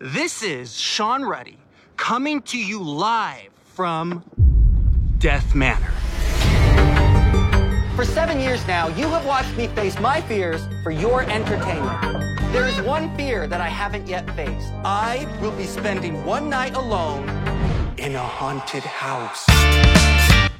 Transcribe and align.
This 0.00 0.44
is 0.44 0.78
Sean 0.78 1.24
Ruddy 1.24 1.58
coming 1.96 2.40
to 2.42 2.56
you 2.56 2.80
live 2.80 3.50
from 3.64 4.22
Death 5.18 5.56
Manor. 5.56 5.90
For 7.96 8.04
seven 8.04 8.38
years 8.38 8.64
now, 8.68 8.86
you 8.90 9.08
have 9.08 9.26
watched 9.26 9.56
me 9.56 9.66
face 9.66 9.98
my 9.98 10.20
fears 10.20 10.68
for 10.84 10.92
your 10.92 11.24
entertainment. 11.24 12.00
There 12.52 12.64
is 12.68 12.80
one 12.82 13.12
fear 13.16 13.48
that 13.48 13.60
I 13.60 13.66
haven't 13.66 14.06
yet 14.06 14.24
faced. 14.36 14.70
I 14.84 15.26
will 15.40 15.50
be 15.50 15.64
spending 15.64 16.24
one 16.24 16.48
night 16.48 16.76
alone 16.76 17.28
in 17.98 18.14
a 18.14 18.22
haunted 18.22 18.84
house. 18.84 19.44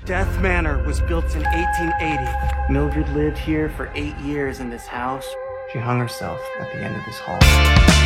Death 0.04 0.40
Manor 0.40 0.82
was 0.84 0.98
built 1.02 1.32
in 1.36 1.44
1880. 1.44 2.72
Mildred 2.72 3.08
lived 3.10 3.38
here 3.38 3.68
for 3.68 3.88
eight 3.94 4.16
years 4.16 4.58
in 4.58 4.68
this 4.68 4.88
house. 4.88 5.28
She 5.72 5.78
hung 5.78 6.00
herself 6.00 6.40
at 6.58 6.72
the 6.72 6.78
end 6.78 6.96
of 6.96 7.04
this 7.04 7.20
hall. 7.20 7.97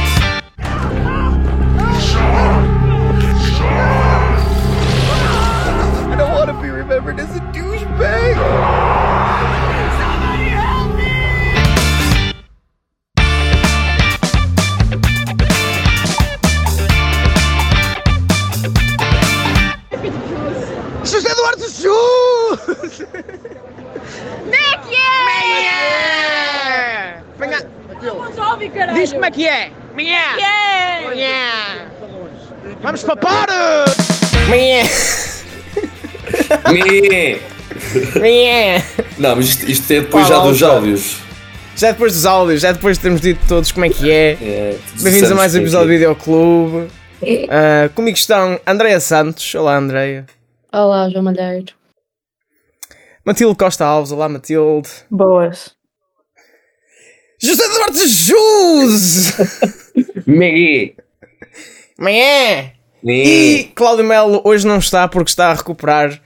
I 6.10 6.14
don't 6.16 6.32
want 6.32 6.48
to 6.50 6.54
be 6.62 6.68
remembered 6.70 7.18
as 7.20 7.34
a 7.36 7.40
douchebag. 7.52 8.36
Somebody 9.98 10.48
help 10.50 10.94
me! 10.96 11.12
José 21.04 21.28
Eduardo 21.30 21.66
Jus! 21.68 23.06
Venha! 27.38 27.58
Resolve, 28.00 28.68
caralho! 28.70 28.98
Diz 28.98 29.12
como 29.12 29.24
é 29.24 29.30
que 29.30 29.48
é! 29.48 29.72
Minha! 29.94 30.36
Yeah! 30.36 31.10
Minha! 31.10 31.91
Vamos! 32.82 33.04
Me. 34.50 34.82
Minha! 38.20 38.82
Não, 39.18 39.36
mas 39.36 39.46
isto, 39.46 39.70
isto 39.70 39.92
é 39.92 40.00
depois 40.00 40.26
já 40.26 40.38
dos 40.40 40.60
áudios. 40.60 41.18
Já 41.76 41.88
é 41.88 41.92
depois 41.92 42.12
dos 42.12 42.26
áudios, 42.26 42.60
já 42.60 42.70
é 42.70 42.72
depois 42.72 42.96
de 42.96 43.02
termos 43.02 43.20
dito 43.20 43.40
todos 43.46 43.70
como 43.70 43.86
é 43.86 43.88
que 43.88 44.10
é. 44.10 44.32
É, 44.32 44.78
Bem-vindos 45.00 45.30
a 45.30 45.34
mais 45.36 45.54
um 45.54 45.60
dissemos 45.60 45.74
episódio 45.74 45.86
do 45.86 45.92
Videoclube. 45.92 46.90
Ah, 47.48 47.88
comigo 47.94 48.16
estão 48.16 48.58
Andréia 48.66 48.98
Santos. 48.98 49.54
Olá, 49.54 49.76
Andréia. 49.76 50.26
Olá, 50.72 51.08
João 51.08 51.22
Malheiro. 51.22 51.72
Matilde 53.24 53.56
Costa 53.56 53.84
Alves. 53.84 54.10
Olá, 54.10 54.28
Matilde. 54.28 54.88
Boas. 55.08 55.70
José 57.40 57.64
Eduardo 57.64 58.08
Jus! 58.08 59.32
Me. 60.26 60.96
Manhã! 61.98 62.70
E 63.04 63.70
Cláudio 63.74 64.04
Melo 64.04 64.40
hoje 64.44 64.66
não 64.66 64.78
está 64.78 65.08
porque 65.08 65.30
está 65.30 65.50
a 65.50 65.54
recuperar 65.54 66.20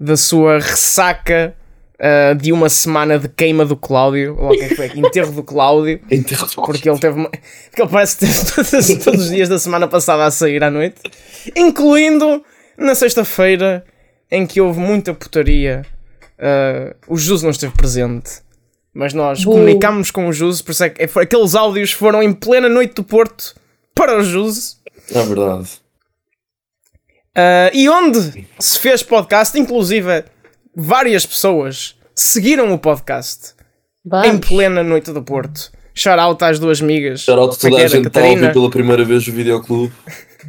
da 0.00 0.16
sua 0.16 0.58
ressaca 0.58 1.54
ah, 1.98 2.32
de 2.34 2.52
uma 2.52 2.68
semana 2.70 3.18
de 3.18 3.28
queima 3.28 3.64
do 3.66 3.76
Cláudio. 3.76 4.36
Ou 4.38 4.50
que 4.50 4.68
que 4.68 4.74
foi? 4.74 4.86
Enterro 4.96 5.32
do 5.32 5.42
Cláudio. 5.42 6.00
Então, 6.10 6.38
Porque 6.64 6.88
ele 6.88 6.98
teve. 6.98 7.14
uma- 7.18 7.28
Porque 7.30 7.82
ele 7.82 7.90
parece 7.90 8.18
ter 8.18 8.54
todos, 8.54 9.04
todos 9.04 9.20
os 9.24 9.30
dias 9.30 9.48
da 9.48 9.58
semana 9.58 9.86
passada 9.86 10.24
a 10.24 10.30
sair 10.30 10.62
à 10.64 10.70
noite. 10.70 10.96
Incluindo 11.54 12.42
na 12.78 12.94
sexta-feira 12.94 13.84
em 14.30 14.46
que 14.46 14.60
houve 14.60 14.80
muita 14.80 15.12
putaria. 15.12 15.84
Ah, 16.38 16.94
o 17.06 17.16
Jus 17.18 17.42
não 17.42 17.50
esteve 17.50 17.74
presente. 17.74 18.40
Mas 18.94 19.12
nós 19.14 19.44
Bu. 19.44 19.52
comunicámos 19.52 20.10
com 20.10 20.28
o 20.28 20.32
Jus, 20.32 20.60
por 20.60 20.72
isso 20.72 20.84
é 20.84 20.90
que 20.90 21.02
aqueles 21.02 21.54
áudios 21.54 21.92
foram 21.92 22.22
em 22.22 22.32
plena 22.32 22.68
noite 22.68 22.94
do 22.94 23.04
Porto 23.04 23.54
para 23.94 24.18
o 24.18 24.22
Jus. 24.22 24.80
É 25.10 25.22
verdade. 25.24 25.68
Ah, 27.36 27.70
e 27.72 27.88
onde 27.88 28.46
se 28.58 28.78
fez 28.78 29.02
podcast, 29.02 29.58
inclusive 29.58 30.24
várias 30.76 31.24
pessoas 31.26 31.98
seguiram 32.14 32.72
o 32.72 32.78
podcast 32.78 33.54
em 34.24 34.38
plena 34.38 34.82
noite 34.82 35.12
do 35.12 35.22
Porto. 35.22 35.70
Shout 35.94 36.18
out 36.18 36.42
às 36.44 36.58
duas 36.58 36.80
amigas. 36.80 37.20
Shout 37.20 37.38
Como 37.38 37.70
toda 37.72 37.84
a 37.84 37.86
gente 37.86 38.02
que 38.02 38.08
está 38.08 38.20
a 38.20 38.24
ouvir 38.24 38.52
pela 38.52 38.70
primeira 38.70 39.04
vez 39.04 39.26
o 39.26 39.32
videoclube. 39.32 39.92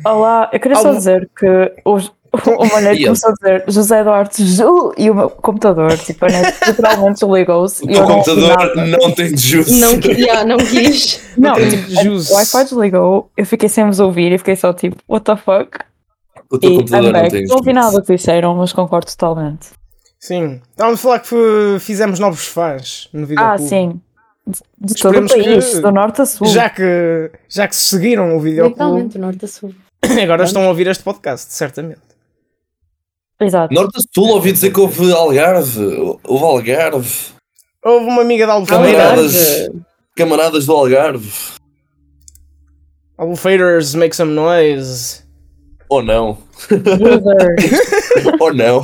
Olá, 0.06 0.50
eu 0.54 0.60
queria 0.60 0.76
só 0.78 0.88
Algum- 0.88 0.98
dizer 0.98 1.30
que 1.38 1.74
o, 1.86 1.98
o 2.34 2.66
Malheiro 2.68 2.96
Yeah. 2.98 3.06
começou 3.06 3.30
a 3.30 3.34
dizer 3.34 3.64
José 3.68 4.00
Eduardo 4.02 4.34
Ju 4.38 4.94
e 4.98 5.10
o 5.10 5.16
meu 5.16 5.30
computador, 5.30 5.98
tipo, 5.98 6.26
a 6.26 6.30
net 6.30 6.58
literalmente 6.68 7.20
desligou-se. 7.20 7.84
e 7.86 7.96
O 7.96 8.00
não 8.00 8.08
computador 8.08 8.58
nada. 8.58 8.86
não 8.88 9.12
tem 9.12 9.38
juice. 9.38 9.80
Não, 9.80 9.92
yeah, 10.12 10.44
não 10.46 10.58
quis. 10.58 11.22
Não, 11.38 11.54
tipo, 11.56 12.04
jus. 12.04 12.30
o 12.32 12.34
Wi-Fi 12.36 12.64
desligou, 12.64 13.30
eu 13.38 13.46
fiquei 13.46 13.70
sem 13.70 13.86
vos 13.86 14.00
ouvir 14.00 14.32
e 14.32 14.38
fiquei 14.38 14.56
só 14.56 14.74
tipo, 14.74 14.98
what 15.08 15.24
the 15.26 15.36
fuck? 15.36 15.78
O 16.52 16.58
teu 16.60 16.72
E 16.72 16.78
computador 16.78 17.12
não 17.14 17.28
tem 17.30 17.46
Não 17.46 17.56
ouvi 17.58 17.74
nada 17.74 18.02
que 18.02 18.16
disseram, 18.16 18.56
mas 18.56 18.74
concordo 18.74 19.08
totalmente. 19.08 19.68
Sim. 20.20 20.62
Estávamos 20.72 21.00
a 21.00 21.04
falar 21.04 21.20
que 21.20 21.78
fizemos 21.80 22.20
novos 22.20 22.46
fãs 22.48 23.10
no 23.14 23.26
vídeo. 23.26 23.44
Ah, 23.44 23.58
sim. 23.58 24.00
De, 24.46 24.60
de 24.82 24.94
todo 24.96 25.20
o 25.20 25.28
país, 25.28 25.70
que- 25.70 25.80
do 25.80 25.92
norte 25.92 26.22
a 26.22 26.26
sul. 26.26 26.48
Já 26.48 26.70
que, 26.70 27.32
já 27.50 27.68
que 27.68 27.76
seguiram 27.76 28.36
o 28.36 28.40
vídeo 28.40 28.66
Literalmente, 28.68 29.18
do 29.18 29.22
norte 29.22 29.46
a 29.46 29.48
sul. 29.48 29.74
agora 30.22 30.44
estão 30.44 30.64
a 30.64 30.68
ouvir 30.68 30.88
este 30.88 31.04
podcast, 31.04 31.54
certamente. 31.54 32.02
Exato. 33.40 33.74
Norte 33.74 33.98
a 33.98 34.02
Sul 34.14 34.30
ouvi 34.30 34.52
dizer 34.54 34.72
que 34.72 34.80
houve 34.80 35.12
Algarve. 35.12 36.18
Houve 36.24 36.44
Algarve. 36.46 37.34
Houve 37.84 38.06
uma 38.06 38.22
amiga 38.22 38.48
da 38.48 38.54
Alfeira. 38.54 38.84
Camaradas, 38.84 39.70
camaradas 40.16 40.66
do 40.66 40.74
Algarve. 40.74 41.32
Alfeiras 43.18 43.94
make 43.96 44.16
some 44.16 44.32
noise. 44.34 45.22
Ou 45.90 46.02
não. 46.02 46.38
Loser. 46.72 47.56
Ou 48.40 48.54
não. 48.54 48.82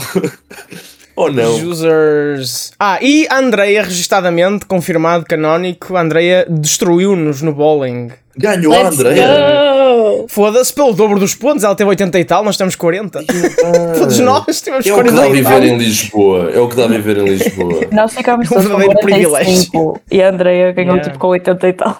Ou 1.15 1.31
não. 1.31 1.55
Users. 1.67 2.71
Ah, 2.79 2.99
e 3.01 3.27
a 3.29 3.37
Andreia, 3.39 3.81
registadamente, 3.83 4.65
confirmado, 4.65 5.25
canónico, 5.25 5.95
a 5.95 6.01
Andreia 6.01 6.45
destruiu-nos 6.49 7.41
no 7.41 7.53
bowling. 7.53 8.11
Ganhou 8.37 8.73
a 8.73 8.83
Let's 8.83 8.99
Andrea. 8.99 9.27
go! 9.27 9.88
Foda-se 10.27 10.73
pelo 10.73 10.93
dobro 10.93 11.19
dos 11.19 11.35
pontos, 11.35 11.63
ela 11.63 11.75
teve 11.75 11.89
80 11.89 12.19
e 12.19 12.25
tal, 12.25 12.43
nós 12.43 12.57
temos 12.57 12.75
40. 12.75 13.23
Todos 13.97 14.19
nós 14.19 14.61
tivemos 14.61 14.85
É 14.85 14.91
o 14.93 14.95
que 14.95 15.01
40 15.03 15.15
dá 15.15 15.25
a 15.25 15.29
viver 15.29 15.63
em 15.63 15.77
Lisboa. 15.77 16.51
É 16.51 16.59
o 16.59 16.67
que 16.67 16.75
dá 16.75 16.85
a 16.85 16.87
viver 16.87 17.17
em 17.17 17.23
Lisboa. 17.25 17.81
Nós 17.91 18.13
ficámos 18.13 18.45
É 18.45 18.49
um 18.49 18.53
todos 18.55 18.71
com 18.71 18.77
verdadeiro 18.77 19.01
privilégio. 19.07 19.71
45 19.71 20.01
e 20.11 20.21
a 20.21 20.29
Andrea 20.29 20.71
ganhou 20.71 20.95
Yeah. 20.95 21.03
tipo 21.09 21.19
com 21.19 21.27
80 21.27 21.67
e 21.67 21.73
tal. 21.73 21.97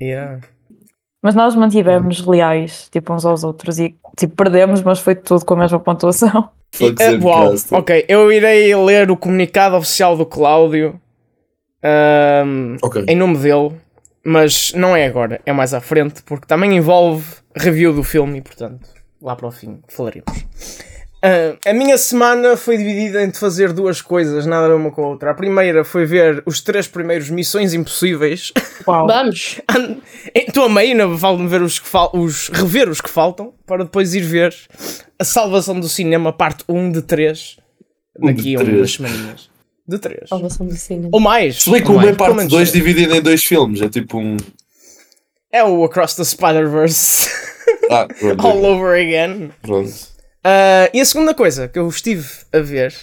Yeah. 0.00 0.40
Mas 1.22 1.34
nós 1.34 1.54
mantivemos 1.54 2.26
leais, 2.26 2.88
tipo, 2.92 3.12
uns 3.14 3.24
aos 3.24 3.44
outros 3.44 3.78
e 3.78 3.94
tipo, 4.16 4.34
perdemos, 4.36 4.82
mas 4.82 4.98
foi 4.98 5.14
tudo 5.14 5.44
com 5.44 5.54
a 5.54 5.58
mesma 5.58 5.80
pontuação. 5.80 6.50
Zé 6.76 7.16
uau, 7.22 7.54
ok, 7.70 8.04
eu 8.08 8.30
irei 8.32 8.74
ler 8.74 9.10
o 9.10 9.16
comunicado 9.16 9.76
oficial 9.76 10.16
do 10.16 10.26
Cláudio 10.26 11.00
ahm, 11.82 12.76
Ok. 12.82 13.04
em 13.08 13.16
nome 13.16 13.38
dele, 13.38 13.70
mas 14.24 14.72
não 14.74 14.96
é 14.96 15.06
agora, 15.06 15.40
é 15.44 15.52
mais 15.52 15.74
à 15.74 15.80
frente, 15.80 16.22
porque 16.22 16.46
também 16.46 16.76
envolve 16.76 17.24
review 17.54 17.92
do 17.92 18.02
filme 18.02 18.38
e, 18.38 18.42
portanto, 18.42 18.88
lá 19.20 19.36
para 19.36 19.48
o 19.48 19.50
fim 19.50 19.80
falaremos. 19.88 20.32
Ah, 21.22 21.56
a 21.70 21.72
minha 21.72 21.96
semana 21.96 22.54
foi 22.54 22.76
dividida 22.76 23.22
entre 23.22 23.38
fazer 23.40 23.72
duas 23.72 24.02
coisas, 24.02 24.44
nada 24.44 24.76
uma 24.76 24.90
com 24.90 25.02
a 25.04 25.08
outra. 25.08 25.30
A 25.30 25.34
primeira 25.34 25.82
foi 25.82 26.04
ver 26.04 26.42
os 26.44 26.60
três 26.60 26.86
primeiros 26.86 27.30
Missões 27.30 27.72
Impossíveis. 27.72 28.52
Uau. 28.86 29.06
Vamos! 29.06 29.58
Estou 30.34 30.64
a 30.64 30.68
meio, 30.68 31.02
ainda 31.02 31.18
falta-me 31.18 31.48
ver 31.48 31.62
os 31.62 31.78
que 31.78 31.88
fal 31.88 32.10
os 32.12 32.48
rever 32.50 32.90
os 32.90 33.00
que 33.00 33.08
faltam, 33.08 33.54
para 33.66 33.84
depois 33.84 34.14
ir 34.14 34.20
ver 34.20 34.54
a 35.18 35.24
salvação 35.24 35.80
do 35.80 35.88
cinema, 35.88 36.30
parte 36.30 36.62
1 36.68 36.92
de 36.92 37.00
3, 37.00 37.56
Um 38.20 38.26
de 38.26 38.34
daqui 38.34 38.56
a 38.56 38.58
três. 38.58 38.76
umas 38.76 38.92
semaninhas. 38.92 39.50
De 39.86 39.98
3. 39.98 40.28
Salvação 40.28 40.66
do 40.66 40.74
cinema. 40.76 41.10
Ou 41.12 41.20
mais. 41.20 41.56
Explica 41.56 41.88
ou 41.88 41.94
uma 41.94 42.02
mais, 42.02 42.14
em 42.14 42.16
pelo 42.16 42.28
parte 42.28 42.36
menos 42.36 42.52
2 42.52 42.68
é. 42.68 42.72
dividida 42.72 43.16
em 43.16 43.20
dois 43.20 43.44
filmes. 43.44 43.82
É 43.82 43.88
tipo 43.88 44.18
um. 44.18 44.36
É 45.52 45.62
o 45.62 45.84
Across 45.84 46.16
the 46.16 46.24
Spider-Verse 46.24 47.30
Ah, 47.90 48.08
all 48.42 48.64
over 48.64 48.94
again. 48.98 49.50
pronto. 49.62 49.92
Ah, 50.42 50.90
e 50.92 51.00
a 51.00 51.04
segunda 51.04 51.34
coisa 51.34 51.68
que 51.68 51.78
eu 51.78 51.88
estive 51.88 52.26
a 52.52 52.58
ver 52.60 52.94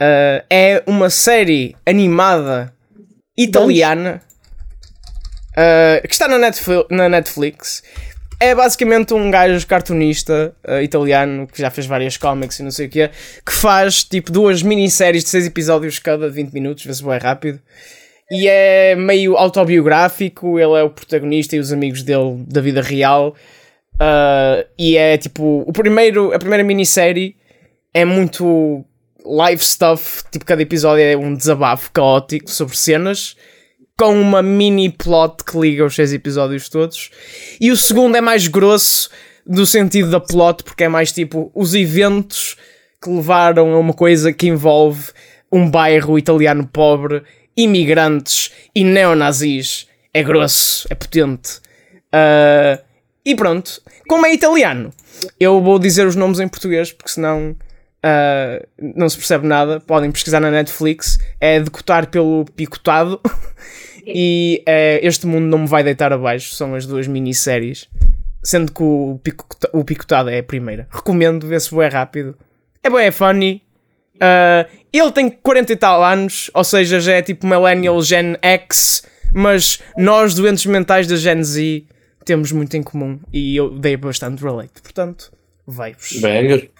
ah, 0.00 0.44
é 0.50 0.82
uma 0.86 1.10
série 1.10 1.76
animada 1.86 2.72
italiana 3.36 4.20
ah, 5.56 6.00
que 6.06 6.12
está 6.12 6.28
na, 6.28 6.38
Netflix, 6.38 6.86
na 6.90 7.08
Netflix. 7.08 7.82
É 8.40 8.54
basicamente 8.54 9.14
um 9.14 9.30
gajo 9.30 9.66
cartunista 9.66 10.54
ah, 10.66 10.82
italiano 10.82 11.46
que 11.46 11.60
já 11.60 11.70
fez 11.70 11.86
várias 11.86 12.16
cómics 12.16 12.58
e 12.58 12.62
não 12.62 12.70
sei 12.70 12.86
o 12.86 12.90
que 12.90 13.08
que 13.08 13.52
faz 13.52 14.04
tipo 14.04 14.30
duas 14.32 14.62
minisséries 14.62 15.24
de 15.24 15.30
seis 15.30 15.46
episódios 15.46 15.98
cada 15.98 16.28
20 16.28 16.52
minutos, 16.52 16.84
vê-se 16.84 17.02
bem 17.02 17.18
rápido. 17.18 17.60
E 18.30 18.48
é 18.48 18.94
meio 18.96 19.36
autobiográfico, 19.36 20.58
ele 20.58 20.78
é 20.78 20.82
o 20.82 20.90
protagonista 20.90 21.56
e 21.56 21.58
os 21.58 21.72
amigos 21.72 22.02
dele 22.02 22.44
da 22.48 22.60
vida 22.60 22.82
real. 22.82 23.34
Uh, 23.94 24.66
e 24.78 24.96
é 24.96 25.16
tipo, 25.16 25.62
o 25.66 25.72
primeiro, 25.72 26.32
a 26.32 26.38
primeira 26.38 26.64
minissérie 26.64 27.36
é 27.92 28.04
muito 28.04 28.84
live 29.24 29.64
stuff, 29.64 30.24
tipo, 30.30 30.44
cada 30.44 30.62
episódio 30.62 31.02
é 31.02 31.16
um 31.16 31.34
desabafo 31.34 31.90
caótico 31.92 32.50
sobre 32.50 32.76
cenas. 32.76 33.36
Com 33.96 34.20
uma 34.20 34.42
mini 34.42 34.90
plot 34.90 35.44
que 35.44 35.58
liga 35.58 35.84
os 35.84 35.94
seis 35.94 36.12
episódios 36.12 36.68
todos. 36.68 37.10
E 37.60 37.70
o 37.70 37.76
segundo 37.76 38.16
é 38.16 38.20
mais 38.20 38.48
grosso 38.48 39.10
do 39.46 39.66
sentido 39.66 40.10
da 40.10 40.20
plot, 40.20 40.64
porque 40.64 40.84
é 40.84 40.88
mais 40.88 41.12
tipo 41.12 41.50
os 41.54 41.74
eventos 41.74 42.56
que 43.02 43.10
levaram 43.10 43.74
a 43.74 43.78
uma 43.78 43.92
coisa 43.92 44.32
que 44.32 44.48
envolve 44.48 45.12
um 45.52 45.70
bairro 45.70 46.18
italiano 46.18 46.66
pobre, 46.66 47.22
imigrantes 47.56 48.50
e 48.74 48.82
neonazis. 48.82 49.86
É 50.12 50.22
grosso, 50.22 50.86
é 50.90 50.94
potente. 50.94 51.58
Uh, 52.12 52.82
e 53.24 53.34
pronto, 53.34 53.80
como 54.08 54.26
é 54.26 54.32
italiano, 54.32 54.92
eu 55.38 55.60
vou 55.60 55.78
dizer 55.78 56.06
os 56.06 56.16
nomes 56.16 56.40
em 56.40 56.48
português, 56.48 56.92
porque 56.92 57.10
senão 57.10 57.56
uh, 58.04 58.66
não 58.78 59.08
se 59.08 59.16
percebe 59.16 59.46
nada. 59.46 59.80
Podem 59.80 60.12
pesquisar 60.12 60.40
na 60.40 60.50
Netflix. 60.50 61.18
É 61.40 61.60
decotar 61.60 62.08
pelo 62.08 62.44
picotado. 62.44 63.20
e 64.06 64.62
uh, 64.68 65.06
Este 65.06 65.26
Mundo 65.26 65.44
Não 65.46 65.58
Me 65.60 65.66
Vai 65.66 65.82
Deitar 65.84 66.12
Abaixo. 66.12 66.54
São 66.54 66.74
as 66.74 66.86
duas 66.86 67.06
minisséries. 67.06 67.88
Sendo 68.42 68.72
que 68.72 68.82
o, 68.82 69.18
picota- 69.22 69.70
o 69.72 69.84
picotado 69.84 70.28
é 70.28 70.38
a 70.38 70.42
primeira. 70.42 70.86
Recomendo, 70.90 71.46
vê-se 71.46 71.74
é 71.80 71.88
rápido. 71.88 72.36
É 72.82 72.90
bom, 72.90 72.98
é 72.98 73.10
funny. 73.10 73.62
Uh, 74.16 74.68
ele 74.92 75.10
tem 75.12 75.28
40 75.30 75.72
e 75.72 75.76
tal 75.76 76.04
anos, 76.04 76.50
ou 76.54 76.62
seja, 76.62 77.00
já 77.00 77.14
é 77.14 77.22
tipo 77.22 77.46
Millennial 77.46 78.00
Gen 78.02 78.36
X, 78.42 79.02
mas 79.32 79.80
nós, 79.96 80.34
doentes 80.34 80.64
mentais 80.66 81.06
da 81.08 81.16
Gen 81.16 81.42
Z, 81.42 81.84
temos 82.24 82.52
muito 82.52 82.76
em 82.76 82.82
comum 82.82 83.18
e 83.32 83.56
eu 83.56 83.70
dei 83.78 83.96
bastante 83.96 84.42
relate. 84.44 84.80
Portanto, 84.82 85.32
vai-vos. 85.66 86.20
Banger. 86.20 86.70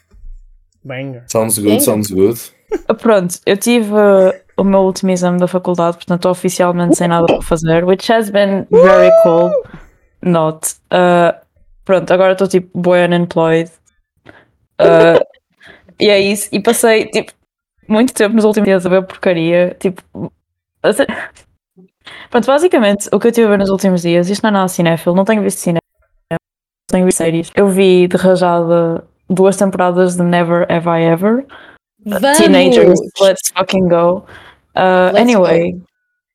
Banger. 0.84 1.24
Sounds 1.28 1.58
good, 1.58 1.82
sounds 1.82 2.10
good. 2.10 2.38
Ah, 2.86 2.94
Pronto, 2.94 3.40
eu 3.46 3.56
tive 3.56 3.90
o 4.56 4.64
meu 4.64 4.80
último 4.80 5.10
exame 5.10 5.38
da 5.38 5.48
faculdade, 5.48 5.96
portanto 5.96 6.18
estou 6.20 6.32
oficialmente 6.32 6.96
sem 6.96 7.08
nada 7.08 7.26
para 7.26 7.42
fazer, 7.42 7.84
which 7.84 8.10
has 8.12 8.30
been 8.30 8.66
very 8.70 9.10
cool. 9.22 9.50
Not. 10.22 10.74
Uh, 10.92 11.38
pronto, 11.84 12.10
agora 12.12 12.32
estou 12.32 12.48
tipo 12.48 12.78
boy 12.78 13.04
unemployed. 13.04 13.70
Uh, 14.80 15.22
e 16.00 16.08
é 16.08 16.18
isso. 16.20 16.48
E 16.52 16.60
passei 16.60 17.06
tipo 17.06 17.32
muito 17.88 18.14
tempo 18.14 18.34
nos 18.34 18.44
últimos 18.44 18.66
dias 18.66 18.86
a 18.86 18.88
ver 18.88 19.02
porcaria. 19.06 19.76
Tipo. 19.78 20.02
a 20.82 20.92
sé- 20.92 21.06
Pronto, 22.30 22.46
basicamente 22.46 23.08
o 23.12 23.18
que 23.18 23.28
eu 23.28 23.32
tive 23.32 23.46
a 23.46 23.50
ver 23.50 23.58
nos 23.58 23.70
últimos 23.70 24.02
dias, 24.02 24.28
isto 24.28 24.42
não 24.42 24.48
é 24.50 24.52
nada 24.52 24.68
cinéfilo, 24.68 25.14
não 25.16 25.24
tenho 25.24 25.42
visto 25.42 25.58
cinema, 25.58 25.80
não 26.30 26.38
tenho 26.90 27.06
visto 27.06 27.18
séries. 27.18 27.50
Eu 27.54 27.68
vi 27.68 28.06
de 28.08 28.16
rajada 28.16 29.04
duas 29.28 29.56
temporadas 29.56 30.16
de 30.16 30.22
Never 30.22 30.66
Have 30.70 30.86
I 30.88 31.04
Ever. 31.04 31.46
Vamos! 32.06 32.38
Teenagers, 32.38 33.00
let's 33.20 33.50
fucking 33.56 33.88
go. 33.88 34.24
Uh, 34.76 35.12
Let's 35.12 35.18
anyway, 35.20 35.80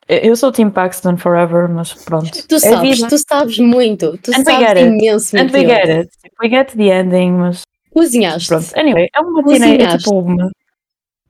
eu 0.08 0.36
sou 0.36 0.52
Team 0.52 0.70
Paxton 0.72 1.18
Forever, 1.18 1.68
mas 1.70 1.94
pronto. 1.94 2.32
Tu 2.48 2.56
É 2.56 2.60
sabes, 2.60 2.98
vida. 2.98 3.10
tu 3.10 3.18
sabes 3.18 3.60
muito. 3.60 4.18
Tu 4.18 4.32
And 4.32 4.44
sabes 4.44 4.82
imenso. 4.82 5.38
And 5.38 5.50
we 5.54 5.66
get 5.66 5.90
it. 5.90 6.10
We 6.42 6.50
get 6.50 6.72
the 6.76 6.90
ending, 6.90 7.34
mas 7.34 7.62
Cozinhaste. 7.94 8.48
pronto. 8.48 8.68
Anyway, 8.76 9.08
é 9.14 9.20
uma 9.20 9.44
teenager, 9.44 9.82
é 9.90 9.98
tipo 9.98 10.20
uma... 10.20 10.50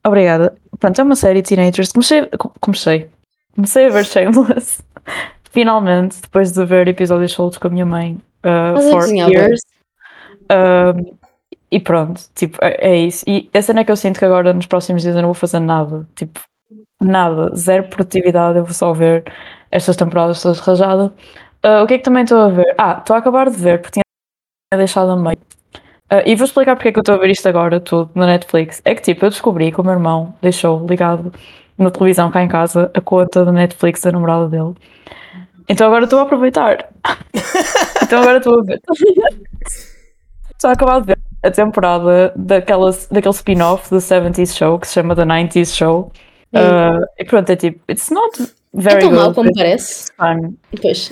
Obrigada. 0.06 0.56
Pronto, 0.80 1.02
é 1.02 1.04
uma 1.04 1.16
série 1.16 1.42
de 1.42 1.50
teenagers. 1.50 1.92
Comecei, 1.92 2.26
com- 2.38 2.52
comecei. 2.62 3.10
Comecei 3.56 3.88
a 3.88 3.90
ver 3.90 4.06
Shameless. 4.06 4.82
Finalmente, 5.52 6.22
depois 6.22 6.52
de 6.52 6.64
ver 6.64 6.88
episódios 6.88 7.34
soltos 7.34 7.58
com 7.58 7.68
a 7.68 7.72
minha 7.72 7.86
mãe 7.86 8.18
uh, 8.46 8.80
for 8.92 9.08
years. 9.14 9.60
Um, 10.52 11.18
e 11.72 11.80
pronto, 11.80 12.22
tipo, 12.36 12.58
é, 12.62 12.78
é 12.92 12.98
isso. 12.98 13.24
E 13.28 13.50
a 13.54 13.62
cena 13.62 13.82
é 13.82 13.84
que 13.84 13.92
eu 13.92 13.96
sinto 13.96 14.20
que 14.20 14.26
agora 14.26 14.54
nos 14.54 14.66
próximos 14.66 15.04
dias 15.04 15.16
eu 15.16 15.22
não 15.22 15.30
vou 15.30 15.36
fazer 15.36 15.60
nada. 15.60 16.08
Tipo, 16.16 16.40
nada. 17.02 17.56
Zero 17.56 17.88
produtividade. 17.90 18.58
Eu 18.58 18.66
vou 18.66 18.74
só 18.74 18.92
ver 18.94 19.32
estas 19.72 19.96
temporadas 19.96 20.42
todas 20.42 20.60
rajadas. 20.60 21.12
Uh, 21.64 21.84
o 21.84 21.88
que 21.88 21.96
é 21.96 21.98
que 21.98 22.04
também 22.04 22.24
estou 22.24 22.40
a 22.40 22.50
ver? 22.50 22.74
Ah, 22.78 22.98
estou 23.00 23.16
a 23.16 23.20
acabar 23.20 23.50
de 23.50 23.58
ver 23.58 23.82
porque 23.82 24.00
tinha 24.00 24.78
deixado 24.78 25.12
a 25.12 25.16
meio. 25.16 25.38
Uh, 26.12 26.24
e 26.26 26.36
vou 26.36 26.46
explicar 26.46 26.76
porque 26.76 26.90
é 26.90 26.92
que 26.92 27.00
eu 27.00 27.02
estou 27.02 27.16
a 27.16 27.18
ver 27.20 27.30
isto 27.30 27.48
agora, 27.48 27.80
tudo, 27.80 28.10
na 28.16 28.26
Netflix. 28.26 28.82
É 28.86 28.96
que 28.96 29.02
tipo, 29.02 29.26
eu 29.26 29.30
descobri 29.30 29.72
que 29.72 29.80
o 29.80 29.84
meu 29.84 29.94
irmão 29.94 30.34
deixou 30.42 30.86
ligado 30.88 31.32
na 31.78 31.92
televisão 31.92 32.32
cá 32.32 32.44
em 32.44 32.48
casa 32.48 32.90
a 32.94 33.02
conta 33.02 33.46
da 33.46 33.52
Netflix 33.52 34.02
da 34.02 34.12
namorada 34.12 34.48
dele. 34.50 34.74
Então 35.68 35.86
agora 35.88 36.06
estou 36.06 36.20
a 36.20 36.24
aproveitar. 36.24 36.90
então 38.02 38.22
agora 38.22 38.40
estou 38.40 38.60
a 38.60 38.64
ver. 38.64 38.82
Estou 40.52 40.70
a 40.70 40.74
acabar 40.74 41.00
de 41.02 41.08
ver 41.08 41.19
a 41.44 41.52
temporada 41.52 42.34
daquela, 42.36 42.92
daquele 43.12 43.34
spin-off 43.34 43.90
do 43.90 43.98
70s 43.98 44.56
Show 44.58 44.80
que 44.80 44.88
se 44.88 44.94
chama 44.96 45.16
The 45.16 45.24
90s 45.26 45.76
Show. 45.76 46.12
Uh, 46.54 47.06
e 47.18 47.24
pronto, 47.26 47.50
é 47.52 47.56
tipo, 47.56 47.80
it's 47.90 48.10
not 48.10 48.42
É 48.42 48.46
very 48.74 49.00
tão 49.02 49.10
good. 49.10 49.22
mal 49.22 49.34
como 49.34 49.54
parece. 49.54 50.12
fun. 50.18 50.54
Pois. 50.82 51.12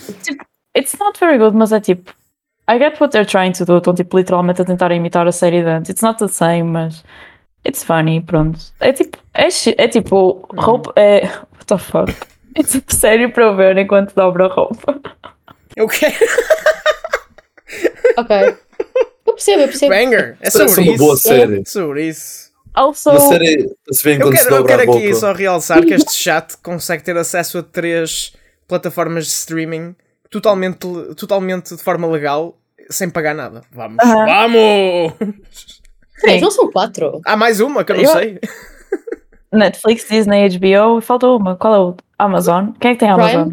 It's 0.75 0.97
not 0.99 1.19
very 1.19 1.37
good, 1.37 1.55
mas 1.55 1.71
é 1.71 1.79
tipo, 1.79 2.11
I 2.69 2.77
get 2.79 2.99
what 2.99 3.11
they're 3.11 3.25
trying 3.25 3.51
to 3.53 3.65
do. 3.65 3.77
Estão 3.77 3.93
tipo 3.93 4.17
literalmente 4.17 4.61
a 4.61 4.65
tentar 4.65 4.91
imitar 4.91 5.27
a 5.27 5.31
série 5.31 5.61
de 5.63 5.69
antes. 5.69 5.89
It's 5.91 6.01
not 6.01 6.19
the 6.19 6.27
same, 6.27 6.63
mas 6.63 7.03
it's 7.65 7.83
funny, 7.83 8.21
pronto. 8.21 8.59
É 8.79 8.91
tipo, 8.91 9.17
é, 9.33 9.47
é 9.77 9.87
tipo, 9.87 10.47
roupa, 10.57 10.91
é, 10.95 11.21
what 11.53 11.65
the 11.67 11.77
fuck. 11.77 12.13
É 12.55 12.63
tipo 12.63 12.93
sério 12.93 13.31
para 13.31 13.43
eu 13.43 13.55
ver 13.55 13.77
enquanto 13.77 14.13
dobro 14.15 14.45
a 14.45 14.47
roupa. 14.47 14.99
Eu 15.75 15.87
quero. 15.87 16.15
Ok. 18.17 18.57
Eu 19.27 19.33
percebo, 19.33 19.61
eu 19.63 19.67
percebo. 19.67 19.93
Banger. 19.93 20.37
É 20.41 20.49
Parece 20.49 20.69
sobre 20.69 20.81
uma 20.81 20.95
isso. 20.95 21.03
boa 21.03 21.17
série. 21.17 21.63
Sobre 21.67 22.07
isso. 22.07 22.47
Also, 22.73 23.09
Uma 23.09 23.19
série 23.19 23.67
se 23.91 24.03
vê 24.03 24.21
Eu 24.21 24.31
quero, 24.31 24.55
eu 24.55 24.63
quero 24.65 24.81
aqui 24.91 25.13
só 25.15 25.33
realçar 25.33 25.83
que 25.83 25.93
este 25.95 26.11
chat 26.13 26.55
consegue 26.63 27.03
ter 27.03 27.17
acesso 27.17 27.57
a 27.57 27.63
três 27.63 28.33
plataformas 28.67 29.25
de 29.25 29.31
streaming 29.31 29.95
totalmente, 30.29 30.77
totalmente 31.15 31.75
de 31.75 31.81
forma 31.81 32.07
legal, 32.07 32.55
sem 32.89 33.09
pagar 33.09 33.33
nada. 33.33 33.63
Vamos. 33.71 33.97
Aham. 33.99 34.25
Vamos! 34.25 35.13
Três, 36.21 36.41
não 36.41 36.51
são 36.51 36.71
quatro. 36.71 37.19
Há 37.25 37.35
mais 37.35 37.59
uma 37.59 37.83
que 37.83 37.91
eu 37.91 37.97
não 37.97 38.03
Eu- 38.03 38.11
sei. 38.11 38.39
Netflix, 39.51 40.07
Disney, 40.09 40.47
HBO, 40.49 40.99
e 40.99 41.01
falta 41.01 41.25
uma. 41.27 41.55
Qual 41.55 41.73
é 41.73 41.79
o 41.79 41.95
Amazon? 42.19 42.71
Quem 42.79 42.91
é 42.91 42.93
que 42.93 42.99
tem 42.99 43.13
Prime? 43.13 43.31
Amazon? 43.31 43.51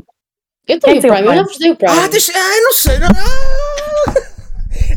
Eu 0.67 0.81
Quem 0.81 0.81
tenho 0.81 0.94
é 0.97 0.99
o 0.99 1.00
Prime, 1.00 1.19
eu 1.21 1.25
já 1.25 1.31
Prime? 1.32 1.44
vos 1.49 1.59
dei 1.59 1.71
o 1.71 1.76
Prime. 1.76 1.99
Ah, 1.99 2.09
deixa. 2.09 2.32
Ah, 2.35 2.56
eu 2.59 2.62
não 2.65 2.73
sei. 2.73 2.99
não- 2.99 3.09
Ah! 3.09 3.74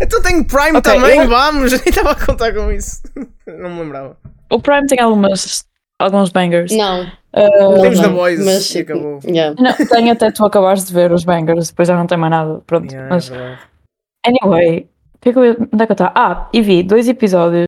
Então 0.01 0.21
tenho 0.21 0.45
Prime 0.45 0.77
Ok, 0.77 0.93
também, 0.93 1.19
eu- 1.19 1.27
vamos! 1.27 1.71
Nem 1.81 1.81
estava 1.87 2.11
a 2.11 2.25
contar 2.25 2.53
com 2.53 2.71
isso. 2.71 3.01
Não 3.47 3.69
me 3.69 3.81
lembrava. 3.81 4.17
O 4.51 4.59
Prime 4.59 4.85
tem 4.87 4.99
algumas, 4.99 5.65
alguns 5.99 6.29
bangers. 6.31 6.71
Não. 6.71 7.03
Uh, 7.03 7.73
não, 7.75 7.81
Temos 7.81 7.99
The. 7.99 8.07
Boys 8.09 8.45
Mas, 8.45 8.75
e 8.75 8.79
acabou. 8.79 9.19
yeah. 9.25 9.55
não, 9.61 9.73
tem 9.87 10.09
até 10.11 10.31
tu 10.31 10.45
acabares 10.45 10.85
de 10.85 10.93
ver 10.93 11.11
os 11.11 11.23
bangers, 11.23 11.69
depois 11.69 11.87
já 11.87 11.95
não 11.95 12.07
tem 12.07 12.17
mais 12.17 12.31
nada. 12.31 12.61
Pronto. 12.65 12.91
Yeah, 12.91 13.09
mas, 13.13 13.29
é 13.31 13.57
anyway, 14.25 14.87
que 15.21 15.29
é 15.29 15.33
que 15.33 15.39
eu 15.39 15.45
ia- 15.45 15.57
onde 15.71 15.83
é 15.83 15.85
que 15.85 15.91
eu 15.91 15.93
estava? 15.95 16.11
Ah, 16.15 16.49
e 16.53 16.61
vi 16.61 16.81
dois 16.83 17.07
episódios 17.07 17.65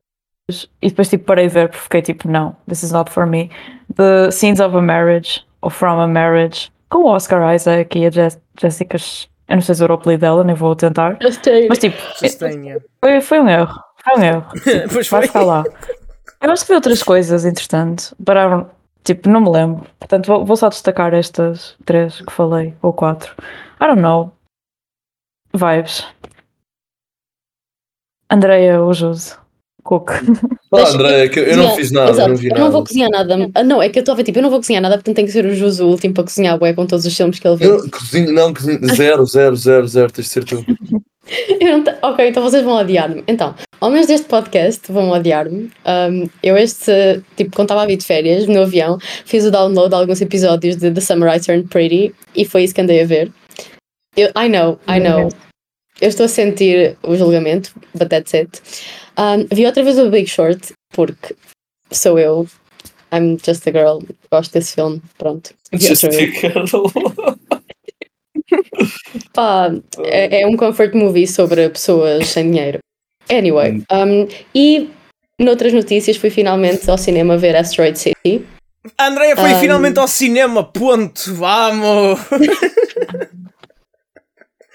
e 0.82 0.88
depois 0.88 1.08
tipo 1.08 1.24
parei 1.24 1.46
de 1.46 1.54
ver 1.54 1.68
porque 1.68 1.82
fiquei 1.84 2.02
tipo, 2.02 2.28
não, 2.28 2.56
this 2.68 2.82
is 2.82 2.90
not 2.90 3.10
for 3.10 3.26
me. 3.26 3.50
The 3.94 4.30
Scenes 4.32 4.58
of 4.60 4.76
a 4.76 4.82
Marriage 4.82 5.44
ou 5.62 5.70
From 5.70 6.00
a 6.00 6.06
Marriage 6.08 6.70
com 6.88 6.98
o 7.04 7.06
Oscar 7.06 7.54
Isaac 7.54 7.96
e 7.98 8.06
a 8.06 8.10
Jess- 8.10 8.40
Jessica. 8.60 8.96
Eu 9.50 9.56
não 9.56 9.62
sei 9.62 9.74
se 9.74 9.82
era 9.82 9.92
o 9.92 9.96
apelido 9.96 10.20
dela, 10.20 10.44
nem 10.44 10.54
vou 10.54 10.76
tentar. 10.76 11.18
Mas 11.68 11.78
tipo, 11.78 11.96
Sustenha. 12.14 12.78
foi, 13.00 13.20
foi 13.20 13.40
um 13.40 13.48
erro. 13.48 13.74
Foi 14.04 14.20
um 14.20 14.22
erro. 14.22 14.46
Pois 14.92 15.08
Vai 15.08 15.22
foi. 15.22 15.26
ficar 15.26 15.42
lá. 15.42 15.64
Eu 16.40 16.52
acho 16.52 16.62
que 16.62 16.68
vi 16.68 16.76
outras 16.76 17.02
coisas, 17.02 17.44
entretanto. 17.44 18.14
Para, 18.24 18.70
tipo, 19.02 19.28
não 19.28 19.40
me 19.40 19.50
lembro. 19.50 19.84
Portanto, 19.98 20.26
vou, 20.28 20.44
vou 20.46 20.56
só 20.56 20.68
destacar 20.68 21.12
estas 21.14 21.76
três 21.84 22.20
que 22.20 22.32
falei, 22.32 22.76
ou 22.80 22.92
quatro. 22.92 23.34
I 23.82 23.86
don't 23.88 24.00
know. 24.00 24.32
Vibes. 25.52 26.06
Andreia 28.30 28.80
ou 28.80 28.94
Ah, 29.84 30.20
Deixa- 30.76 30.92
André, 30.92 31.28
que 31.28 31.40
eu 31.40 31.46
não 31.56 31.62
Yeah, 31.64 31.74
fiz 31.76 31.90
nada, 31.90 32.08
eu 32.08 32.14
exato. 32.14 32.28
não 32.30 32.36
vi 32.36 32.46
eu 32.46 32.50
nada. 32.50 32.64
não 32.64 32.70
vou 32.72 32.84
cozinhar 32.84 33.10
nada. 33.10 33.50
Ah, 33.54 33.62
não, 33.64 33.82
é 33.82 33.88
que 33.88 33.98
eu 33.98 34.02
estava 34.02 34.22
tipo, 34.22 34.38
eu 34.38 34.42
não 34.42 34.50
vou 34.50 34.58
cozinhar 34.60 34.82
nada, 34.82 34.96
portanto 34.96 35.16
tem 35.16 35.24
que 35.26 35.32
ser 35.32 35.44
o 35.46 35.54
Jus 35.54 35.80
o 35.80 35.86
último 35.88 36.14
para 36.14 36.24
cozinhar, 36.24 36.58
bué, 36.58 36.72
com 36.72 36.86
todos 36.86 37.04
os 37.06 37.16
filmes 37.16 37.38
que 37.38 37.46
ele 37.48 37.56
viu. 37.56 37.70
Eu 37.76 37.90
cozinho, 37.90 38.32
não, 38.32 38.52
cozinho, 38.54 38.78
zero, 38.94 39.24
zero, 39.26 39.56
zero, 39.56 39.88
zero, 39.88 40.12
tens 40.12 40.24
de 40.26 40.30
ser 40.30 40.44
tu. 40.44 40.64
Eu 41.60 41.84
Ok, 42.02 42.28
então 42.28 42.42
vocês 42.42 42.64
vão 42.64 42.74
odiar-me. 42.74 43.22
Então, 43.28 43.54
ao 43.80 43.88
menos 43.88 44.08
deste 44.08 44.26
podcast 44.26 44.90
vão 44.90 45.10
odiar-me. 45.10 45.70
Um, 45.86 46.28
eu 46.42 46.56
este, 46.56 47.22
tipo, 47.36 47.54
quando 47.54 47.66
estava 47.66 47.82
a 47.82 47.86
vir 47.86 47.98
de 47.98 48.04
férias 48.04 48.48
no 48.48 48.62
avião, 48.62 48.98
fiz 49.24 49.44
o 49.44 49.50
download 49.50 49.90
de 49.90 49.94
alguns 49.94 50.20
episódios 50.20 50.76
de 50.76 50.90
The 50.90 51.00
Summer 51.00 51.32
I 51.36 51.38
Turned 51.40 51.68
Pretty 51.68 52.12
e 52.34 52.44
foi 52.44 52.64
isso 52.64 52.74
que 52.74 52.80
andei 52.80 53.02
a 53.02 53.06
ver. 53.06 53.30
Eu, 54.16 54.28
I 54.30 54.48
know, 54.48 54.80
I 54.88 54.98
know. 54.98 55.28
Eu 56.00 56.08
estou 56.08 56.24
a 56.26 56.28
sentir 56.28 56.96
o 57.02 57.14
julgamento, 57.16 57.72
but 57.94 58.08
that's 58.08 58.34
it. 58.34 58.62
Um, 59.18 59.46
vi 59.54 59.66
outra 59.66 59.82
vez 59.82 59.98
o 59.98 60.10
Big 60.10 60.26
Short, 60.26 60.72
porque 60.94 61.34
sou 61.90 62.18
eu. 62.18 62.46
I'm 63.12 63.36
just 63.44 63.66
a 63.68 63.72
girl. 63.72 63.98
Gosto 64.32 64.52
desse 64.52 64.74
filme. 64.74 65.02
Pronto. 65.18 65.52
Just 65.74 66.04
a 66.04 66.10
girl. 66.10 66.64
Pá, 69.32 69.70
é, 70.04 70.42
é 70.42 70.46
um 70.46 70.56
comfort 70.56 70.94
movie 70.94 71.26
sobre 71.26 71.68
pessoas 71.68 72.28
sem 72.28 72.50
dinheiro. 72.50 72.78
Anyway, 73.30 73.82
um, 73.92 74.26
e 74.54 74.90
noutras 75.38 75.72
notícias 75.72 76.16
fui 76.16 76.30
finalmente 76.30 76.88
ao 76.90 76.98
cinema 76.98 77.36
ver 77.36 77.54
Asteroid 77.56 77.98
City. 77.98 78.44
A 78.96 79.08
Andrea 79.08 79.36
foi 79.36 79.54
Um, 79.54 79.60
finalmente 79.60 79.98
ao 79.98 80.08
cinema, 80.08 80.64
ponto, 80.64 81.34
vamos! 81.34 82.18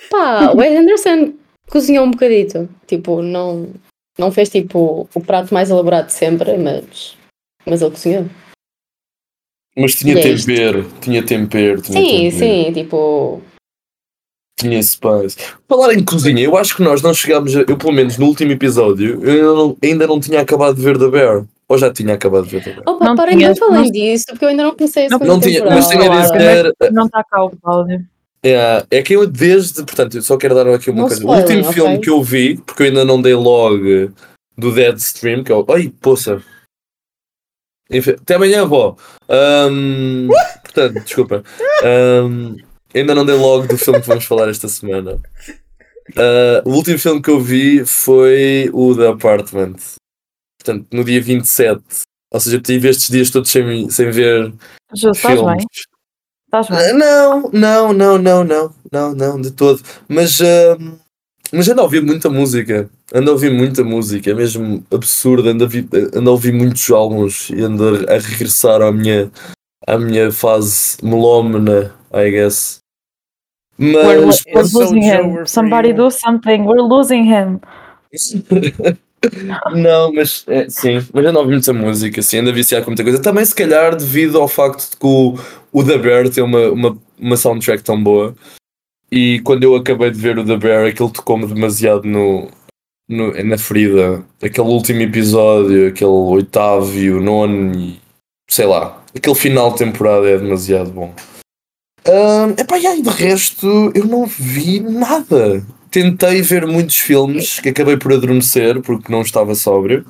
Pá, 0.10 0.52
o 0.52 0.58
Wes 0.58 0.78
Anderson 0.78 1.34
cozinhou 1.70 2.06
um 2.06 2.12
bocadito. 2.12 2.70
Tipo, 2.88 3.22
não, 3.22 3.70
não 4.18 4.32
fez 4.32 4.50
tipo 4.50 5.08
o 5.14 5.22
prato 5.22 5.54
mais 5.54 5.70
elaborado 5.70 6.08
de 6.08 6.14
sempre, 6.14 6.58
mas, 6.58 7.18
mas 7.66 7.82
ele 7.82 7.92
cozinhou. 7.92 8.26
Mas 9.78 9.96
tinha 9.96 10.16
E 10.16 10.20
é 10.20 10.22
tempero, 10.22 10.90
tinha 11.02 11.24
tempero, 11.24 11.82
tinha 11.82 12.00
Sim, 12.02 12.30
tempero, 12.32 12.38
sim, 12.38 12.74
tipo. 12.74 13.42
tinha 14.58 14.82
spice. 14.82 15.36
Falar 15.68 15.94
em 15.94 16.04
cozinha, 16.06 16.42
eu 16.42 16.56
acho 16.56 16.78
que 16.78 16.82
nós 16.82 17.02
não 17.02 17.14
chegámos, 17.14 17.54
a, 17.56 17.62
eu 17.68 17.78
pelo 17.78 17.92
menos 17.92 18.18
no 18.18 18.26
último 18.28 18.52
episódio, 18.54 19.22
eu 19.24 19.32
ainda 19.34 19.54
não, 19.54 19.78
ainda 19.84 20.08
não 20.08 20.20
tinha 20.20 20.40
acabado 20.40 20.76
de 20.76 20.82
ver 20.82 20.98
The 20.98 21.10
Bear. 21.10 21.46
Ou 21.68 21.78
já 21.80 21.92
tinha 21.92 22.14
acabado 22.14 22.46
de 22.46 22.52
ver 22.52 22.64
The 22.64 22.70
Bear. 22.74 22.84
Opa, 22.88 23.04
Não 23.06 23.16
parem, 23.16 23.38
falem 23.56 23.84
não- 23.84 23.92
disso, 23.92 24.26
porque 24.30 24.46
eu 24.46 24.50
ainda 24.50 24.64
não 24.64 24.76
comecei 24.76 25.08
a 25.08 25.10
Não- 25.10 25.18
segunda 25.18 25.34
Não 25.34 25.40
tinha, 25.42 25.66
mas 25.66 25.88
tinha 25.90 26.12
a 26.14 26.22
dizer, 26.22 26.74
Não 26.94 27.06
está 27.08 27.24
cá 27.26 27.44
o 27.44 27.50
Cláudio. 27.58 28.06
É, 28.46 28.86
é 29.00 29.02
que 29.02 29.16
eu 29.16 29.26
desde, 29.26 29.84
portanto, 29.84 30.16
eu 30.18 30.22
só 30.22 30.38
quero 30.38 30.54
dar 30.54 30.68
aqui 30.68 30.92
uma 30.92 31.02
Não 31.02 31.08
coisa. 31.08 31.20
spoilem, 31.20 31.42
o 31.42 31.48
último 31.48 31.62
ok? 31.70 31.74
filme 31.74 32.00
que 32.00 32.10
eu 32.12 32.22
vi, 32.24 32.58
porque 32.58 32.84
eu 32.84 32.88
ainda 32.88 33.04
não 33.04 33.20
dei 33.20 33.34
log 33.34 34.12
do 34.56 34.72
Deadstream, 34.72 35.44
que 35.44 35.52
é 35.52 35.56
o. 35.56 35.66
Ai, 35.72 35.92
poça! 36.00 36.44
Enfim, 37.90 38.12
até 38.12 38.36
amanhã, 38.36 38.66
vó. 38.66 38.96
Ahm, 39.28 40.28
portanto, 40.64 41.04
desculpa. 41.04 41.44
Ahm, 41.84 42.56
ainda 42.94 43.16
não 43.16 43.26
dei 43.26 43.36
log 43.36 43.68
do 43.68 43.78
filme 43.80 44.00
que 44.02 44.08
vamos 44.08 44.26
falar 44.26 44.50
esta 44.50 44.68
semana. 44.68 45.20
Ah, 46.16 46.62
o 46.66 46.72
último 46.72 47.00
filme 47.00 47.22
que 47.22 47.30
eu 47.32 47.40
vi 47.42 47.84
foi 47.84 48.70
o 48.74 48.96
The 48.96 49.08
Apartment. 49.08 49.78
Portanto, 50.60 50.88
no 50.92 51.04
dia 51.04 51.20
27. 51.22 51.82
Ou 52.32 52.40
seja, 52.40 52.58
eu 52.58 52.62
tive 52.62 52.90
estes 52.90 53.10
dias 53.10 53.30
todos 53.32 53.50
sem, 53.50 53.90
sem 53.90 54.12
ver 54.12 54.54
estás 54.94 55.18
filmes. 55.20 55.58
bem? 55.58 55.66
Estás 56.62 56.72
Ah, 56.72 56.76
bem? 56.76 56.94
Não, 56.98 57.50
não, 57.52 57.94
não, 57.94 58.18
não, 58.18 58.44
não, 58.44 58.72
não, 58.92 59.16
não, 59.16 59.42
de 59.42 59.52
todo. 59.52 59.82
Mas, 60.08 60.40
ahm, 60.40 60.94
mas 61.52 61.68
ando 61.68 61.82
a 61.82 61.84
ouvir 61.84 62.02
muita 62.02 62.30
música. 62.30 62.90
Ando 63.14 63.30
a 63.30 63.34
ouvir 63.34 63.52
muita 63.52 63.84
música, 63.84 64.32
é 64.32 64.34
mesmo 64.34 64.84
absurdo. 64.92 65.50
Ando 65.50 65.66
a, 65.66 65.68
ouvir, 65.68 65.88
ando 66.14 66.30
a 66.30 66.34
ouvir 66.34 66.54
muitos 66.54 66.90
álbuns 66.90 67.50
e 67.50 67.62
ando 67.62 67.84
a, 68.08 68.14
a 68.14 68.18
regressar 68.20 68.82
à 68.82 68.92
minha, 68.92 69.30
à 69.86 69.98
minha 69.98 70.32
fase 70.32 70.98
melómana, 71.04 71.94
I 72.14 72.32
guess. 72.32 72.80
We're, 73.78 74.26
Mas, 74.26 74.42
we're 74.54 74.66
so 74.66 74.80
losing 74.80 75.04
him. 75.04 75.34
we're 75.34 75.46
Somebody 75.46 75.92
do 75.92 76.10
something. 76.10 76.64
We're 76.64 76.82
losing 76.82 77.26
him. 77.26 77.60
não, 79.76 80.14
mas 80.14 80.46
é, 80.48 80.70
sim, 80.70 81.06
mas 81.14 81.26
ando 81.26 81.40
a 81.40 81.42
ouvir 81.42 81.54
muita 81.54 81.74
música, 81.74 82.22
sim, 82.22 82.38
ando 82.40 82.52
a 82.52 82.54
viciar 82.54 82.82
com 82.84 82.92
muita 82.92 83.04
coisa. 83.04 83.22
Também, 83.22 83.44
se 83.44 83.54
calhar, 83.54 83.96
devido 83.96 84.40
ao 84.40 84.48
facto 84.48 84.90
de 84.92 84.98
que 84.98 85.06
o, 85.06 85.38
o 85.76 85.84
The 85.84 85.98
Bear 85.98 86.30
tem 86.30 86.42
uma, 86.42 86.70
uma, 86.70 86.98
uma 87.20 87.36
soundtrack 87.36 87.84
tão 87.84 88.02
boa. 88.02 88.34
E 89.12 89.42
quando 89.42 89.64
eu 89.64 89.76
acabei 89.76 90.10
de 90.10 90.18
ver 90.18 90.40
o 90.40 90.46
The 90.46 90.56
Bear, 90.56 90.88
aquilo 90.88 91.10
tocou-me 91.10 91.46
demasiado 91.46 92.06
no, 92.06 92.50
no, 93.10 93.44
na 93.44 93.58
ferida. 93.58 94.24
Aquele 94.42 94.70
último 94.70 95.02
episódio, 95.02 95.90
aquele 95.90 96.10
oitavo 96.10 96.98
e 96.98 97.12
o 97.12 97.22
nono, 97.22 97.78
e 97.78 98.00
sei 98.50 98.66
lá, 98.66 99.04
aquele 99.14 99.36
final 99.36 99.72
de 99.72 99.80
temporada 99.80 100.30
é 100.30 100.38
demasiado 100.38 100.92
bom. 100.92 101.14
Ahn, 102.08 102.56
epá, 102.58 102.80
e 102.80 102.88
aí, 102.88 103.02
de 103.02 103.10
resto, 103.10 103.92
eu 103.94 104.06
não 104.06 104.26
vi 104.26 104.80
nada. 104.80 105.62
Tentei 105.92 106.42
ver 106.42 106.66
muitos 106.66 107.00
filmes 107.00 107.60
que 107.60 107.70
acabei 107.70 107.98
por 107.98 108.14
adormecer 108.14 108.82
porque 108.82 109.12
não 109.12 109.22
estava 109.22 109.54
sóbrio. 109.54 110.06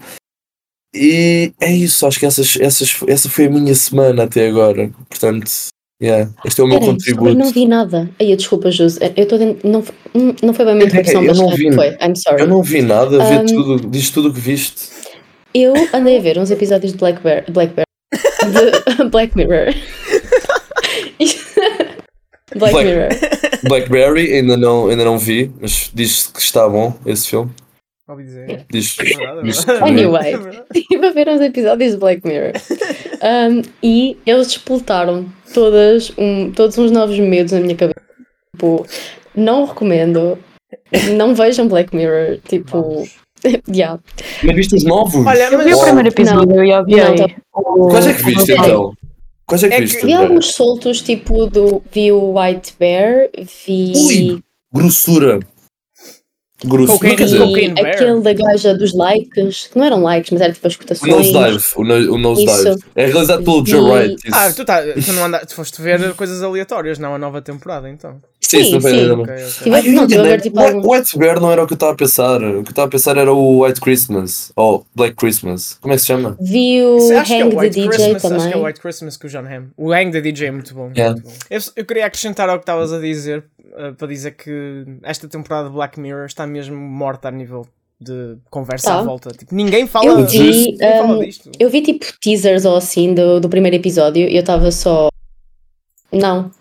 E 0.96 1.52
é 1.60 1.72
isso, 1.74 2.08
acho 2.08 2.20
que 2.20 2.26
essas, 2.26 2.58
essas, 2.60 2.96
essa 3.08 3.30
foi 3.30 3.46
a 3.46 3.50
minha 3.50 3.76
semana 3.76 4.24
até 4.24 4.48
agora. 4.48 4.90
Portanto, 5.10 5.52
yeah, 6.02 6.32
este 6.46 6.62
é 6.62 6.64
o 6.64 6.68
meu 6.68 6.80
Peraí, 6.80 6.94
contributo. 6.94 7.30
eu 7.32 7.36
não 7.36 7.52
vi 7.52 7.68
nada. 7.68 8.10
Aí, 8.20 8.34
desculpa, 8.36 8.72
Jus. 8.72 8.98
Eu 9.02 9.24
estou 9.24 9.38
dentro. 9.38 9.70
Não, 9.70 9.84
hum, 10.16 10.34
não 10.42 10.54
foi 10.54 10.64
bem 10.66 10.74
a 10.74 10.78
minha 10.78 10.88
interpretação, 10.88 11.22
eu 11.22 11.28
mas 11.28 11.38
não 11.38 11.48
acho 11.50 11.58
vi. 11.58 11.72
foi. 11.74 11.88
I'm 12.02 12.16
sorry. 12.16 12.42
Eu 12.42 12.48
não 12.48 12.64
vi 12.64 12.82
nada, 12.82 13.18
vê 13.26 13.36
Um, 13.40 13.46
tudo, 13.46 13.88
diz 13.90 14.10
tudo 14.10 14.30
o 14.30 14.34
que 14.34 14.40
viste. 14.40 14.90
Eu 15.54 15.74
andei 15.94 16.18
a 16.18 16.22
ver 16.22 16.38
uns 16.38 16.52
episódios 16.52 16.94
de 16.94 16.98
Black 16.98 17.22
Bear, 17.22 17.44
Black 17.52 17.74
Bear 17.74 17.86
de 18.98 19.04
Black 19.12 19.36
Mirror. 19.36 19.74
Black, 22.56 22.74
Black- 22.74 22.86
Mirror. 22.86 23.10
Blackberry 23.68 24.34
ainda 24.34 24.56
não, 24.56 24.88
ainda 24.88 25.04
não 25.04 25.18
vi, 25.18 25.52
mas 25.60 25.90
diz 25.94 26.28
que 26.28 26.40
está 26.40 26.68
bom 26.70 26.94
esse 27.06 27.28
filme. 27.30 27.52
Ouvi 28.08 28.24
dizer. 28.24 28.66
Diz, 28.72 28.98
É 29.00 29.42
diz 29.42 29.68
Anyway. 29.68 30.34
Estive 30.76 31.08
a 31.08 31.12
ver 31.12 31.28
uns 31.28 31.42
episódios 31.42 31.94
de 31.94 31.98
Black 31.98 32.22
Mirror. 32.28 32.52
Um, 33.24 33.62
e 33.82 34.18
eles 34.26 34.48
despoltaram 34.48 35.26
todas, 35.54 36.12
um, 36.18 36.52
todos 36.52 36.78
uns 36.78 36.92
novos 36.92 37.18
medos 37.18 37.52
na 37.54 37.60
minha 37.62 37.76
cabeça. 37.76 38.00
Tipo, 38.54 38.86
não 39.36 39.66
recomendo. 39.66 40.38
Não 41.18 41.34
vejam 41.34 41.68
Black 41.68 41.96
Mirror. 41.96 42.38
Tipo, 42.48 43.04
yeah. 43.68 44.00
Mas 44.44 44.56
viste 44.56 44.76
os 44.76 44.84
novos? 44.84 45.26
Olha, 45.26 45.50
Eu 45.52 45.64
vi 45.64 45.74
o 45.74 45.82
primeiro 45.82 46.10
episódio 46.10 46.64
e. 46.64 46.70
Não, 46.70 47.16
tá- 47.16 47.36
Quais 47.90 48.08
é 48.08 48.14
que 48.14 48.24
viste 48.24 48.52
então? 48.52 48.94
Quais 49.48 49.64
é 49.64 49.68
que 49.68 49.74
É 49.74 49.78
que- 49.78 49.84
viste? 49.84 50.06
Vi 50.06 50.14
alguns 50.14 50.54
soltos, 50.54 51.02
tipo 51.02 51.48
do. 51.48 51.82
Vi 51.92 52.12
o 52.12 52.40
White 52.40 52.74
Bear, 52.80 53.30
vi. 53.66 53.94
Ui! 53.96 54.40
Grossura. 54.72 55.40
Grossura. 56.64 56.98
Cocaine- 56.98 57.26
vi 57.32 57.38
Cocaine 57.38 57.74
Bear. 57.74 57.88
aquele 57.96 58.22
da 58.22 58.34
gaja 58.34 58.74
dos 58.74 58.94
likes, 58.94 59.68
que 59.72 59.78
não 59.78 59.86
eram 59.86 60.02
likes, 60.02 60.32
mas 60.32 60.42
era 60.42 60.54
tipo 60.54 60.68
as 60.68 60.74
o 60.76 60.80
cotações. 60.80 61.12
Nosedive. 61.34 61.64
O, 61.76 61.84
no, 61.84 62.14
o 62.14 62.18
Nosedive. 62.18 62.82
É 62.96 63.06
realizado 63.08 63.44
pelo 63.44 63.66
Joe 63.66 63.82
Wright. 63.92 64.16
Isso. 64.26 64.36
Ah, 64.36 64.54
tu, 64.54 64.64
tá, 64.66 64.82
tu 64.82 65.14
não 65.14 65.26
anda, 65.26 65.40
tu 65.46 65.54
foste 65.54 65.82
ver 65.82 66.14
coisas 66.14 66.42
aleatórias, 66.42 66.98
não 66.98 67.14
a 67.14 67.18
nova 67.18 67.42
temporada, 67.42 67.90
então. 67.90 68.22
sim, 68.40 68.72
não 68.72 68.80
sim. 68.80 69.02
nada 69.08 69.14
Ok, 69.14 69.16
bom. 69.16 69.22
ok. 69.24 69.36
Tive- 69.64 69.76
Ah, 69.76 69.82
não, 69.92 70.08
ver 70.24 70.42
tipo 70.42 70.60
White, 70.60 70.76
alguns. 70.76 70.98
White 70.98 71.18
Bear 71.20 71.42
não 71.42 71.52
era 71.52 71.64
o 71.64 71.68
que 71.68 71.74
eu 71.74 71.76
estava 71.76 71.92
a 71.92 71.96
pensar. 71.96 72.38
O 72.42 72.64
que 72.64 72.70
eu 72.70 72.72
estava 72.72 72.88
a 72.88 72.92
pensar 72.92 73.18
era 73.18 73.34
o 73.34 73.64
White 73.66 73.82
Christmas. 73.82 74.52
Ou 74.56 74.86
Black 74.96 75.16
Christmas. 75.16 75.78
Como 75.82 75.94
é 75.94 75.98
que 75.98 76.02
se 76.02 76.08
chama? 76.08 76.38
Vi 76.40 76.82
o 76.84 76.98
Isso, 76.98 77.08
que 77.26 77.34
é 77.34 77.42
Hang 77.44 77.56
o 77.56 77.60
the 77.60 77.70
DJ 77.70 77.88
Christmas, 77.90 78.22
também. 78.22 78.38
acho 78.38 78.48
que 78.48 78.54
é 78.54 78.58
o 78.58 78.66
White 78.66 78.80
Christmas 78.80 79.18
com 79.18 79.28
o 79.28 79.30
John 79.30 79.40
Hamm. 79.46 79.66
O 79.78 79.92
Hang 79.94 80.12
the 80.12 80.22
DJ 80.22 80.48
é 80.48 80.52
muito 80.52 80.74
bom. 80.74 80.90
Yeah. 80.96 81.16
muito 81.16 81.28
bom. 81.28 81.34
Eu, 81.50 81.60
eu 81.76 81.86
queria 81.86 82.06
acrescentar 82.06 82.48
ao 82.50 82.58
que 82.58 82.64
estavas 82.64 82.94
a 82.94 83.00
dizer, 83.00 83.44
eh, 83.78 83.92
para 83.92 84.08
dizer 84.08 84.32
que 84.32 84.86
esta 85.04 85.28
temporada 85.28 85.68
de 85.70 85.76
Black 85.76 86.00
Mirror 86.00 86.26
está 86.26 86.46
mesmo 86.48 86.76
morta 86.76 87.28
a 87.28 87.32
nível 87.32 87.66
de 88.00 88.38
conversa 88.50 88.90
Tá. 88.92 89.00
à 89.00 89.04
volta. 89.04 89.30
Tipo, 89.32 89.56
ninguém 89.56 89.88
fala, 89.88 90.06
Eu 90.08 90.26
vi, 90.28 90.40
ninguém 90.72 90.78
fala 91.02 91.26
disto. 91.26 91.52
Eu 91.60 91.70
vi 91.70 91.82
tipo 91.82 92.06
teasers 92.20 92.66
ou 92.66 92.76
assim 92.76 93.14
do, 93.14 93.40
do 93.40 93.48
primeiro 93.50 93.76
episódio 93.78 94.28
e 94.28 94.36
eu 94.36 94.42
estava 94.42 94.70
só. 94.72 95.10
Não, 96.12 96.52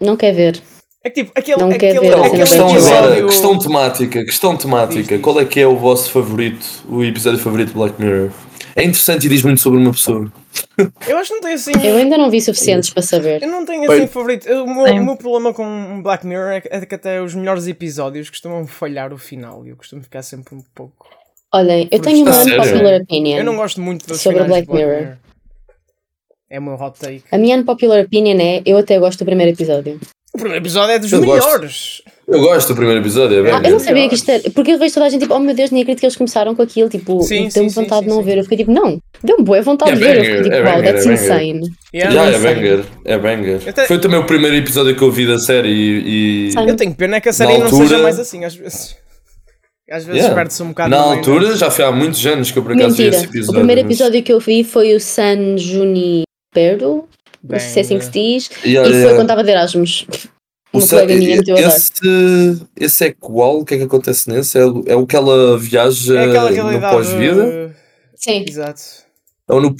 não 0.00 0.16
quer 0.16 0.32
ver. 0.32 0.62
É 1.04 1.10
que 1.10 1.22
tipo, 1.22 1.38
aquele, 1.38 1.60
Não 1.60 1.68
quer 1.70 1.76
aquele, 1.76 2.00
ver 2.00 2.06
Então, 2.06 2.18
essa 2.18 2.26
aquele 2.26 2.42
questão 2.42 2.70
episódio- 2.70 2.96
agora, 2.98 3.26
questão 3.26 3.58
temática, 3.58 4.24
questão 4.24 4.56
temática. 4.56 4.98
Diz, 5.00 5.08
diz. 5.08 5.20
Qual 5.20 5.38
é 5.40 5.44
que 5.44 5.60
é 5.60 5.66
o 5.66 5.76
vosso 5.76 6.10
favorito, 6.10 6.66
o 6.88 7.04
episódio 7.04 7.38
favorito 7.38 7.68
de 7.68 7.74
Black 7.74 8.00
Mirror? 8.02 8.30
É 8.76 8.82
interessante 8.84 9.24
e 9.24 9.28
diz 9.30 9.42
muito 9.42 9.60
sobre 9.60 9.78
uma 9.78 9.90
pessoa. 9.90 10.30
Eu 11.08 11.16
acho 11.16 11.28
que 11.30 11.34
não 11.34 11.40
tenho 11.40 11.54
assim. 11.54 11.72
Eu 11.82 11.96
ainda 11.96 12.18
não 12.18 12.30
vi 12.30 12.42
suficientes 12.42 12.90
para 12.90 13.02
saber. 13.02 13.42
Eu 13.42 13.48
não 13.48 13.64
tenho 13.64 13.88
Bem- 13.88 14.00
assim 14.02 14.06
favorito. 14.06 14.46
Eu- 14.46 14.64
O 14.64 14.74
meu, 14.74 14.84
o 14.94 15.04
meu 15.04 15.16
problema 15.16 15.54
com 15.54 16.02
Black 16.02 16.26
Mirror 16.26 16.50
é 16.52 16.60
que, 16.60 16.68
é 16.70 16.84
que 16.86 16.94
até 16.94 17.22
os 17.22 17.34
melhores 17.34 17.66
episódios 17.66 18.28
costumam 18.28 18.66
falhar 18.66 19.14
o 19.14 19.18
final 19.18 19.66
e 19.66 19.70
eu 19.70 19.76
costumo 19.76 20.02
ficar 20.02 20.20
sempre 20.22 20.54
um 20.54 20.62
pouco. 20.74 21.08
Olhem, 21.54 21.88
eu 21.90 22.00
tenho 22.00 22.26
uma 22.26 22.36
unpopular 22.38 23.00
opinion. 23.00 23.38
Eu 23.38 23.44
não 23.44 23.56
gosto 23.56 23.80
muito 23.80 24.06
das 24.06 24.20
Sobre 24.20 24.42
de 24.42 24.48
Black 24.48 24.70
Mirror. 24.70 25.16
É 26.50 26.58
o 26.58 26.62
meu 26.62 26.74
hot 26.74 27.00
take. 27.00 27.24
A 27.32 27.38
minha 27.38 27.56
unpopular 27.56 28.04
opinion 28.04 28.38
é 28.38 28.62
eu 28.66 28.76
até 28.76 28.98
gosto 28.98 29.20
do 29.20 29.24
primeiro 29.24 29.52
episódio. 29.52 29.98
O 30.34 30.38
primeiro 30.38 30.62
episódio 30.62 30.92
é 30.92 30.98
dos 30.98 31.10
Eu 31.10 31.24
gosto. 31.24 32.04
Eu 32.28 32.40
gosto 32.40 32.68
do 32.68 32.74
primeiro 32.74 33.00
episódio, 33.00 33.38
é 33.38 33.42
bem. 33.42 33.52
Ah, 33.52 33.60
eu 33.64 33.70
não 33.70 33.78
sabia 33.78 34.08
que 34.08 34.16
isto 34.16 34.28
era. 34.28 34.50
Porque 34.50 34.72
eu 34.72 34.78
vejo 34.80 34.94
toda 34.94 35.06
a 35.06 35.08
gente 35.08 35.20
tipo, 35.20 35.32
oh 35.34 35.38
meu 35.38 35.54
Deus, 35.54 35.70
nem 35.70 35.82
acredito 35.82 36.00
que 36.00 36.06
eles 36.06 36.16
começaram 36.16 36.56
com 36.56 36.62
aquilo. 36.62 36.88
Tipo, 36.88 37.20
deu-me 37.54 37.68
vontade 37.70 38.00
sim, 38.00 38.08
de 38.08 38.08
não 38.08 38.16
sim. 38.18 38.22
ver. 38.24 38.38
Eu 38.38 38.42
fiquei 38.42 38.58
tipo, 38.58 38.72
não, 38.72 38.98
deu-me 39.22 39.44
boa 39.44 39.62
vontade 39.62 39.92
É 39.92 39.94
de 39.94 40.00
ver. 40.00 40.16
Eu 40.16 40.24
fiquei 40.24 40.42
tipo, 40.42 40.54
é 40.54 40.62
wow, 40.62 40.72
banger, 40.72 40.84
that's 40.92 41.06
é 41.06 41.08
banger. 41.08 41.24
insane. 41.24 41.70
Yeah. 41.94 42.14
Já, 42.14 42.24
é 42.24 42.28
Insane. 42.30 42.54
banger, 42.54 42.84
é 43.04 43.18
banger. 43.18 43.60
Foi 43.86 44.00
também 44.00 44.18
o 44.18 44.24
primeiro 44.26 44.56
episódio 44.56 44.96
que 44.96 45.02
eu 45.02 45.10
vi 45.12 45.26
da 45.26 45.38
série 45.38 45.68
e. 45.68 46.48
e-. 46.50 46.54
Eu 46.56 46.74
tenho 46.74 46.92
pena 46.96 47.16
é 47.16 47.20
que 47.20 47.28
a 47.28 47.32
série 47.32 47.52
Na 47.52 47.58
não 47.58 47.64
altura- 47.66 47.88
seja 47.88 48.02
mais 48.02 48.18
assim, 48.18 48.44
às 48.44 48.54
vezes. 48.56 48.96
Às 49.88 50.02
vezes 50.04 50.16
Yeah. 50.22 50.34
perde-se 50.34 50.60
um 50.64 50.68
bocado 50.70 50.90
Na 50.90 50.96
no 50.96 51.02
meio, 51.02 51.12
não 51.12 51.14
é? 51.14 51.18
altura, 51.36 51.56
já 51.56 51.70
foi 51.70 51.84
há 51.84 51.92
muitos 51.92 52.26
anos 52.26 52.50
que 52.50 52.58
eu 52.58 52.62
por 52.64 52.72
acaso 52.72 52.96
vi 52.96 53.04
Mentira. 53.04 53.16
esse 53.18 53.24
episódio. 53.26 53.50
o 53.52 53.54
primeiro 53.54 53.82
mas- 53.84 53.90
episódio 53.92 54.20
que 54.24 54.32
eu 54.32 54.40
vi 54.40 54.64
foi 54.64 54.96
o 54.96 54.98
San 55.00 55.56
Junipero, 55.56 57.08
não 57.48 57.60
sei 57.60 57.68
se 57.68 57.78
é 57.78 57.82
assim 57.82 57.98
que 58.00 58.04
se 58.04 58.10
diz, 58.10 58.50
Yeah, 58.64 58.90
e 58.90 59.00
foi 59.02 59.10
quando 59.10 59.20
estava 59.22 59.44
de 59.44 59.50
Erasmus. 59.52 60.06
O 60.72 60.78
Uma 60.78 60.88
colega 60.88 61.14
minha 61.16 61.36
meteu 61.36 61.56
esse, 61.56 62.66
esse 62.76 63.04
é 63.06 63.12
qual? 63.18 63.60
O 63.60 63.64
que 63.64 63.74
é 63.74 63.78
que 63.78 63.84
acontece 63.84 64.28
nesse? 64.28 64.58
É, 64.58 64.66
o- 64.66 64.84
é 64.86 64.94
o 64.96 65.06
que 65.06 65.16
ela 65.16 65.56
viaja 65.58 66.18
É 66.18 66.24
aquela 66.28 66.50
no 66.72 66.80
pós-vida? 66.80 67.76
Sim, 68.14 68.44
Exato. 68.48 68.82
Ou 69.48 69.60
no, 69.60 69.76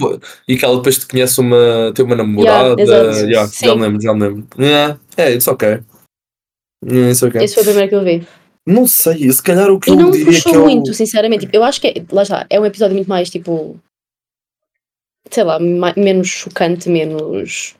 e 0.46 0.56
que 0.56 0.64
ela 0.64 0.76
depois 0.76 0.96
te 0.96 1.06
conhece 1.08 1.40
uma. 1.40 1.92
tem 1.92 2.04
uma 2.04 2.14
namorada. 2.14 2.80
exato. 2.80 3.18
Yeah, 3.26 3.48
Sim. 3.48 3.66
já 3.66 3.74
me 3.74 3.82
lembro, 3.82 4.00
já 4.02 4.14
me 4.14 4.20
lembro. 4.20 4.46
Yeah, 4.58 5.00
é, 5.16 5.32
it's 5.32 5.48
ok. 5.48 5.80
Yeah, 6.84 7.10
it's 7.10 7.22
ok. 7.24 7.42
esse 7.42 7.54
foi 7.54 7.62
o 7.64 7.66
primeiro 7.66 7.88
que 7.88 7.94
eu 7.96 8.04
vi. 8.04 8.26
Não 8.64 8.86
sei, 8.86 9.30
se 9.32 9.42
calhar 9.42 9.68
o 9.70 9.80
que 9.80 9.90
E 9.90 9.92
eu 9.92 9.96
não 9.96 10.06
me 10.06 10.18
diria 10.18 10.26
puxou 10.34 10.52
que 10.52 10.56
é 10.58 10.60
o- 10.60 10.64
muito, 10.64 10.94
sinceramente. 10.94 11.46
Tipo, 11.46 11.56
eu 11.56 11.64
acho 11.64 11.80
que, 11.80 11.88
é- 11.88 12.04
lá 12.12 12.22
está, 12.22 12.46
é 12.48 12.60
um 12.60 12.64
episódio 12.66 12.94
muito 12.94 13.08
mais 13.08 13.28
tipo. 13.28 13.76
sei 15.32 15.42
lá, 15.42 15.58
ma- 15.58 15.94
menos 15.96 16.28
chocante, 16.28 16.88
menos. 16.88 17.74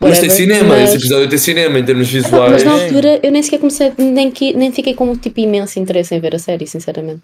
Mas 0.00 0.20
tem 0.20 0.28
cinema, 0.30 0.68
mas- 0.76 0.90
esse 0.90 0.98
episódio 0.98 1.28
tem 1.28 1.38
cinema 1.38 1.78
em 1.78 1.84
termos 1.84 2.12
Mas 2.12 2.24
visuais. 2.24 2.64
na 2.64 2.72
altura 2.72 3.20
eu 3.22 3.30
nem 3.32 3.42
sequer 3.42 3.58
comecei, 3.58 3.92
nem, 3.98 4.30
que, 4.30 4.52
nem 4.52 4.70
fiquei 4.70 4.94
com 4.94 5.16
tipo 5.16 5.40
imenso 5.40 5.78
interesse 5.78 6.14
em 6.14 6.20
ver 6.20 6.34
a 6.34 6.38
série, 6.38 6.66
sinceramente. 6.66 7.22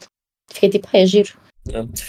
Fiquei 0.53 0.69
tipo, 0.71 0.89
ah, 0.93 0.99
é 0.99 1.07
giro. 1.07 1.31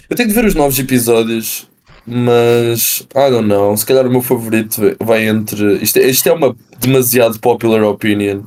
Eu 0.10 0.16
tenho 0.16 0.30
de 0.30 0.34
ver 0.36 0.46
os 0.46 0.56
novos 0.56 0.80
episódios, 0.80 1.68
mas 2.06 3.02
I 3.16 3.30
don't 3.30 3.48
know. 3.48 3.76
Se 3.76 3.86
calhar 3.86 4.06
o 4.08 4.10
meu 4.12 4.22
favorito 4.22 4.82
vai 5.02 5.28
entre. 5.28 5.76
Isto, 5.84 5.98
é- 6.00 6.08
isto 6.10 6.28
é 6.28 6.34
uma 6.34 6.56
demasiado 6.80 7.40
popular 7.40 7.84
opinion. 7.84 8.44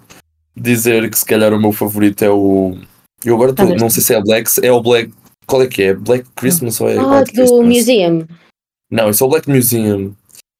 Dizer 0.57 1.09
que 1.11 1.19
se 1.19 1.25
calhar 1.25 1.53
o 1.53 1.61
meu 1.61 1.73
favorito 1.73 2.23
é 2.25 2.31
o. 2.31 2.77
Eu 3.25 3.35
agora 3.35 3.53
tô- 3.53 3.65
não 3.75 3.91
sei 3.91 4.03
se 4.03 4.15
é 4.15 4.23
Black. 4.23 4.51
É 4.63 4.73
o 4.73 4.81
Black. 4.81 5.13
Qual 5.47 5.63
é 5.63 5.67
que 5.67 5.83
é? 5.83 5.95
Black 5.95 6.25
Christmas 6.35 6.81
ou 6.81 6.89
é 6.89 6.97
Ah, 6.97 7.19
White 7.21 7.33
do 7.33 7.37
Christmas? 7.37 7.67
Museum. 7.67 8.27
Não, 8.91 9.11
isso 9.11 9.23
é 9.23 9.27
o 9.27 9.31
Black 9.31 9.49
Museum. 9.51 10.13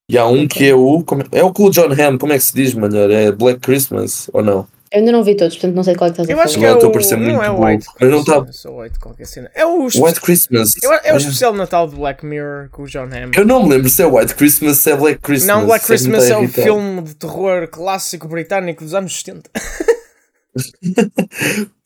E 0.09 0.17
há 0.17 0.25
um 0.25 0.47
que 0.47 0.65
é 0.69 0.73
o. 0.73 1.03
como 1.03 1.21
é- 1.23 1.39
é 1.39 1.43
o 1.43 1.51
com 1.51 1.65
o 1.65 1.69
John 1.69 1.89
Hamm, 1.91 2.17
como 2.17 2.31
é 2.31 2.37
que 2.37 2.43
se 2.45 2.53
diz, 2.53 2.73
melhor? 2.73 3.11
É 3.11 3.29
Black 3.29 3.59
Christmas 3.59 4.29
ou 4.31 4.41
não? 4.41 4.65
Eu 4.89 4.99
ainda 4.99 5.11
não 5.11 5.21
vi 5.21 5.35
todos, 5.35 5.53
portanto 5.57 5.75
não 5.75 5.83
sei 5.83 5.95
qual 5.95 6.09
é 6.09 6.13
que 6.13 6.21
estás 6.21 6.29
a 6.29 6.31
Eu 6.31 6.37
falar. 6.37 6.45
acho 6.49 6.57
que 6.59 6.65
é 6.65 6.73
o. 6.73 6.87
a 6.87 6.91
parecer 6.93 7.17
Não 7.17 7.23
muito 7.25 7.41
é 7.43 7.49
o. 7.51 7.61
White. 7.65 7.85
Mas 7.99 8.09
não 8.09 8.23
tá- 8.23 8.31
Christmas, 8.41 8.65
ou 8.65 8.79
White 8.81 8.99
qualquer 8.99 9.25
cena. 9.27 9.51
É 9.53 9.65
o. 9.65 9.83
White 9.83 10.21
Christmas. 10.21 10.69
Eu- 10.81 10.93
É 10.93 11.13
o 11.13 11.17
especial 11.17 11.51
de 11.51 11.57
Natal 11.57 11.89
de 11.89 11.95
Black 11.97 12.25
Mirror 12.25 12.69
com 12.71 12.83
o 12.83 12.87
John 12.87 13.03
Hamm. 13.03 13.31
Eu 13.35 13.45
não 13.45 13.63
me 13.63 13.69
lembro 13.69 13.89
se 13.89 14.01
é 14.01 14.05
White 14.05 14.33
Christmas 14.35 14.77
se 14.77 14.89
é 14.91 14.95
Black 14.95 15.19
Christmas. 15.21 15.57
Não, 15.57 15.65
Black 15.65 15.79
é 15.79 15.81
que 15.81 15.87
Christmas 15.87 16.23
está 16.23 16.35
é 16.35 16.37
a 16.37 16.39
o 16.39 16.43
irritar. 16.45 16.61
filme 16.63 17.01
de 17.01 17.13
terror 17.15 17.67
clássico 17.67 18.29
britânico 18.29 18.85
dos 18.85 18.93
anos 18.93 19.13
70. 19.19 19.49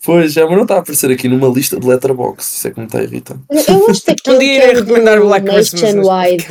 Pois, 0.04 0.34
já, 0.34 0.46
mas 0.48 0.56
não 0.56 0.64
está 0.64 0.76
a 0.76 0.80
aparecer 0.80 1.12
aqui 1.12 1.28
numa 1.28 1.48
lista 1.48 1.80
de 1.80 1.86
letterbox. 1.86 2.56
Isso 2.56 2.68
é 2.68 2.72
que 2.72 2.80
me 2.80 2.86
está 2.88 3.00
a 3.00 3.04
irritar. 3.04 3.38
Eu 3.52 3.58
eu 3.68 3.80
gosto 3.86 4.06
daquele 4.06 4.36
Um 4.36 4.40
dia 4.40 4.62
que 4.62 4.66
é 4.66 4.74
recomendar 4.74 5.20
o 5.20 5.26
Black 5.28 5.46
Christmas 5.46 5.82
Nationwide 5.94 6.46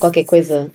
qualquer 0.00 0.24
coisa. 0.24 0.70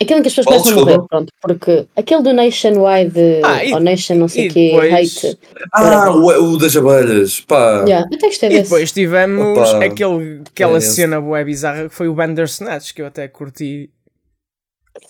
Aquele 0.00 0.20
em 0.20 0.22
que 0.22 0.28
as 0.28 0.34
pessoas 0.34 0.46
começam 0.62 0.72
a 0.72 0.84
morrer, 0.84 1.06
pronto, 1.08 1.32
porque 1.40 1.86
aquele 1.96 2.22
do 2.22 2.32
Nationwide 2.32 3.20
Ah, 3.44 3.64
e- 3.64 3.72
ou 3.74 3.80
Nation 3.80 4.14
não 4.16 4.28
sei 4.28 4.48
o 4.48 4.52
que, 4.52 4.70
depois- 4.70 4.92
hate. 5.24 5.38
Ah, 5.72 6.10
o, 6.10 6.26
o 6.52 6.56
das 6.58 6.76
abelhas. 6.76 7.40
Pá. 7.40 7.84
Yeah, 7.86 8.08
eu 8.10 8.16
até 8.16 8.26
gostei 8.26 8.48
E 8.48 8.52
desse. 8.52 8.62
depois 8.64 8.92
tivemos 8.92 9.58
Opa. 9.58 9.84
aquele, 9.84 10.40
aquela 10.50 10.76
É 10.78 10.80
cena 10.80 11.20
bué 11.20 11.44
bizarra 11.44 11.88
que 11.88 11.94
foi 11.94 12.08
o 12.08 12.14
Bandersnatch, 12.14 12.92
que 12.94 13.02
eu 13.02 13.06
até 13.06 13.28
curti 13.28 13.90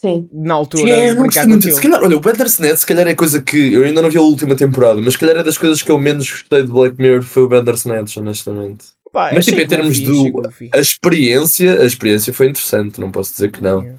Sim. 0.01 0.29
na 0.33 0.55
altura 0.55 0.85
brincar 0.85 1.25
gostei 1.25 1.47
muito. 1.47 1.71
Se 1.73 1.81
calhar, 1.81 2.03
olha, 2.03 2.17
o 2.17 2.21
Bandersnatch, 2.21 2.77
se 2.79 2.87
calhar 2.87 3.07
é 3.07 3.15
coisa 3.15 3.41
que 3.43 3.73
eu 3.73 3.85
ainda 3.85 4.01
não 4.03 4.11
vi 4.11 4.19
a 4.19 4.23
última 4.23 4.55
temporada, 4.55 5.01
mas 5.01 5.15
se 5.15 5.19
calhar 5.19 5.37
é 5.37 5.43
das 5.43 5.59
coisas 5.59 5.83
que 5.83 5.91
eu 5.91 5.99
menos 5.99 6.31
gostei 6.31 6.63
de 6.63 6.69
Black 6.69 6.97
Mirror 7.01 7.23
foi 7.23 7.43
o 7.43 7.49
Bandersnatch, 7.49 8.17
honestamente. 8.19 8.85
Pá, 9.13 9.31
Mas 9.35 9.45
tipo, 9.45 9.61
em 9.61 9.67
termos 9.67 9.99
goofy, 10.01 10.69
do. 10.71 10.77
A 10.77 10.81
experiência, 10.81 11.83
a 11.83 11.85
experiência 11.85 12.33
foi 12.33 12.49
interessante, 12.49 12.99
não 12.99 13.11
posso 13.11 13.33
dizer 13.33 13.51
que 13.51 13.63
não. 13.63 13.83
Yeah. 13.83 13.99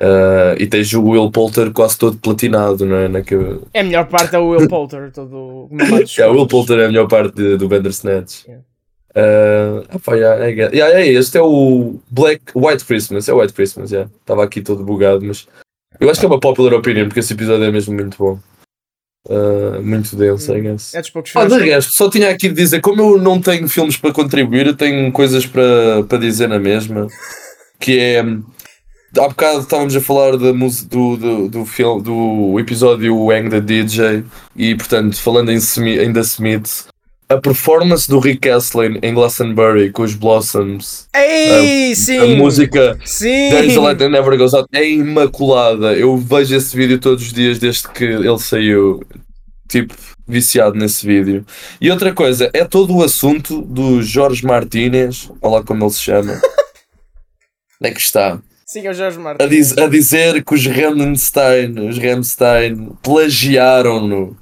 Ah, 0.00 0.54
e 0.58 0.66
tens 0.66 0.92
o 0.94 1.02
Will 1.02 1.30
Poulter 1.30 1.72
quase 1.72 1.98
todo 1.98 2.16
platinado, 2.18 2.86
não 2.86 2.96
é? 2.96 3.08
Na 3.08 3.20
que... 3.22 3.34
É 3.74 3.80
a 3.80 3.84
melhor 3.84 4.06
parte 4.06 4.36
é 4.36 4.38
o 4.38 4.48
Will 4.50 4.68
Poulter, 4.68 5.10
todo 5.10 5.68
de 5.72 5.84
Yeah, 5.84 6.28
o 6.30 6.36
Will. 6.38 6.46
Poulter 6.46 6.78
é 6.78 6.84
a 6.84 6.88
melhor 6.88 7.08
parte 7.08 7.34
de- 7.34 7.56
do 7.56 7.68
Bandersnatch. 7.68 8.44
Yeah. 8.46 8.64
Ah, 9.16 9.82
ah, 9.90 9.98
pá, 9.98 10.14
yeah, 10.14 10.44
é, 10.46 10.50
yeah, 10.50 11.00
é 11.00 11.06
este 11.08 11.36
é 11.38 11.42
o 11.42 11.96
Black 12.10 12.42
White 12.54 12.84
Christmas, 12.84 13.28
é 13.28 13.32
White 13.32 13.52
Christmas, 13.54 13.90
yeah. 13.90 14.08
Estava 14.20 14.44
aqui 14.44 14.60
todo 14.60 14.84
bugado, 14.84 15.24
mas 15.24 15.48
eu 15.98 16.08
acho 16.08 16.20
que 16.20 16.26
é 16.26 16.28
uma 16.28 16.38
popular 16.38 16.74
opinion 16.74 17.06
porque 17.06 17.18
esse 17.20 17.32
episódio 17.32 17.64
é 17.64 17.70
mesmo 17.72 17.94
muito 17.94 18.16
bom. 18.16 18.38
Ah, 19.28 19.80
muito 19.82 20.14
denso, 20.14 20.54
I 20.54 20.60
guess. 20.60 20.94
É 20.94 21.00
dos 21.00 21.10
poucos 21.10 21.32
Ah, 21.34 21.40
filmes 21.40 21.58
de 21.58 21.64
que- 21.64 21.70
resto, 21.70 21.92
só 21.92 22.08
tinha 22.08 22.30
aqui 22.30 22.48
de 22.48 22.54
dizer, 22.54 22.80
como 22.80 23.02
eu 23.02 23.18
não 23.18 23.40
tenho 23.40 23.68
filmes 23.68 23.96
para 23.96 24.12
contribuir, 24.12 24.68
eu 24.68 24.76
tenho 24.76 25.10
coisas 25.10 25.44
para, 25.44 26.04
para 26.08 26.18
dizer 26.18 26.48
na 26.48 26.60
mesma. 26.60 27.08
Que 27.80 27.98
é. 27.98 28.22
Há 29.16 29.28
bocado 29.28 29.60
estávamos 29.60 29.96
a 29.96 30.00
falar 30.00 30.36
da 30.36 30.52
mus- 30.52 30.84
do, 30.84 31.16
do, 31.16 31.48
do, 31.48 31.64
filme, 31.64 32.02
do 32.02 32.58
episódio 32.60 33.16
Wang 33.24 33.48
the 33.48 33.60
DJ, 33.60 34.22
e 34.54 34.74
portanto, 34.74 35.16
falando 35.20 35.50
em, 35.50 35.56
Smi- 35.56 35.98
em 35.98 36.12
The 36.12 36.20
Smiths, 36.20 36.86
a 37.28 37.36
performance 37.38 38.08
do 38.08 38.18
Rick 38.18 38.48
Astley 38.48 38.98
em 39.02 39.14
Glastonbury 39.14 39.90
com 39.90 40.02
os 40.02 40.14
Blossoms, 40.14 41.08
Ei, 41.14 41.94
sim! 41.94 42.18
a 42.18 42.36
música 42.36 42.98
Sim! 43.04 43.50
There's 43.50 43.76
a 43.76 43.80
Light 43.80 43.98
That 43.98 44.10
Never 44.10 44.36
Goes 44.36 44.54
Out 44.54 44.68
é 44.72 44.88
imaculada. 44.88 45.94
Eu 45.94 46.16
vejo 46.16 46.54
esse 46.56 46.74
vídeo 46.76 46.98
todos 46.98 47.24
os 47.26 47.32
dias 47.32 47.58
desde 47.58 47.88
que 47.88 48.04
ele 48.04 48.38
saiu. 48.38 49.02
Tipo, 49.68 49.94
viciado 50.26 50.74
nesse 50.78 51.06
vídeo. 51.06 51.44
E 51.80 51.90
outra 51.90 52.14
coisa, 52.14 52.48
é 52.54 52.64
todo 52.64 52.94
o 52.96 53.02
assunto 53.02 53.60
do 53.62 54.02
Jorge 54.02 54.46
Martínez, 54.46 55.30
olha 55.42 55.56
lá 55.56 55.62
como 55.62 55.84
ele 55.84 55.90
se 55.92 56.00
chama. 56.00 56.32
Onde 57.80 57.90
é 57.90 57.94
que 57.94 58.00
está? 58.00 58.38
Sim, 58.70 58.86
é 58.86 58.90
o 58.90 58.94
Jorge 58.94 59.16
A, 59.16 59.20
Martin. 59.20 59.48
diz- 59.48 59.78
a 59.78 59.86
dizer 59.86 60.44
que 60.44 60.54
os 60.54 60.66
Remstein, 60.66 61.88
os 61.88 61.96
Remstein 61.96 62.90
plagiaram-no. 63.02 64.36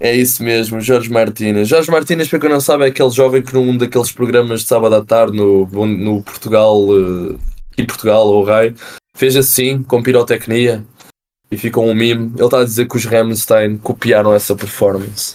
É 0.00 0.14
isso 0.16 0.42
mesmo, 0.42 0.80
Jorge 0.80 1.10
Martínez. 1.10 1.68
Jorge 1.68 1.90
Martínez, 1.90 2.28
para 2.28 2.40
quem 2.40 2.48
não 2.50 2.60
sabe, 2.60 2.84
é 2.84 2.88
aquele 2.88 3.10
jovem 3.10 3.42
que 3.42 3.52
num 3.54 3.76
daqueles 3.76 4.10
programas 4.10 4.62
de 4.62 4.68
sábado 4.68 4.94
à 4.94 5.04
tarde 5.04 5.36
no, 5.36 5.66
no 5.66 6.22
Portugal, 6.22 6.78
eh, 6.90 7.36
em 7.78 7.86
Portugal 7.86 8.26
ou 8.26 8.42
Rai, 8.42 8.74
fez 9.14 9.36
assim, 9.36 9.82
com 9.82 10.02
pirotecnia, 10.02 10.82
e 11.50 11.56
ficou 11.58 11.86
um 11.86 11.94
meme. 11.94 12.32
Ele 12.34 12.44
está 12.44 12.60
a 12.60 12.64
dizer 12.64 12.88
que 12.88 12.96
os 12.96 13.04
Rammstein 13.04 13.76
copiaram 13.76 14.34
essa 14.34 14.56
performance. 14.56 15.34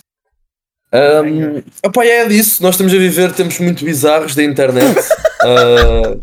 Um, 0.92 1.62
opa, 1.86 2.04
é 2.04 2.26
disso, 2.28 2.64
nós 2.64 2.74
estamos 2.74 2.94
a 2.94 2.98
viver 2.98 3.32
tempos 3.34 3.60
muito 3.60 3.86
bizarros 3.86 4.34
da 4.34 4.44
internet. 4.44 4.98
Ah, 5.40 6.18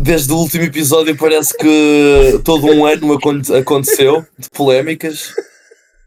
desde 0.00 0.32
o 0.32 0.36
último 0.36 0.64
episódio 0.64 1.16
parece 1.16 1.56
que 1.56 2.40
todo 2.44 2.66
um 2.66 2.84
ano 2.86 3.12
aconte- 3.14 3.54
aconteceu 3.54 4.24
de 4.38 4.48
polémicas. 4.50 5.32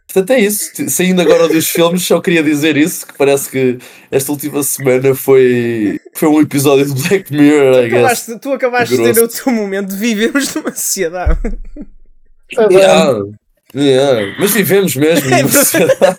Portanto, 0.08 0.32
é 0.32 0.40
isso. 0.40 0.72
Saindo 0.90 1.22
agora 1.22 1.48
dos 1.50 1.68
filmes, 1.70 2.02
só 2.04 2.20
queria 2.22 2.42
dizer 2.42 2.78
isso: 2.78 3.06
que 3.06 3.18
parece 3.18 3.50
que 3.50 3.78
esta 4.10 4.32
última 4.32 4.64
semana 4.64 5.14
foi, 5.14 6.00
foi 6.16 6.30
um 6.30 6.40
episódio 6.42 6.86
de 6.86 7.08
Black 7.08 7.32
Mirror, 7.34 7.84
I 7.86 7.90
guess. 7.90 7.94
Acabaste- 8.00 8.40
tu 8.40 8.54
acabaste 8.54 8.98
de 8.98 9.14
ter 9.14 9.22
o 9.22 9.28
teu 9.28 9.52
momento 9.54 9.90
de 9.90 9.98
vivemos 9.98 10.56
numa 10.56 10.72
sociedade. 10.72 11.38
Bom. 12.56 12.68
Yeah, 12.72 13.20
yeah. 13.76 14.36
Mas 14.40 14.52
vivemos 14.52 14.96
mesmo 14.96 15.30
É 15.34 15.38
numa 15.44 15.50
sociedade. 15.52 16.18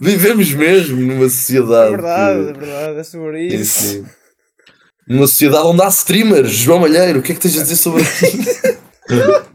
vivemos 0.00 0.52
mesmo 0.52 1.00
numa 1.00 1.24
É 1.24 1.28
sociedade. 1.30 1.90
verdade, 1.92 2.40
é 2.40 2.52
que- 2.52 2.58
verdade, 2.60 2.98
é 2.98 3.02
sobre 3.04 3.50
Sim, 3.50 3.56
isso. 3.56 3.80
sim. 3.80 4.04
Numa 5.08 5.26
sociedade 5.26 5.66
onde 5.66 5.82
há 5.82 5.88
streamers. 5.88 6.50
João 6.50 6.80
Malheiro, 6.80 7.20
o 7.20 7.22
que 7.22 7.32
é 7.32 7.34
que 7.34 7.40
tens 7.40 7.58
a 7.58 7.62
dizer 7.62 7.76
sobre 7.76 8.02
isso? 8.04 9.46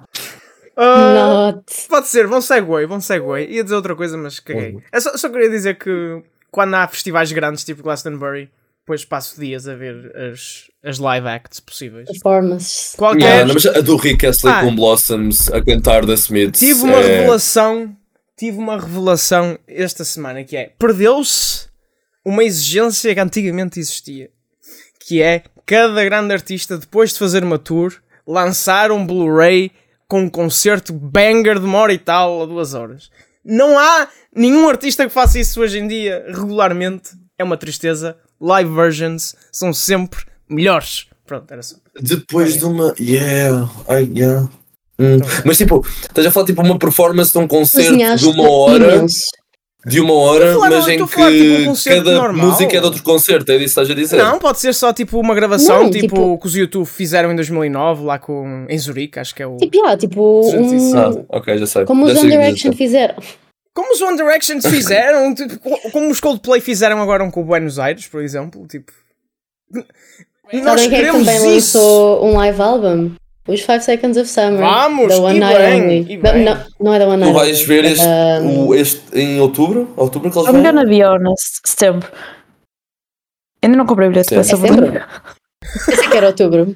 Ah, 0.78 1.52
Not. 1.54 1.64
pode 1.90 2.08
ser, 2.08 2.28
bom 2.28 2.42
segue, 2.42 2.88
bom 2.88 3.00
segue. 3.02 3.26
Ia 3.50 3.64
dizer 3.64 3.76
outra 3.76 3.96
coisa, 3.96 4.18
mas 4.18 4.40
caguei. 4.40 4.78
É 4.92 5.00
só, 5.00 5.16
só 5.18 5.30
queria 5.30 5.50
dizer 5.50 5.78
que 5.78 6.24
quando 6.50 6.74
há 6.76 6.88
festivais 6.88 7.32
grandes, 7.32 7.64
tipo 7.64 7.84
Glastonbury, 7.84 8.50
depois 8.80 9.06
passo 9.06 9.40
dias 9.40 9.68
a 9.68 9.76
ver 9.76 10.12
as, 10.16 10.70
as 10.84 10.98
live 10.98 11.28
acts 11.28 11.60
possíveis. 11.60 12.08
Performances. 12.10 12.94
Qualquer. 12.98 13.22
Yeah, 13.22 13.46
não, 13.46 13.54
mas 13.54 13.66
a 13.66 13.82
do 13.82 13.96
Rick 13.98 14.26
Astley 14.26 14.54
Ah. 14.54 14.62
com 14.62 14.74
Blossoms 14.76 15.52
a 15.52 15.62
cantar 15.64 16.06
da 16.06 16.14
Smiths. 16.14 16.60
Tive 16.60 16.82
uma 16.84 16.98
é- 16.98 17.18
revelação, 17.20 17.96
tive 18.38 18.58
uma 18.58 18.80
revelação 18.80 19.60
esta 19.68 20.04
semana 20.04 20.44
que 20.44 20.56
é 20.58 20.72
perdeu-se 20.80 21.68
uma 22.26 22.44
exigência 22.44 23.14
que 23.14 23.20
antigamente 23.20 23.80
existia, 23.80 24.30
que 25.12 25.22
é 25.22 25.44
cada 25.66 26.06
grande 26.06 26.34
artista 26.34 26.78
depois 26.78 27.12
de 27.12 27.20
fazer 27.20 27.44
uma 27.44 27.60
tour 27.60 27.94
lançar 28.26 28.94
um 28.94 29.06
Blu-ray 29.06 29.70
com 30.08 30.22
um 30.22 30.30
concerto 30.30 30.94
banger 30.94 31.60
de 31.60 31.66
uma 31.66 31.80
hora 31.80 31.92
e 31.92 31.98
tal 31.98 32.42
a 32.42 32.46
duas 32.46 32.74
horas. 32.74 33.10
Não 33.44 33.78
há 33.78 34.08
nenhum 34.34 34.70
artista 34.70 35.06
que 35.06 35.12
faça 35.12 35.38
isso 35.38 35.60
hoje 35.60 35.80
em 35.80 35.88
dia 35.90 36.24
regularmente. 36.30 37.10
É 37.38 37.44
uma 37.44 37.58
tristeza. 37.58 38.16
Live 38.40 38.74
versions 38.74 39.36
são 39.52 39.74
sempre 39.74 40.22
melhores. 40.50 41.08
Pronto, 41.28 41.52
era 41.52 41.62
só. 41.62 41.76
Depois 42.00 42.58
de 42.58 42.64
uma. 42.64 42.96
Yeah, 42.98 43.70
I, 43.90 44.18
yeah. 44.18 44.50
Hum. 44.98 45.16
Então, 45.16 45.30
Mas 45.44 45.58
tipo, 45.58 45.86
estás 46.04 46.26
a 46.26 46.32
falar 46.32 46.46
tipo 46.46 46.62
uma 46.62 46.80
performance 46.80 47.34
de 47.34 47.38
um 47.38 47.50
concerto 47.50 47.98
de 47.98 48.28
uma 48.28 48.50
hora, 48.50 48.96
imenso. 48.96 49.26
De 49.86 50.00
uma 50.00 50.14
hora, 50.14 50.54
falar- 50.54 50.70
mas 50.70 50.88
em 50.88 50.92
estou 50.92 51.06
a 51.06 51.10
que 51.10 51.16
falar, 51.16 51.32
tipo, 51.32 51.72
um 51.72 51.96
cada 52.02 52.16
normal. 52.16 52.48
música 52.48 52.78
é 52.78 52.80
de 52.80 52.86
outro 52.86 53.04
concerto, 53.04 53.52
é 53.52 53.56
isso 53.56 53.64
que 53.64 53.70
estás 53.70 53.90
a 53.90 53.94
dizer? 53.96 54.18
Não, 54.18 54.38
pode 54.40 54.60
ser 54.60 54.74
só 54.74 54.94
tipo 54.94 55.20
uma 55.20 55.34
gravação, 55.34 55.84
Não, 55.84 55.90
tipo, 55.92 56.08
tipo- 56.16 56.38
que 56.38 56.48
os 56.48 56.56
YouTube 56.56 56.86
fizeram 56.86 57.32
em 57.32 57.36
2009, 57.36 58.04
lá 58.04 58.20
com, 58.20 58.66
em 58.70 58.78
Zurique, 58.78 59.20
acho 59.20 59.34
que 59.34 59.42
é 59.42 59.48
o. 59.48 59.58
Tipo, 59.58 59.76
yeah, 59.78 59.98
tipo, 59.98 60.42
um, 60.56 60.98
Ah, 60.98 61.12
ok, 61.30 61.58
já 61.58 61.66
sei. 61.66 61.86
como 61.86 62.06
os 62.06 62.14
Já 62.14 62.20
One 62.20 62.30
sei 62.30 62.38
o 62.38 62.40
que 62.42 62.46
Direction 62.46 62.74
fizeram. 62.74 63.16
Como 63.74 63.94
os 63.94 64.02
One 64.02 64.18
Direction 64.18 64.60
fizeram, 64.62 65.34
tipo, 65.34 65.58
co- 65.60 65.92
como 65.92 66.10
os 66.12 66.20
Coldplay 66.20 66.60
fizeram 66.62 67.02
agora 67.02 67.30
com 67.32 67.42
o 67.42 67.44
Buenos 67.46 67.80
Aires, 67.80 68.06
por 68.08 68.22
exemplo. 68.22 68.68
Tipo, 68.68 68.92
nós 70.54 70.82
é 70.82 70.84
que 70.84 70.90
queremos 70.90 71.26
também 71.26 71.58
isso. 71.58 71.78
lançou 71.78 72.26
um 72.26 72.36
live 72.38 72.62
album? 72.62 73.12
Os 73.52 73.62
5 73.64 73.82
Seconds 73.84 74.18
of 74.18 74.30
Summer. 74.30 74.60
Vamos, 74.60 75.08
The 75.14 75.20
One 75.20 75.38
e 75.38 75.40
Night 75.40 76.14
e 76.14 76.18
não, 76.44 76.66
não 76.80 76.94
é 76.94 77.00
da 77.00 77.08
One 77.08 77.18
Tu 77.18 77.26
Night 77.26 77.34
vais 77.34 77.58
Only. 77.62 77.66
ver 77.68 77.86
este, 77.86 78.06
Um, 78.06 78.68
o- 78.68 78.76
este 78.76 79.02
em 79.20 79.40
outubro? 79.42 79.94
Outubro 79.98 80.32
que 80.32 80.38
eles 80.38 80.48
I'm 80.50 80.54
vão? 80.54 80.64
gonna 80.64 80.86
be 80.86 81.04
honest, 81.04 81.60
setembro. 81.66 82.08
Ainda 83.64 83.78
não 83.78 83.86
comprei 83.86 84.10
bilhete 84.10 84.30
para 84.30 84.40
essa 84.40 84.58
Setembro. 84.58 84.86
É. 84.98 85.06
Pensei 85.86 86.08
que 86.10 86.18
era 86.18 86.28
outubro. 86.28 86.76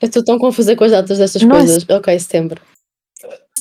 Eu 0.00 0.06
estou 0.06 0.24
tão 0.24 0.38
confusa 0.38 0.76
com 0.76 0.84
as 0.84 0.92
datas 0.92 1.18
destas 1.18 1.42
Não 1.42 1.56
é 1.56 1.58
coisas. 1.58 1.84
Ok, 1.90 2.18
setembro. 2.18 2.60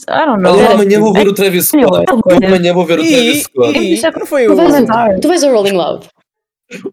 I 0.09 0.25
don't 0.25 0.41
know. 0.41 0.53
Olha, 0.53 0.61
Era- 0.63 0.73
amanhã 0.75 0.99
vou 0.99 1.11
ver 1.13 1.27
o 1.27 1.33
Travis 1.33 1.65
Scott. 1.67 1.83
Anyway, 1.83 2.05
Eu 2.41 2.47
amanhã 2.47 2.73
vou 2.73 2.85
ver 2.85 2.99
o 2.99 3.03
E, 3.03 3.09
Travis 3.09 3.43
Scott. 3.43 3.79
e, 3.79 4.05
é- 4.05 4.11
não 4.11 4.25
foi 4.25 4.45
Tu 4.45 4.53
o. 4.53 4.55
vais, 4.55 5.19
tu 5.19 5.27
vais 5.27 5.43
ao 5.43 5.51
Rolling 5.53 5.73
Loud. 5.75 6.07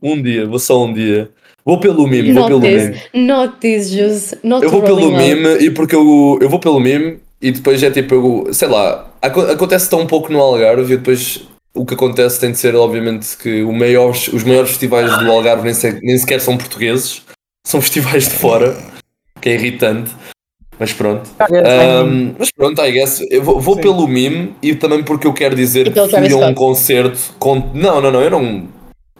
Um 0.02 0.22
dia, 0.22 0.46
vou 0.46 0.58
só 0.58 0.82
um 0.82 0.92
dia. 0.94 1.30
Vou 1.64 1.80
pelo 1.80 2.06
mime, 2.06 2.32
vou 2.32 2.42
Not 2.42 2.48
pelo 2.48 2.60
this. 2.60 2.82
mime. 3.12 3.26
Not 3.26 3.56
this, 3.60 3.90
Jus. 3.90 4.34
Not 4.42 4.62
Eu 4.64 4.70
vou 4.70 4.82
pelo 4.82 5.10
mime 5.10 5.56
e 5.60 5.70
porque 5.70 5.94
eu, 5.94 6.38
eu 6.40 6.48
vou 6.48 6.58
pelo 6.58 6.78
mime 6.78 7.18
e 7.40 7.50
depois 7.52 7.82
é 7.82 7.90
tipo, 7.90 8.14
eu, 8.14 8.52
sei 8.52 8.68
lá, 8.68 9.10
aco- 9.22 9.40
acontece 9.40 9.88
tão 9.88 10.06
pouco 10.06 10.30
no 10.32 10.40
Algarve 10.40 10.92
e 10.92 10.96
depois 10.98 11.42
o 11.74 11.84
que 11.86 11.94
acontece 11.94 12.38
tem 12.38 12.52
de 12.52 12.58
ser, 12.58 12.74
obviamente, 12.76 13.36
que 13.38 13.62
o 13.62 13.72
maiores, 13.72 14.28
os 14.28 14.44
maiores 14.44 14.70
festivais 14.70 15.18
do 15.18 15.30
Algarve 15.30 15.64
nem, 15.64 15.74
se- 15.74 16.00
nem 16.02 16.18
sequer 16.18 16.40
são 16.40 16.56
portugueses, 16.58 17.22
são 17.66 17.80
festivais 17.80 18.24
de 18.28 18.34
fora, 18.34 18.76
que 19.40 19.48
é 19.48 19.54
irritante. 19.54 20.10
Mas 20.78 20.92
pronto. 20.92 21.30
Um, 22.04 22.34
mas 22.38 22.50
pronto, 22.50 22.82
I 22.82 22.90
guess. 22.92 23.24
Eu 23.30 23.42
vou, 23.42 23.60
vou 23.60 23.76
pelo 23.76 24.06
mime 24.08 24.54
e 24.60 24.74
também 24.74 25.02
porque 25.04 25.26
eu 25.26 25.32
quero 25.32 25.54
dizer 25.54 25.86
E 25.86 25.90
que 25.92 26.08
fui 26.08 26.32
a 26.32 26.46
um 26.48 26.52
concerto 26.52 27.18
com. 27.38 27.70
Não, 27.72 28.00
não, 28.00 28.10
não, 28.10 28.20
eu 28.20 28.30
não. 28.30 28.64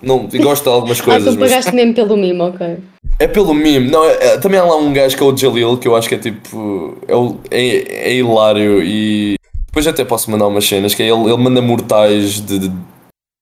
Não 0.04 0.28
gosto 0.42 0.64
de 0.64 0.68
algumas 0.70 1.00
Ah, 1.00 1.04
coisas, 1.04 1.34
tu 1.34 1.40
mas 1.40 1.50
pagaste 1.50 1.74
mesmo 1.74 1.94
pelo 1.94 2.16
mimo, 2.16 2.44
ok. 2.44 2.78
é 3.18 3.26
pelo 3.26 3.52
mime. 3.54 3.90
Não, 3.90 4.04
é- 4.04 4.18
é- 4.34 4.38
também 4.38 4.58
há 4.60 4.64
lá 4.64 4.76
um 4.76 4.92
gajo 4.92 5.16
que 5.16 5.22
é 5.22 5.26
o 5.26 5.36
Jalil, 5.36 5.76
que 5.78 5.88
eu 5.88 5.96
acho 5.96 6.08
que 6.08 6.14
é 6.14 6.18
tipo. 6.18 6.96
É, 7.50 7.56
é, 7.58 8.08
é 8.10 8.14
hilário 8.14 8.82
e. 8.82 9.36
Depois 9.66 9.86
até 9.86 10.04
posso 10.04 10.30
mandar 10.30 10.46
umas 10.46 10.64
cenas, 10.66 10.94
que 10.94 11.02
é 11.02 11.06
ele, 11.08 11.24
ele 11.24 11.36
manda 11.42 11.60
mortais 11.60 12.40
de, 12.40 12.58
de 12.60 12.72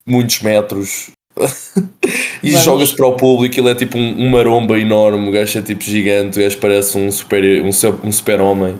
muitos 0.07 0.41
metros. 0.41 1.11
e 2.43 2.51
Vamos. 2.51 2.65
joga-se 2.65 2.97
para 2.97 3.07
o 3.07 3.13
público, 3.17 3.59
ele 3.59 3.71
é 3.71 3.75
tipo 3.75 3.97
um, 3.99 4.27
um 4.27 4.31
maromba 4.31 4.79
enorme, 4.79 5.29
o 5.29 5.33
gajo 5.33 5.59
é 5.59 5.63
tipo 5.63 5.83
gigante, 5.83 6.39
o 6.39 6.43
gajo 6.43 6.59
parece 6.59 6.97
um 6.99 7.11
super, 7.11 7.43
um, 7.63 7.73
su- 7.73 7.99
um 8.05 8.11
super 8.13 8.41
homem. 8.41 8.77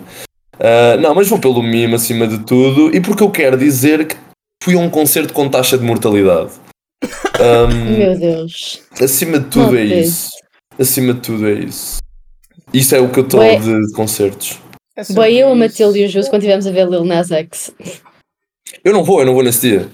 Ah, 0.59 0.97
não, 0.99 1.13
mas 1.15 1.27
vou 1.27 1.39
pelo 1.39 1.61
mime 1.63 1.95
acima 1.95 2.27
de 2.27 2.39
tudo, 2.39 2.95
e 2.95 3.01
porque 3.01 3.23
eu 3.23 3.29
quero 3.29 3.57
dizer 3.57 4.05
que 4.07 4.15
fui 4.63 4.75
a 4.75 4.79
um 4.79 4.89
concerto 4.89 5.33
com 5.33 5.49
taxa 5.49 5.77
de 5.77 5.83
mortalidade. 5.83 6.51
Ahm, 7.39 7.97
Meu 7.97 8.17
Deus. 8.19 8.81
Acima 9.01 9.39
de 9.39 9.45
tudo 9.49 9.77
é 9.77 9.83
isso. 9.83 10.29
Acima 10.79 11.13
de 11.13 11.19
tudo 11.21 11.47
é 11.47 11.53
isso. 11.53 11.97
Isso 12.73 12.95
é 12.95 12.99
o 12.99 13.09
que 13.09 13.19
eu 13.19 13.23
estou 13.23 13.39
Bué. 13.39 13.57
de, 13.57 13.85
de 13.87 13.93
concertos. 13.93 14.59
É 14.95 15.03
Boa, 15.13 15.29
eu, 15.29 15.47
a 15.47 15.49
sobre 15.51 15.67
Matilde 15.67 15.99
e 15.99 16.05
o. 16.05 16.09
Jus, 16.09 16.27
quando 16.29 16.41
estivemos 16.43 16.67
a 16.67 16.71
ver 16.71 16.87
Lil 16.87 17.03
Nas 17.03 17.31
X. 17.31 17.73
Eu 18.83 18.93
não 18.93 19.03
vou, 19.03 19.19
eu 19.19 19.25
não 19.25 19.33
vou 19.33 19.43
nesse 19.43 19.61
dia. 19.69 19.87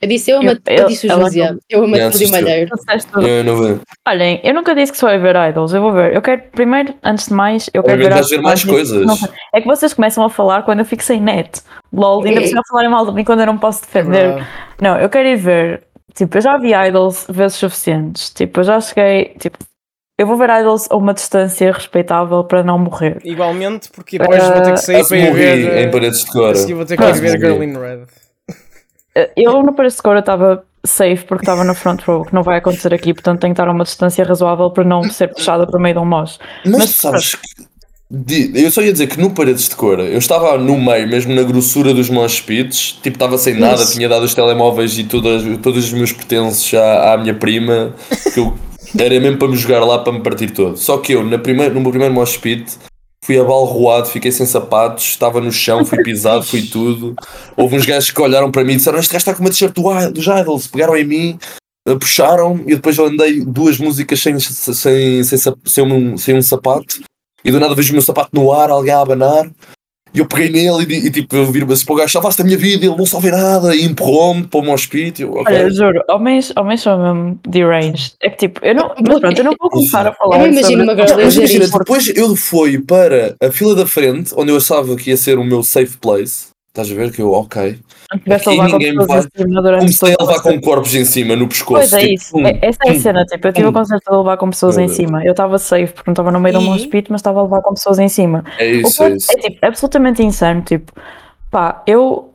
Eu 0.00 0.08
disse 0.08 0.30
eu, 0.30 0.38
a 0.38 0.40
Eu- 0.40 0.44
Matilde, 0.46 0.70
eu 0.70 0.76
eu- 0.82 0.88
disse 0.88 1.06
o 1.06 1.10
ela 1.10 1.24
Jus, 1.24 1.34
yeah. 1.34 1.58
eu, 1.70 1.84
a 1.84 1.88
Matilde 1.88 2.00
e 2.00 2.04
o 2.04 2.08
assistiu. 2.08 2.30
Malheiro. 2.30 2.70
Tu 2.70 2.76
disseste 2.76 3.12
tudo. 3.12 3.26
Eu 3.26 3.44
não 3.44 3.56
vou. 3.56 3.80
Olhem, 4.06 4.40
eu 4.44 4.54
nunca 4.54 4.74
disse 4.74 4.92
que 4.92 4.98
só 4.98 5.10
ia 5.10 5.18
ver 5.18 5.34
idols, 5.50 5.72
eu 5.72 5.80
vou 5.80 5.92
ver. 5.92 6.14
Eu 6.14 6.20
quero, 6.22 6.42
primeiro, 6.52 6.94
antes 7.02 7.26
de 7.28 7.32
mais, 7.34 7.68
eu 7.72 7.82
quero 7.82 7.94
Obviamente 8.02 8.08
ver 8.10 8.14
vais 8.14 8.30
ver 8.30 8.40
mais 8.42 8.64
coisas. 8.64 9.06
não- 9.06 9.18
É 9.54 9.60
que 9.60 9.66
vocês 9.66 9.94
começam 9.94 10.24
a 10.24 10.30
falar 10.30 10.62
quando 10.62 10.80
eu 10.80 10.84
fico 10.84 11.02
sem 11.02 11.20
net. 11.20 11.60
LOL, 11.92 12.22
ainda 12.24 12.36
precisam 12.40 12.62
falarem 12.68 12.90
mal 12.90 13.06
de 13.06 13.12
mim 13.12 13.24
quando 13.24 13.40
eu 13.40 13.46
não 13.46 13.56
posso 13.58 13.82
É 13.82 13.86
defender. 13.86 14.26
verdade. 14.28 14.46
Não, 14.80 14.98
eu 14.98 15.08
quero 15.08 15.28
ir 15.28 15.36
ver. 15.36 15.82
Tipo, 16.14 16.38
eu 16.38 16.42
já 16.42 16.56
vi 16.58 16.72
idols 16.72 17.26
vezes 17.28 17.56
suficientes. 17.56 18.30
Tipo, 18.30 18.60
eu 18.60 18.64
já 18.64 18.80
cheguei. 18.80 19.34
Tipo, 19.38 19.58
eu 20.16 20.26
vou 20.26 20.36
ver 20.36 20.48
idols 20.60 20.86
a 20.90 20.96
uma 20.96 21.12
distância 21.12 21.72
respeitável 21.72 22.44
para 22.44 22.62
não 22.62 22.78
morrer. 22.78 23.20
Igualmente, 23.24 23.90
porque 23.90 24.16
depois 24.18 24.42
vou 24.42 24.62
ter 24.62 24.72
que 24.74 24.76
sair 24.80 25.06
para 25.08 25.16
ir 25.18 25.32
ver. 25.34 25.78
em 25.86 25.90
paredes 25.90 26.20
de 26.24 26.30
cor. 26.30 26.52
A 26.52 26.54
seguir 26.54 26.74
vou 26.74 26.84
ter 26.84 26.96
que 26.96 27.02
ir 27.02 27.14
ver. 27.20 27.38
Girl 27.40 27.62
in 27.62 27.76
Red. 27.76 28.04
Eh, 29.16 29.30
Eu 29.36 29.62
no 29.62 29.72
Paris 29.74 29.94
Score 29.94 30.20
estava 30.20 30.64
safe 30.84 31.24
porque 31.24 31.42
estava 31.44 31.64
na 31.64 31.74
front 31.74 32.02
row, 32.02 32.24
que 32.24 32.34
não 32.34 32.42
vai 32.42 32.58
acontecer 32.58 32.92
aqui, 32.92 33.14
portanto 33.14 33.40
tenho 33.40 33.54
que 33.54 33.60
estar 33.60 33.68
a 33.68 33.72
uma 33.72 33.84
distância 33.84 34.24
razoável 34.24 34.70
para 34.70 34.84
não 34.84 35.02
ser 35.04 35.28
puxada 35.28 35.66
para 35.66 35.78
o 35.78 35.82
meio 35.82 35.94
de 35.94 36.00
um 36.00 36.04
mosh. 36.04 36.38
Mas, 36.64 36.76
Mas- 36.78 36.96
tu 36.96 37.00
sabes 37.02 37.34
que. 37.36 37.64
Eu 38.54 38.70
só 38.70 38.80
ia 38.82 38.92
dizer 38.92 39.08
que 39.08 39.20
no 39.20 39.30
Paredes 39.30 39.68
de 39.68 39.74
Cor, 39.74 39.98
eu 39.98 40.18
estava 40.18 40.56
no 40.56 40.78
meio, 40.80 41.08
mesmo 41.08 41.34
na 41.34 41.42
grossura 41.42 41.92
dos 41.92 42.08
mosh 42.08 42.40
pits, 42.40 42.98
tipo, 43.02 43.16
estava 43.16 43.36
sem 43.36 43.54
nada, 43.54 43.82
Isso. 43.82 43.94
tinha 43.94 44.08
dado 44.08 44.24
os 44.24 44.34
telemóveis 44.34 44.96
e 44.98 45.04
todas, 45.04 45.42
todos 45.62 45.84
os 45.86 45.92
meus 45.92 46.12
pertences 46.12 46.72
à, 46.74 47.14
à 47.14 47.18
minha 47.18 47.34
prima, 47.34 47.94
que 48.32 48.38
eu 48.38 48.54
era 48.98 49.18
mesmo 49.18 49.38
para 49.38 49.48
me 49.48 49.56
jogar 49.56 49.84
lá 49.84 49.98
para 49.98 50.12
me 50.12 50.20
partir 50.20 50.50
todo. 50.50 50.76
Só 50.76 50.98
que 50.98 51.12
eu, 51.12 51.24
na 51.24 51.38
primeira, 51.38 51.74
no 51.74 51.80
meu 51.80 51.90
primeiro 51.90 52.14
mosh 52.14 52.36
pit, 52.36 52.72
fui 53.24 53.38
abalroado, 53.38 54.08
fiquei 54.08 54.30
sem 54.30 54.46
sapatos, 54.46 55.04
estava 55.04 55.40
no 55.40 55.50
chão, 55.50 55.84
fui 55.84 56.02
pisado, 56.04 56.44
fui 56.44 56.62
tudo. 56.62 57.14
Houve 57.56 57.76
uns 57.76 57.86
gajos 57.86 58.10
que 58.10 58.20
olharam 58.20 58.50
para 58.50 58.62
mim 58.62 58.74
e 58.74 58.76
disseram: 58.76 58.98
Este 58.98 59.12
gajo 59.12 59.22
está 59.22 59.34
com 59.34 59.40
uma 59.40 59.50
t-shirt 59.50 59.74
do 59.74 60.10
dos 60.12 60.26
Idols, 60.26 60.66
pegaram 60.68 60.96
em 60.96 61.04
mim. 61.04 61.38
eh, 61.88 61.96
Puxaram 61.96 62.60
e 62.66 62.76
depois 62.76 62.96
eu 62.96 63.06
andei 63.06 63.40
duas 63.40 63.78
músicas 63.78 64.20
sem, 64.20 64.38
sem, 64.38 65.24
sem, 65.24 65.38
sem, 65.64 65.84
um, 65.84 66.16
sem 66.16 66.36
um 66.36 66.42
sapato 66.42 67.00
e 67.44 67.50
do 67.50 67.60
nada 67.60 67.74
vejo 67.74 67.90
o 67.90 67.94
meu 67.94 68.02
sapato 68.02 68.30
no 68.32 68.52
ar, 68.52 68.70
alguém 68.70 68.92
a 68.92 69.00
abanar 69.00 69.50
e 70.14 70.20
eu 70.20 70.26
peguei 70.26 70.48
nele 70.48 70.86
e, 70.88 71.06
e 71.08 71.10
tipo, 71.10 71.34
eu 71.34 71.50
viro-me 71.50 71.72
assim 71.72 71.84
para 71.84 71.92
o 71.92 71.96
gajo, 71.96 72.12
salvaste 72.12 72.40
a 72.40 72.44
minha 72.44 72.56
vida, 72.56 72.86
ele 72.86 72.96
não 72.96 73.04
salvei 73.04 73.32
nada 73.32 73.74
e 73.74 73.84
empurrou-me 73.84 74.44
para 74.46 74.60
o 74.60 74.62
meu 74.62 74.72
hospício. 74.72 75.32
Olha, 75.32 75.42
ok. 75.42 75.62
eu 75.62 75.70
juro, 75.70 76.04
homens, 76.08 76.52
homens 76.56 76.82
são 76.82 76.96
mesmo 76.96 77.40
deranged. 77.48 78.14
É 78.22 78.30
que 78.30 78.36
tipo, 78.36 78.64
eu 78.64 78.76
não, 78.76 78.94
mas 78.96 79.18
pronto, 79.18 79.38
eu 79.38 79.44
não 79.44 79.54
vou 79.58 79.68
começar 79.68 80.06
a 80.06 80.12
falar. 80.12 80.40
Eu 80.40 80.52
imagino 80.52 80.84
uma 80.84 80.94
girl 80.94 81.16
Mas 81.16 81.36
imagina, 81.36 81.66
depois 81.66 82.08
eu 82.14 82.36
fui 82.36 82.80
para 82.80 83.34
a 83.42 83.50
fila 83.50 83.74
da 83.74 83.86
frente, 83.86 84.32
onde 84.36 84.52
eu 84.52 84.56
achava 84.56 84.94
que 84.94 85.10
ia 85.10 85.16
ser 85.16 85.36
o 85.36 85.42
meu 85.42 85.64
safe 85.64 85.96
place. 85.96 86.46
Estás 86.68 86.88
a 86.90 86.94
ver 86.94 87.10
que 87.10 87.20
eu, 87.20 87.32
ok. 87.32 87.76
Não 88.12 88.18
tivesse 88.20 88.48
a 88.48 88.52
Aqui 88.52 88.60
levar 88.60 88.70
com 88.70 88.78
ninguém 88.78 88.92
me 88.92 88.98
pessoas 88.98 89.24
vai- 89.24 89.30
em 89.34 89.42
cima 89.48 89.62
durante 89.62 89.80
Comecei 89.80 90.14
a 90.18 90.24
levar 90.24 90.42
com 90.42 90.60
corpos 90.60 90.94
em 90.94 91.04
cima, 91.04 91.36
no 91.36 91.48
pescoço. 91.48 91.80
Pois 91.80 91.92
é 91.92 92.00
tipo, 92.00 92.14
isso, 92.14 92.36
hum, 92.36 92.42
essa 92.62 92.78
é 92.86 92.90
a 92.90 92.94
cena, 93.00 93.24
tipo, 93.24 93.46
eu 93.48 93.52
tive 93.52 93.66
hum. 93.66 93.70
a 93.70 93.72
concerto 93.72 94.10
de 94.10 94.16
levar 94.16 94.36
com 94.36 94.50
pessoas 94.50 94.78
em 94.78 94.88
cima, 94.88 95.24
eu 95.24 95.30
estava 95.30 95.58
safe 95.58 95.92
porque 95.92 96.10
não 96.10 96.12
estava 96.12 96.30
no 96.30 96.40
meio 96.40 96.58
de 96.58 96.64
um 96.64 96.76
E? 96.76 96.86
pit, 96.88 97.10
mas 97.10 97.20
estava 97.20 97.40
a 97.40 97.42
levar 97.44 97.62
com 97.62 97.74
pessoas 97.74 97.98
em 97.98 98.08
cima. 98.08 98.44
É 98.58 98.64
O 98.72 98.80
isso, 98.82 99.02
é 99.02 99.10
isso. 99.10 99.32
é 99.32 99.36
tipo, 99.36 99.58
absolutamente 99.66 100.22
insano, 100.22 100.62
tipo, 100.62 100.92
pá, 101.50 101.82
eu, 101.86 102.30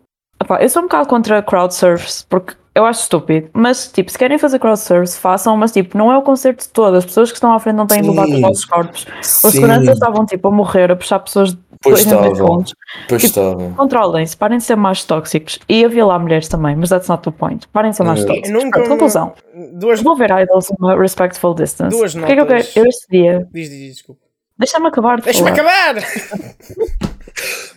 pá, 0.47 0.62
eu 0.62 0.69
sou 0.69 0.82
um 0.82 0.86
bocado 0.86 1.08
contra 1.08 1.41
crowd 1.41 1.73
surfs, 1.73 2.25
porque 2.29 2.53
eu 2.75 2.86
acho 2.86 3.01
estúpido, 3.01 3.49
mas 3.51 3.91
tipo, 3.91 4.10
se 4.12 4.17
querem 4.17 4.38
fazer 4.38 4.58
crowd 4.60 4.79
surfs, 4.79 5.17
façam, 5.17 5.58
mas 5.58 5.71
tipo, 5.71 5.97
não 5.97 6.12
é 6.12 6.17
o 6.17 6.21
concerto 6.21 6.63
de 6.63 6.69
todas, 6.69 6.99
as 6.99 7.05
pessoas 7.05 7.29
que 7.29 7.36
estão 7.36 7.51
à 7.51 7.60
frente 7.60 7.75
não 7.75 7.88
têm 7.88 8.01
de 8.01 8.08
levar 8.10 8.25
com 8.25 8.36
os 8.36 8.41
vossos 8.41 8.65
corpos. 8.65 9.05
Os 9.19 9.27
Sim, 9.27 9.49
seguranças 9.51 9.89
estavam 9.95 10.25
tipo 10.25 10.47
a 10.47 10.51
morrer, 10.51 10.91
a 10.91 10.95
puxar 10.95 11.19
pessoas 11.19 11.51
de 11.53 11.60
Pois 11.82 12.06
80 12.06 12.15
estavam, 12.15 12.36
segundos. 12.36 12.76
pois 13.08 13.22
tipo, 13.22 13.39
estavam. 13.39 13.74
Controlem-se, 13.74 14.36
parem 14.36 14.58
de 14.58 14.63
ser 14.65 14.76
mais 14.76 15.04
tóxicos. 15.06 15.60
E 15.70 15.86
havia 15.86 16.06
lá 16.06 16.20
mulheres 16.20 16.48
também, 16.50 16.76
mas 16.76 16.89
that's 16.89 17.08
not 17.08 17.24
the 17.24 17.32
point. 17.32 17.68
Parem 17.70 17.92
de 17.92 17.98
ser 17.98 18.04
mais 18.04 18.20
É. 18.22 18.26
tóxicos. 18.26 18.50
Nunca. 18.50 18.80
Pronto, 18.80 18.89
conclusão. 18.89 19.34
Duas. 19.76 20.02
Vou 20.02 20.15
ver 20.15 20.30
idols 20.32 20.70
a 20.72 20.76
uma 20.78 21.00
respectful 21.00 21.54
distance. 21.54 21.96
Duas 21.98 22.13
Porquê 22.13 22.36
que 22.36 22.42
eu 22.42 22.46
quero? 22.46 22.60
notas. 22.60 22.76
Eu 22.76 22.86
este 22.86 23.08
dia. 23.10 23.48
Diz, 23.54 23.70
diz, 23.70 23.94
desculpa. 23.96 24.22
Deixa-me 24.58 24.88
acabar 24.88 25.18
de 25.20 25.24
Deixa-me 25.24 25.52
acabar! 25.52 25.96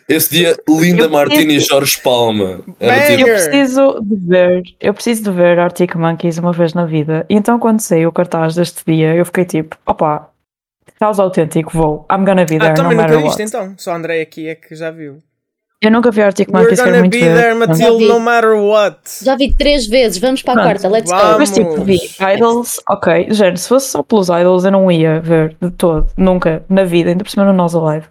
Esse 0.08 0.30
dia, 0.30 0.56
Linda 0.68 1.08
Martini 1.08 1.54
e 1.56 1.60
Jorge 1.60 2.00
Palma. 2.02 2.56
Tipo, 2.56 2.76
Eu 2.80 3.26
preciso 3.26 4.00
de 4.02 4.16
ver, 4.26 4.62
eu 4.80 4.92
preciso 4.94 5.22
de 5.22 5.30
ver 5.30 5.58
Arctic 5.60 5.94
Monkeys 5.94 6.38
uma 6.38 6.52
vez 6.52 6.74
na 6.74 6.84
vida. 6.84 7.24
E 7.30 7.34
então 7.36 7.58
quando 7.58 7.78
saiu 7.80 8.08
o 8.08 8.12
cartaz 8.12 8.56
deste 8.56 8.82
dia, 8.84 9.14
eu 9.14 9.24
fiquei 9.24 9.44
tipo, 9.44 9.76
opa, 9.86 10.28
causa 10.98 11.22
autêntico, 11.22 11.70
vou. 11.72 12.06
I'm 12.10 12.24
gonna 12.24 12.44
be 12.44 12.56
Ah, 12.56 12.60
there 12.60 12.70
no 12.70 12.76
também 12.76 12.96
nunca 12.96 13.18
viste 13.18 13.42
então. 13.42 13.74
Só 13.76 13.92
a 13.92 13.96
André 13.96 14.20
aqui 14.20 14.48
é 14.48 14.54
que 14.54 14.74
já 14.74 14.90
viu. 14.90 15.18
Eu 15.82 15.90
nunca 15.90 16.12
vi 16.12 16.22
Arctic 16.22 16.48
We're 16.48 16.62
Monkeys, 16.62 16.78
quero 16.78 16.90
gonna 16.92 17.00
muito 17.00 17.18
be 17.18 17.24
there, 17.24 17.54
Matilde, 17.56 18.06
no 18.06 18.20
matter 18.20 18.54
what. 18.54 18.98
Já 19.20 19.34
vi 19.34 19.52
três 19.52 19.84
vezes, 19.88 20.18
vamos 20.18 20.40
para 20.40 20.60
a 20.60 20.64
quarta, 20.64 20.88
let's 20.88 21.10
go. 21.10 21.18
Vamos. 21.18 21.38
Mas 21.38 21.50
tipo, 21.50 21.82
vi 21.82 21.98
Idols, 22.36 22.80
ok, 22.88 23.26
gente, 23.30 23.58
se 23.58 23.68
fosse 23.68 23.88
só 23.88 24.00
pelos 24.00 24.28
Idols 24.28 24.64
eu 24.64 24.70
não 24.70 24.88
ia 24.92 25.18
ver 25.20 25.56
de 25.60 25.72
todo, 25.72 26.06
nunca, 26.16 26.62
na 26.68 26.84
vida, 26.84 27.10
ainda 27.10 27.24
por 27.24 27.30
cima 27.30 27.44
no 27.44 27.52
Nós 27.52 27.74
Alive. 27.74 28.06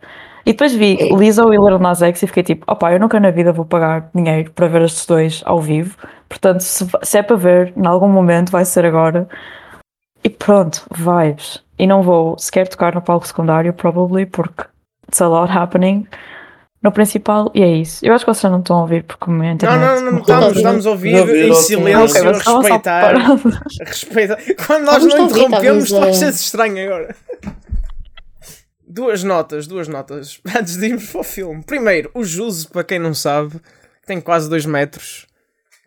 E 0.46 0.52
depois 0.52 0.74
vi 0.74 0.98
Lizzo 1.18 1.54
e 1.54 1.58
Little 1.58 1.80
Nas 1.80 2.02
X 2.02 2.24
e 2.24 2.28
fiquei 2.28 2.44
tipo, 2.44 2.70
opá, 2.70 2.92
eu 2.92 3.00
nunca 3.00 3.22
na 3.22 3.32
vida 3.32 3.54
vou 3.54 3.64
pagar 3.64 4.10
dinheiro 4.14 4.52
para 4.52 4.68
ver 4.68 4.82
estes 4.82 5.06
dois 5.06 5.42
ao 5.46 5.62
vivo, 5.62 5.96
portanto, 6.28 6.60
se, 6.60 6.86
se 7.04 7.18
é 7.20 7.24
para 7.24 7.38
ver, 7.38 7.74
em 7.78 7.88
algum 7.88 8.10
momento 8.10 8.52
vai 8.52 8.66
ser 8.66 8.86
agora. 8.86 9.30
E 10.22 10.30
pronto, 10.30 10.86
vibes. 10.94 11.64
E 11.82 11.88
não 11.88 12.04
vou 12.04 12.38
sequer 12.38 12.68
tocar 12.68 12.94
no 12.94 13.02
palco 13.02 13.26
secundário, 13.26 13.74
probably, 13.74 14.26
porque 14.28 14.66
it's 15.08 15.20
a 15.22 15.28
lot 15.28 15.52
happening 15.52 16.06
no 16.84 16.92
principal, 16.92 17.52
e 17.56 17.62
é 17.64 17.68
isso. 17.78 18.06
Eu 18.06 18.14
acho 18.14 18.24
que 18.26 18.32
vocês 18.34 18.52
não 18.52 18.60
estão 18.60 18.78
a 18.78 18.82
ouvir 18.82 19.04
porque 19.04 19.26
o 19.26 19.34
meu 19.34 19.44
Não, 19.46 19.52
internet 19.54 19.80
não, 19.80 19.96
não, 19.96 20.12
morreu. 20.20 20.22
estamos, 20.22 20.58
estamos 20.58 20.86
a 20.86 20.90
ouvir 20.92 21.16
em 21.16 21.54
silêncio, 21.56 22.04
Ok, 22.04 22.22
a 22.22 22.24
vocês 22.24 22.38
estavam 22.38 22.42
só 22.44 22.60
respeitar. 22.62 23.14
respeitar. 23.86 24.38
Quando 24.68 24.86
nós 24.86 25.04
não 25.06 25.26
interrompemos, 25.26 25.84
estávamos 25.86 25.90
vai 25.92 26.10
a- 26.10 26.14
ser 26.14 26.30
estranho 26.30 26.86
agora. 26.86 27.16
Duas 28.88 29.24
notas, 29.24 29.68
duas 29.68 29.88
notas. 29.88 30.42
Antes 30.56 30.78
de 30.78 30.86
irmos 30.88 31.06
para 31.12 31.22
o 31.22 31.24
filme. 31.24 31.64
Primeiro, 31.64 32.12
o 32.14 32.24
Juse, 32.24 32.68
para 32.68 32.84
quem 32.84 33.00
não 33.00 33.14
sabe, 33.14 33.60
tem 34.06 34.20
quase 34.20 34.50
2 34.50 34.66
metros. 34.66 35.26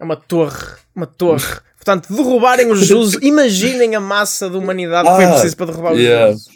É 0.00 0.04
uma 0.04 0.16
torre. 0.16 0.76
Uma 0.94 1.06
torre. 1.06 1.58
Portanto, 1.84 2.12
derrubarem 2.14 2.70
o 2.70 2.74
Juse, 2.76 3.18
imaginem 3.22 3.94
a 3.94 4.00
massa 4.00 4.48
de 4.48 4.56
humanidade 4.56 5.06
que 5.08 5.14
foi 5.16 5.24
Ah, 5.24 5.32
preciso 5.32 5.56
para 5.56 5.66
derrubar 5.66 5.92
o 5.92 5.98
yeah. 5.98 6.32
Juse. 6.32 6.48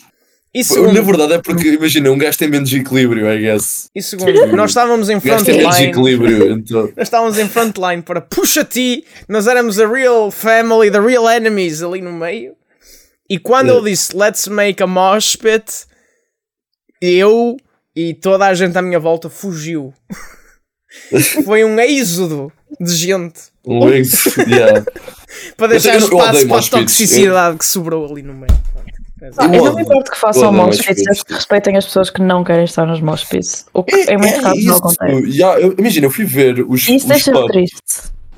E 0.54 0.58
Na 0.60 0.64
segundo, 0.64 1.02
verdade 1.04 1.34
é 1.34 1.38
porque, 1.42 1.68
imagina, 1.74 2.10
um 2.10 2.16
gajo 2.16 2.38
tem 2.38 2.48
menos 2.48 2.72
equilíbrio, 2.72 3.30
I 3.30 3.38
guess. 3.38 3.90
e 3.94 4.02
segundo 4.02 4.32
nós 4.56 4.70
estávamos 4.70 5.10
em 5.10 5.16
Um 5.16 5.20
frontline. 5.20 5.84
equilíbrio. 5.88 6.52
Então, 6.52 6.84
Nós 6.96 7.06
estávamos 7.06 7.38
em 7.38 7.46
frontline 7.46 8.00
para 8.02 8.22
puxa 8.22 8.64
ti, 8.64 9.04
nós 9.28 9.46
éramos 9.46 9.78
a 9.78 9.86
real 9.86 10.30
family, 10.30 10.90
the 10.90 10.98
real 11.00 11.28
enemies 11.28 11.82
ali 11.82 12.00
no 12.00 12.12
meio. 12.14 12.54
E 13.28 13.38
quando 13.38 13.70
É. 13.70 13.76
ele 13.76 13.90
disse 13.90 14.16
let's 14.16 14.48
make 14.48 14.82
a 14.82 14.86
mosh 14.86 15.36
pit, 15.36 15.84
eu 17.02 17.58
e 17.94 18.14
toda 18.14 18.46
a 18.46 18.54
gente 18.54 18.76
à 18.78 18.80
minha 18.82 18.98
volta 18.98 19.28
fugiu. 19.28 19.92
Foi 21.44 21.62
um 21.62 21.78
êxodo 21.78 22.50
de 22.80 22.94
gente 22.94 23.38
Um 23.68 23.88
ex, 23.90 24.24
yeah. 24.48 24.84
para 25.56 25.68
deixar 25.68 25.90
Eu- 25.94 26.00
eu 26.00 26.04
espaço 26.06 26.28
odeio 26.30 26.48
para 26.48 26.58
a 26.58 26.62
toxicidade 26.82 27.58
que 27.58 27.64
sobrou 27.66 28.10
ali 28.10 28.22
no 28.22 28.34
meio. 28.34 28.46
Ah, 29.36 29.46
Eu 29.46 29.52
eu 29.54 29.64
não 29.64 29.74
me 29.74 29.82
importo 29.82 30.10
que 30.12 30.16
façam 30.18 30.44
eu 30.44 30.48
odeio 30.48 30.62
mosh 30.66 30.76
mosh 30.78 30.86
pits, 30.86 31.02
pits. 31.04 31.20
é 31.20 31.24
que 31.24 31.34
respeitem 31.34 31.76
as 31.76 31.84
pessoas 31.86 32.08
que 32.08 32.22
não 32.22 32.44
querem 32.44 32.64
estar 32.64 32.86
nos 32.86 33.00
mosh 33.00 33.24
pits. 33.24 33.66
O 33.74 33.82
que 33.82 33.94
é, 33.94 34.16
muito 34.16 34.40
raro 34.40 34.56
que 34.56 34.64
não 34.64 34.76
acontece. 34.76 35.28
Yeah, 35.30 35.60
eu- 35.60 35.74
imagina, 35.78 36.06
eu 36.06 36.10
fui 36.10 36.24
ver 36.24 36.64
os, 36.68 36.88
E 36.88 36.94
isso 36.96 37.08
deixa-me 37.08 37.46
triste. 37.48 37.76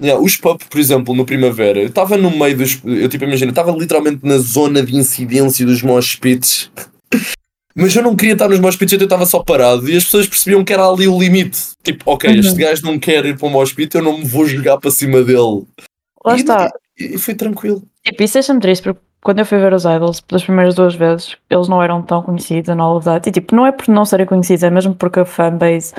Yeah, 0.03 0.19
os 0.23 0.37
pub, 0.37 0.59
por 0.71 0.81
exemplo, 0.81 1.15
no 1.15 1.27
Primavera, 1.27 1.79
eu 1.79 1.89
estava 1.89 2.17
no 2.17 2.31
meio 2.31 2.57
dos. 2.57 2.81
Eu 2.83 3.07
tipo, 3.11 3.25
imagina, 3.25 3.51
estava 3.53 3.71
literalmente 3.73 4.21
na 4.23 4.39
zona 4.39 4.83
de 4.83 4.97
incidência 4.97 5.67
dos 5.67 5.83
mosh 5.83 6.17
pits. 6.17 6.71
Mas 7.75 7.95
eu 7.95 8.03
não 8.03 8.17
queria 8.17 8.33
estar 8.33 8.49
nos 8.49 8.59
mosh 8.59 8.77
pits, 8.77 8.93
eu 8.93 8.99
estava 9.05 9.25
só 9.27 9.43
parado 9.43 9.89
e 9.89 9.97
as 9.97 10.05
pessoas 10.05 10.27
percebiam 10.27 10.65
que 10.65 10.73
era 10.73 10.85
ali 10.87 11.07
o 11.07 11.19
limite. 11.19 11.59
Tipo, 11.85 12.11
ok, 12.13 12.29
Uhum. 12.31 12.41
este 12.41 12.55
gajo 12.57 12.83
não 12.85 12.99
quer 12.99 13.25
ir 13.25 13.39
para 13.39 13.47
um 13.47 13.51
mosh 13.51 13.73
pit, 13.73 13.95
eu 13.97 14.03
não 14.03 14.19
me 14.19 14.25
vou 14.25 14.45
jogar 14.47 14.79
para 14.79 14.91
cima 14.91 15.23
dele. 15.23 15.63
Lá 16.25 16.37
E- 16.37 16.41
está. 16.41 16.71
E, 16.99 17.15
e 17.15 17.19
foi 17.19 17.35
tranquilo. 17.35 17.83
Tipo, 18.05 18.23
isso 18.23 18.35
deixa-me 18.35 18.61
triste 18.61 18.83
porque 18.83 19.01
quando 19.23 19.39
eu 19.39 19.47
fui 19.47 19.59
ver 19.59 19.73
os 19.73 19.85
Idols, 19.85 20.23
das 20.29 20.43
primeiras 20.43 20.75
duas 20.75 20.95
vezes, 20.95 21.37
eles 21.49 21.69
não 21.69 21.83
eram 21.83 22.03
tão 22.03 22.23
conhecidos 22.23 22.69
and 22.71 22.81
all 22.83 22.97
of 22.97 23.05
that. 23.05 23.29
E 23.29 23.33
tipo, 23.33 23.55
não 23.55 23.65
é 23.67 23.71
por 23.73 23.87
não 23.89 24.05
serem 24.05 24.27
conhecidos, 24.27 24.63
é 24.65 24.71
mesmo 24.71 24.95
porque 24.95 25.21
a 25.21 25.25
fanbase 25.25 25.93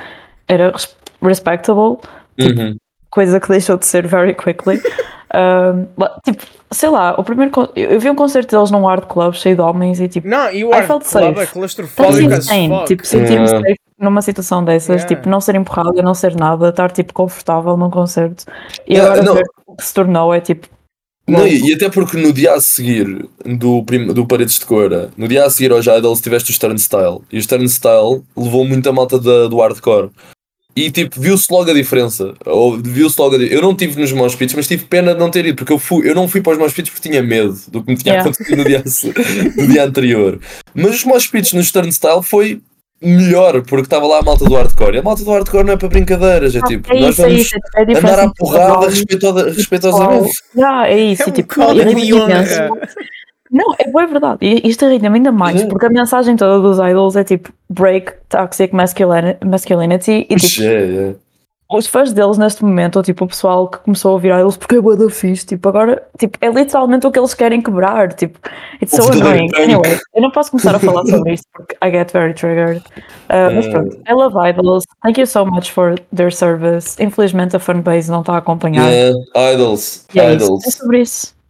era 0.48 0.72
res- 0.72 0.96
respectable, 1.22 1.98
Uhum. 2.40 2.76
coisa 3.10 3.40
que 3.40 3.48
deixou 3.48 3.78
de 3.78 3.86
ser 3.86 4.06
very 4.08 4.34
quickly. 4.36 4.82
Um, 5.34 5.88
tipo, 6.26 6.44
sei 6.72 6.90
lá, 6.90 7.16
o 7.18 7.24
primeiro. 7.24 7.52
con- 7.52 7.70
Eu 7.76 7.92
eu 7.92 8.00
vi 8.00 8.10
um 8.10 8.16
concerto 8.16 8.54
deles 8.56 8.70
num 8.72 8.88
art 8.88 9.06
club 9.08 9.34
cheio 9.34 9.56
de 9.56 9.62
homens 9.62 10.00
e 10.02 10.08
tipo. 10.10 10.28
Não, 10.28 10.52
e 10.52 10.64
o 10.66 10.72
I 10.72 10.74
Art 10.74 10.88
felt 10.88 11.04
Club 11.04 11.24
é 11.24 11.36
safe. 11.46 11.54
claustrofóbico 11.54 12.34
as 12.34 12.46
insane, 12.46 12.68
fuck. 12.70 12.86
tipo, 12.88 13.08
sentir-me 13.08 13.46
Yeah. 13.46 13.60
safe 13.70 13.80
numa 14.00 14.22
situação 14.22 14.64
dessas, 14.66 15.02
Yeah. 15.04 15.08
tipo, 15.08 15.30
não 15.30 15.40
ser 15.40 15.56
empurrada, 15.56 16.02
não 16.02 16.14
ser 16.14 16.36
nada, 16.36 16.70
estar 16.70 16.92
tipo 16.92 17.14
confortável 17.14 17.78
num 17.78 17.90
concerto 17.90 18.44
e 18.88 18.94
Yeah, 18.96 19.14
agora 19.14 19.26
não. 19.26 19.34
ver 19.36 19.44
o 19.68 19.76
que 19.76 19.84
se 19.86 19.94
tornou 19.94 20.34
é 20.34 20.42
tipo. 20.42 20.68
Não, 21.28 21.48
e, 21.48 21.70
e 21.70 21.74
até 21.76 21.88
porque 21.90 22.18
no 22.18 22.34
dia 22.34 22.56
a 22.56 22.60
seguir 22.60 23.26
do, 23.46 23.84
prim- 23.86 24.08
do 24.12 24.26
Paredes 24.28 24.60
de 24.60 24.66
Cora, 24.66 25.12
no 25.16 25.28
dia 25.30 25.46
a 25.46 25.50
seguir 25.50 25.72
aos 25.72 25.86
Idols 25.88 26.20
tiveste 26.20 26.52
o 26.52 26.60
Turnstile. 26.60 27.20
E 27.32 27.40
o 27.40 27.48
Turnstile 27.48 28.22
levou 28.36 28.66
muita 28.66 28.92
malta 28.92 29.18
da, 29.18 29.48
do 29.48 29.62
hardcore. 29.62 30.10
E 30.76 30.90
tipo, 30.90 31.20
viu-se 31.20 31.52
logo 31.52 31.70
a 31.70 31.74
diferença. 31.74 32.34
Ou 32.46 32.78
viu-se 32.78 33.20
logo 33.20 33.36
a 33.36 33.40
Eu 33.40 33.62
não 33.62 33.76
tive 33.76 34.00
nos 34.00 34.12
mosh 34.14 34.36
pits, 34.36 34.56
mas 34.56 34.68
tive 34.68 34.86
pena 34.86 35.14
de 35.14 35.20
não 35.20 35.30
ter 35.30 35.46
ido, 35.46 35.56
porque 35.58 35.74
eu, 35.74 35.80
fui, 35.80 36.10
eu 36.10 36.16
não 36.16 36.28
fui 36.28 36.42
para 36.42 36.54
os 36.54 36.58
mosh 36.58 36.74
pits 36.74 36.90
porque 36.92 37.10
tinha 37.10 37.22
medo 37.22 37.58
do 37.68 37.84
que 37.84 37.92
me 37.92 37.98
tinha 37.98 38.14
Yeah. 38.14 38.30
acontecido 38.30 38.58
no 38.58 38.64
dia, 38.64 38.84
no 39.58 39.68
dia 39.68 39.84
anterior. 39.86 40.40
Mas 40.74 40.96
os 40.96 41.04
mosh 41.04 41.28
pits 41.28 41.52
no 41.54 41.64
Turnstile 41.64 42.24
foi 42.24 42.62
melhor, 43.04 43.62
porque 43.64 43.86
estava 43.88 44.06
lá 44.06 44.20
a 44.20 44.22
malta 44.22 44.46
do 44.46 44.54
hardcore. 44.54 44.96
E 44.96 45.00
a 45.00 45.04
malta 45.04 45.24
do 45.24 45.32
hardcore 45.32 45.64
não 45.66 45.74
é 45.74 45.78
para 45.78 45.88
brincadeiras, 45.90 46.56
é 46.56 46.62
tipo, 46.62 46.94
é 46.94 47.00
nós 47.00 47.12
isso, 47.14 47.22
é 47.22 47.26
vamos 47.26 47.42
isso, 47.42 47.56
é 47.76 47.82
a 47.82 47.84
diferença 47.84 48.14
andar 48.14 48.26
à 48.28 48.32
porrada 48.34 48.90
respeitosamente. 48.90 50.32
Yeah, 50.56 50.88
é 50.88 51.00
isso, 51.00 51.24
É 51.24 51.28
um 51.28 51.32
tipo, 51.32 51.56
de 51.56 51.62
imenso. 52.10 52.62
honra. 52.62 52.80
Não, 53.52 53.76
é 53.78 53.90
boa 53.92 54.08
verdade. 54.08 54.38
E 54.42 54.68
isto 54.70 54.86
irrita-me 54.86 55.18
ainda 55.18 55.32
mais, 55.32 55.62
Uhum. 55.62 55.68
porque 55.68 55.86
a 55.86 55.90
mensagem 55.90 56.36
toda 56.38 56.60
dos 56.62 56.80
idols 56.80 57.16
é 57.18 57.24
tipo 57.24 57.52
break 57.70 58.14
toxic 58.30 58.74
masculini- 58.74 59.36
masculinity 59.44 60.26
e 60.30 60.36
tipo, 60.38 60.64
É, 60.64 61.10
é. 61.10 61.16
os 61.70 61.86
fãs 61.86 62.14
deles 62.14 62.38
neste 62.38 62.64
momento, 62.64 62.96
ou 62.96 63.04
tipo 63.04 63.26
o 63.26 63.28
pessoal 63.28 63.68
que 63.68 63.80
começou 63.80 64.12
a 64.12 64.14
ouvir 64.14 64.30
idols 64.34 64.56
porque 64.56 64.76
é 64.76 64.82
boa 64.82 65.10
fixe, 65.10 65.46
tipo, 65.46 65.68
agora 65.68 66.02
tipo, 66.18 66.38
é 66.40 66.50
literalmente 66.50 67.06
o 67.06 67.12
que 67.12 67.20
eles 67.20 67.34
querem 67.34 67.62
quebrar. 67.62 68.14
Tipo, 68.14 68.40
it's 68.82 68.96
so 68.96 69.12
annoying. 69.12 69.50
Anyway, 69.58 70.00
eu 70.16 70.22
não 70.22 70.32
posso 70.32 70.52
começar 70.52 70.74
a 70.76 70.80
falar 70.80 71.06
sobre 71.06 71.34
isto 71.34 71.46
porque 71.54 71.76
I 71.84 71.92
get 71.92 72.12
very 72.14 72.34
triggered. 72.34 72.80
Uh, 73.30 73.52
mas 73.56 73.66
Eh. 73.66 73.70
pronto, 73.72 73.98
I 74.10 74.14
love 74.14 74.50
idols. 74.50 74.86
Thank 75.04 75.20
you 75.20 75.28
so 75.28 75.46
much 75.46 75.72
for 75.74 75.96
their 76.16 76.32
service. 76.34 76.96
Infelizmente 77.04 77.54
a 77.56 77.60
fanbase 77.60 78.10
não 78.10 78.22
está 78.22 78.34
a 78.36 78.38
acompanhar. 78.38 78.90
Yeah, 78.90 79.18
Idols. 79.54 80.06
É, 80.16 80.34
isso. 80.36 80.46
Idols. 80.46 80.68
é 80.68 80.72
sobre 80.72 81.02
isso. 81.02 81.41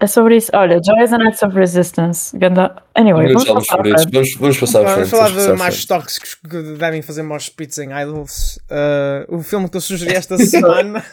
É 0.00 0.06
sobre 0.08 0.36
isso. 0.36 0.50
Olha, 0.54 0.80
Joy 0.84 1.04
is 1.04 1.12
an 1.12 1.22
act 1.26 1.44
of 1.44 1.56
resistance. 1.56 2.36
Ganda... 2.36 2.82
Anyway, 2.94 3.28
Vamos, 3.32 3.44
passar 3.44 3.78
frente. 3.78 4.10
Vamos, 4.12 4.34
vamos 4.34 4.58
passar 4.58 4.78
à 4.80 4.82
Vamos 4.82 4.94
frente. 4.94 5.10
falar 5.10 5.22
vamos 5.28 5.36
passar 5.42 5.52
de 5.52 5.58
mais 5.58 5.74
frente. 5.74 5.88
tóxicos 5.88 6.34
que 6.34 6.62
devem 6.76 7.00
fazer 7.02 7.22
mosh 7.22 7.48
pits 7.48 7.78
em 7.78 7.90
Idols. 7.92 8.58
Uh, 8.70 9.36
o 9.36 9.42
filme 9.42 9.68
que 9.68 9.76
eu 9.76 9.80
sugeri 9.80 10.14
esta 10.14 10.36
semana. 10.44 11.04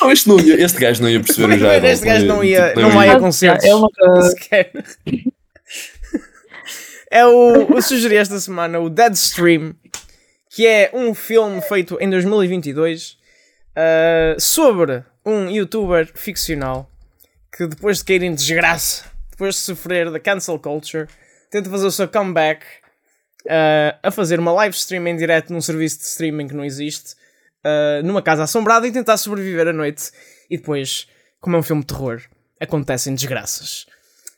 Não, 0.00 0.12
este, 0.12 0.28
não 0.28 0.38
ia, 0.38 0.62
este 0.62 0.78
gajo 0.78 1.02
não 1.02 1.08
ia 1.10 1.20
perceber 1.20 1.54
o 1.54 1.58
já. 1.58 1.76
este 1.78 2.06
gajo 2.06 2.26
não 2.26 2.44
ia, 2.44 2.68
tipo, 2.68 2.80
não 2.80 2.90
vai 2.90 3.08
a 3.08 3.12
Mas, 3.14 3.22
concertos. 3.22 3.64
ele 3.64 3.74
nunca- 3.80 4.22
sequer. 4.22 4.72
É 7.12 7.26
o, 7.26 7.74
eu 7.74 7.82
sugeri 7.82 8.16
esta 8.16 8.38
semana 8.38 8.78
o 8.78 8.88
Deadstream, 8.88 9.74
que 10.48 10.64
é 10.66 10.90
um 10.94 11.12
filme 11.12 11.60
feito 11.60 11.98
em 12.00 12.08
2022 12.08 13.18
uh, 13.76 14.40
sobre 14.40 15.02
um 15.26 15.50
youtuber 15.50 16.08
ficcional 16.14 16.88
que 17.52 17.66
depois 17.66 17.98
de 17.98 18.04
cair 18.04 18.22
em 18.22 18.34
desgraça, 18.34 19.04
depois 19.30 19.54
de 19.54 19.60
sofrer 19.60 20.10
da 20.10 20.20
cancel 20.20 20.58
culture, 20.58 21.08
tenta 21.50 21.68
fazer 21.68 21.86
o 21.86 21.90
seu 21.90 22.08
comeback 22.08 22.64
uh, 23.46 23.98
a 24.02 24.10
fazer 24.10 24.38
uma 24.38 24.52
live 24.52 24.74
stream 24.74 25.06
em 25.06 25.16
direto 25.16 25.52
num 25.52 25.60
serviço 25.60 25.98
de 25.98 26.04
streaming 26.04 26.48
que 26.48 26.54
não 26.54 26.64
existe, 26.64 27.14
uh, 27.64 28.04
numa 28.04 28.22
casa 28.22 28.44
assombrada 28.44 28.86
e 28.86 28.92
tentar 28.92 29.16
sobreviver 29.16 29.68
à 29.68 29.72
noite. 29.72 30.10
E 30.48 30.56
depois, 30.56 31.08
como 31.40 31.56
é 31.56 31.58
um 31.58 31.62
filme 31.62 31.82
de 31.82 31.88
terror, 31.88 32.22
acontecem 32.60 33.14
desgraças. 33.14 33.86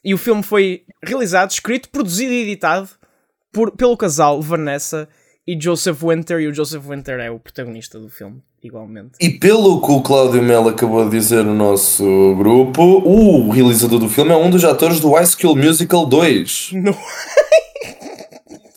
E 0.05 0.15
o 0.15 0.19
filme 0.19 0.43
foi 0.43 0.85
realizado, 1.03 1.51
escrito, 1.51 1.89
produzido 1.89 2.33
e 2.33 2.43
editado 2.43 2.89
por, 3.53 3.73
pelo 3.73 3.97
casal 3.97 4.41
Vanessa 4.43 5.09
e 5.47 5.61
Joseph 5.61 6.03
Winter. 6.03 6.41
E 6.41 6.49
o 6.49 6.55
Joseph 6.55 6.85
Winter 6.85 7.21
é 7.21 7.31
o 7.31 7.39
protagonista 7.39 7.99
do 7.99 8.09
filme, 8.09 8.43
igualmente. 8.63 9.13
E 9.21 9.31
pelo 9.31 9.81
que 9.81 9.91
o 9.91 10.01
Cláudio 10.03 10.43
Melo 10.43 10.69
acabou 10.69 11.05
de 11.09 11.19
dizer 11.19 11.45
no 11.45 11.55
nosso 11.55 12.35
grupo, 12.37 12.83
o 12.83 13.51
realizador 13.51 13.99
do 13.99 14.09
filme 14.09 14.31
é 14.33 14.37
um 14.37 14.49
dos 14.51 14.65
atores 14.65 15.01
do 15.01 15.13
High 15.13 15.27
School 15.27 15.57
Musical 15.57 16.07
2. 16.07 16.71
No- 16.75 16.97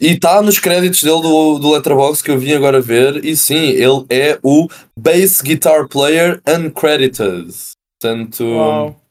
E 0.01 0.09
está 0.11 0.41
nos 0.41 0.59
créditos 0.59 1.01
dele 1.01 1.21
do, 1.21 1.57
do 1.57 1.71
Letterboxd 1.71 2.23
que 2.23 2.29
eu 2.29 2.37
vim 2.37 2.51
agora 2.53 2.81
ver. 2.81 3.23
E 3.23 3.35
sim, 3.35 3.69
ele 3.69 4.05
é 4.09 4.37
o 4.43 4.67
Bass 4.95 5.41
Guitar 5.41 5.87
Player 5.87 6.41
Uncredited. 6.47 7.47
Portanto, 7.99 8.43
Uau. 8.43 9.01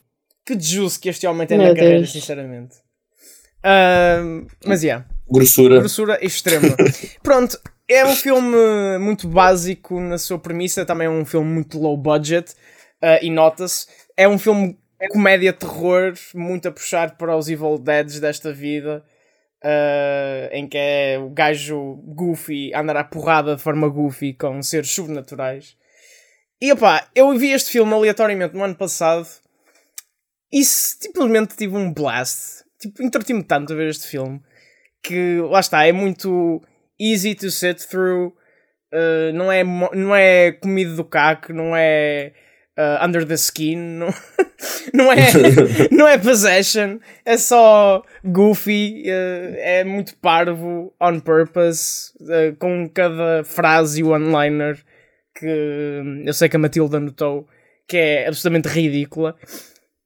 Que 0.46 0.60
juice 0.60 1.00
que 1.00 1.08
este 1.08 1.26
homem 1.26 1.46
tem 1.46 1.56
Meu 1.56 1.68
na 1.68 1.74
carreira, 1.74 1.98
Deus. 2.00 2.12
sinceramente. 2.12 2.76
Ahm, 3.64 4.46
mas, 4.66 4.82
yeah. 4.82 5.06
grossura. 5.28 5.78
grossura 5.80 6.18
extrema. 6.24 6.76
Pronto, 7.24 7.58
é 7.88 8.04
um 8.04 8.14
filme 8.14 8.98
muito 8.98 9.28
básico 9.28 10.00
na 10.00 10.18
sua 10.18 10.38
premissa, 10.38 10.86
também 10.86 11.06
é 11.06 11.10
um 11.10 11.24
filme 11.24 11.50
muito 11.50 11.78
low 11.78 11.96
budget 11.96 12.52
uh, 13.02 13.22
e 13.22 13.30
nota-se. 13.30 13.86
É 14.16 14.26
um 14.26 14.38
filme 14.38 14.78
comédia-terror, 15.10 16.14
muito 16.34 16.68
a 16.68 16.72
puxar 16.72 17.16
para 17.16 17.36
os 17.36 17.48
Evil 17.48 17.78
Deads 17.78 18.20
desta 18.20 18.52
vida, 18.52 19.04
uh, 19.62 20.48
em 20.52 20.66
que 20.66 20.78
é 20.78 21.18
o 21.18 21.28
gajo 21.30 21.96
goofy 22.06 22.72
andar 22.74 22.96
à 22.96 23.04
porrada 23.04 23.56
de 23.56 23.62
forma 23.62 23.88
goofy 23.88 24.32
com 24.32 24.62
seres 24.62 24.90
sobrenaturais. 24.90 25.76
E 26.60 26.72
opá, 26.72 27.08
eu 27.14 27.36
vi 27.36 27.50
este 27.50 27.72
filme 27.72 27.92
aleatoriamente 27.92 28.54
no 28.54 28.64
ano 28.64 28.74
passado 28.74 29.28
e 30.50 30.64
simplesmente 30.64 31.56
tive 31.56 31.76
um 31.76 31.92
blast. 31.92 32.64
Tipo, 32.80 33.02
entretive-me 33.02 33.42
tanto 33.42 33.72
a 33.72 33.76
ver 33.76 33.88
este 33.88 34.06
filme 34.06 34.40
que 35.02 35.38
lá 35.40 35.60
está, 35.60 35.84
é 35.86 35.92
muito 35.92 36.62
easy 37.00 37.34
to 37.34 37.50
sit 37.50 37.78
through, 37.78 38.32
uh, 38.92 39.32
não, 39.34 39.50
é, 39.50 39.62
não 39.64 40.14
é 40.14 40.52
comido 40.52 40.96
do 40.96 41.04
caco, 41.04 41.52
não 41.52 41.74
é 41.76 42.32
uh, 42.78 43.04
under 43.04 43.26
the 43.26 43.34
skin, 43.34 43.76
não, 43.98 44.08
não, 44.92 45.12
é, 45.12 45.18
não 45.90 46.08
é 46.08 46.18
possession, 46.18 46.98
é 47.24 47.36
só 47.36 48.02
goofy, 48.24 49.04
uh, 49.06 49.54
é 49.58 49.84
muito 49.84 50.16
parvo, 50.16 50.94
on 51.00 51.20
purpose, 51.20 52.12
uh, 52.20 52.54
com 52.58 52.88
cada 52.88 53.44
frase 53.44 54.00
e 54.00 54.04
one-liner 54.04 54.78
que 55.36 55.46
eu 56.24 56.32
sei 56.32 56.48
que 56.48 56.54
a 56.56 56.60
Matilda 56.60 57.00
notou 57.00 57.48
que 57.88 57.96
é 57.96 58.26
absolutamente 58.28 58.68
ridícula. 58.68 59.36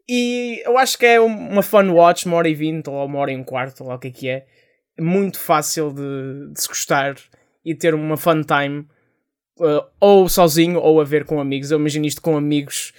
E 0.09 0.63
eu 0.65 0.79
acho 0.79 0.99
que 0.99 1.05
é 1.07 1.21
um- 1.21 1.27
uma 1.51 1.63
fun 1.63 1.91
watch, 1.91 2.27
uma 2.27 2.37
hora 2.39 2.49
e 2.49 2.55
vinte, 2.55 2.89
ou 2.89 3.05
uma 3.05 3.19
hora 3.19 3.31
e 3.31 3.37
um 3.37 3.45
quarto, 3.45 3.83
ou 3.83 3.89
lá 3.91 3.97
o 3.97 3.99
que 3.99 4.09
é 4.09 4.11
que 4.11 4.29
é. 4.29 4.47
Muito 5.01 5.39
fácil 5.39 5.93
de, 5.93 6.53
de 6.53 6.61
se 6.61 6.69
gostar 6.69 7.15
e 7.65 7.75
ter 7.75 7.95
uma 7.95 8.17
fun 8.17 8.43
time, 8.43 8.87
uh, 9.61 9.85
ou 10.01 10.29
sozinho, 10.29 10.79
ou 10.81 11.01
a 11.01 11.05
ver 11.05 11.25
com 11.25 11.41
amigos. 11.41 11.71
Eu 11.71 11.79
imagino 11.79 12.07
isto 12.07 12.21
com 12.23 12.37
amigos, 12.37 12.93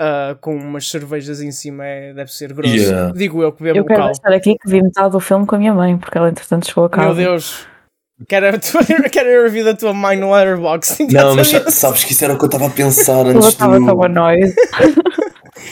uh, 0.00 0.36
com 0.40 0.54
umas 0.56 0.88
cervejas 0.88 1.40
em 1.42 1.50
cima, 1.50 1.84
é- 1.86 2.14
deve 2.14 2.32
ser 2.32 2.52
grosso. 2.52 2.72
Yeah. 2.74 3.12
Digo 3.12 3.42
eu 3.42 3.52
que 3.52 3.62
bebo 3.62 3.78
Eu 3.78 3.84
quero 3.84 4.04
deixar 4.04 4.32
aqui 4.32 4.56
que 4.56 4.68
vi 4.70 4.82
metade 4.82 5.10
do 5.10 5.20
filme 5.20 5.44
com 5.46 5.56
a 5.56 5.58
minha 5.58 5.74
mãe, 5.74 5.96
porque 5.98 6.16
ela 6.16 6.28
entretanto 6.30 6.66
chegou 6.68 6.84
a 6.84 6.90
casa. 6.90 7.06
Meu 7.06 7.14
Deus, 7.16 7.66
quero, 8.28 8.48
a 8.48 8.58
tua- 8.58 8.82
quero 9.10 9.40
a 9.40 9.42
review 9.44 9.64
da 9.64 9.74
tua 9.74 9.92
mãe 9.92 10.16
no 10.16 10.32
Letterboxd. 10.32 11.06
Não, 11.12 11.34
mas 11.34 11.48
sabes 11.74 12.04
que 12.04 12.12
isso 12.12 12.24
era 12.24 12.34
o 12.34 12.38
que 12.38 12.44
eu 12.44 12.46
estava 12.46 12.66
a 12.66 12.70
pensar 12.70 13.26
antes 13.26 13.46
estava 13.48 13.78
do. 13.78 13.86
tão 13.86 14.02
annoyed. 14.04 14.54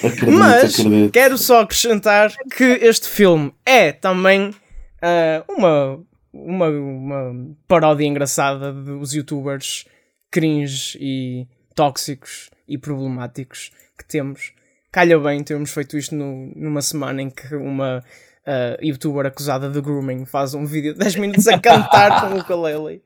Acredito, 0.05 0.31
Mas 0.33 0.79
acredito. 0.79 1.13
quero 1.13 1.37
só 1.37 1.61
acrescentar 1.61 2.33
que 2.57 2.65
este 2.65 3.09
filme 3.09 3.53
é 3.67 3.93
também 3.93 4.55
ah, 5.03 5.45
uma, 5.49 6.01
uma, 6.33 6.69
uma 6.69 7.47
paródia 7.69 8.05
engraçada 8.07 8.73
dos 8.73 9.13
youtubers 9.15 9.85
cringe 10.31 10.97
e 11.01 11.47
tóxicos 11.75 12.51
e 12.69 12.79
problemáticos 12.79 13.71
que 13.99 14.05
temos. 14.07 14.53
Calha 14.93 15.19
bem 15.19 15.43
termos 15.43 15.71
feito 15.73 15.97
isto 15.97 16.15
no- 16.15 16.53
numa 16.57 16.83
semana 16.83 17.23
em 17.23 17.31
que 17.31 17.55
uma 17.55 18.03
ah, 18.47 18.77
youtuber 18.83 19.27
acusada 19.27 19.69
de 19.71 19.81
grooming 19.81 20.25
faz 20.25 20.55
um 20.55 20.65
vídeo 20.67 20.93
de 20.95 20.99
10 21.01 21.17
minutos 21.17 21.47
a 21.49 21.59
cantar 21.59 22.29
com 22.29 22.35
o 22.37 22.41
ukulele. 22.41 23.03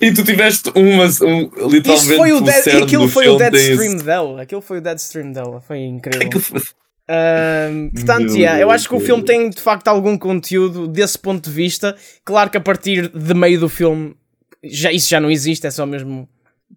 E 0.00 0.12
tu 0.12 0.22
tiveste 0.24 0.70
uma, 0.74 1.04
um, 1.04 1.68
literalmente 1.68 1.90
Isto 1.90 2.16
foi 2.16 2.32
o, 2.32 2.40
dead, 2.40 2.62
cerne 2.62 2.82
aquilo 2.82 3.08
foi 3.08 3.28
o 3.28 3.36
dead 3.38 3.54
stream 3.54 3.96
dela. 3.98 4.42
Aquilo 4.42 4.60
foi 4.60 4.78
o 4.78 4.80
dead 4.80 4.98
stream 4.98 5.32
dela. 5.32 5.60
Foi 5.60 5.78
incrível. 5.78 6.26
Aquilo 6.26 6.42
foi- 6.42 6.62
Portanto, 7.06 8.32
Meu 8.32 8.36
yeah, 8.36 8.60
eu 8.60 8.70
acho 8.70 8.88
que 8.88 8.94
o 8.94 9.00
filme 9.00 9.22
tem 9.22 9.50
de 9.50 9.60
facto 9.60 9.88
algum 9.88 10.16
conteúdo 10.16 10.88
desse 10.88 11.18
ponto 11.18 11.48
de 11.48 11.54
vista. 11.54 11.94
Claro 12.24 12.50
que 12.50 12.56
a 12.56 12.60
partir 12.60 13.08
de 13.08 13.34
meio 13.34 13.60
do 13.60 13.68
filme 13.68 14.16
já, 14.62 14.90
isso 14.90 15.10
já 15.10 15.20
não 15.20 15.30
existe, 15.30 15.66
é 15.66 15.70
só 15.70 15.84
mesmo 15.84 16.28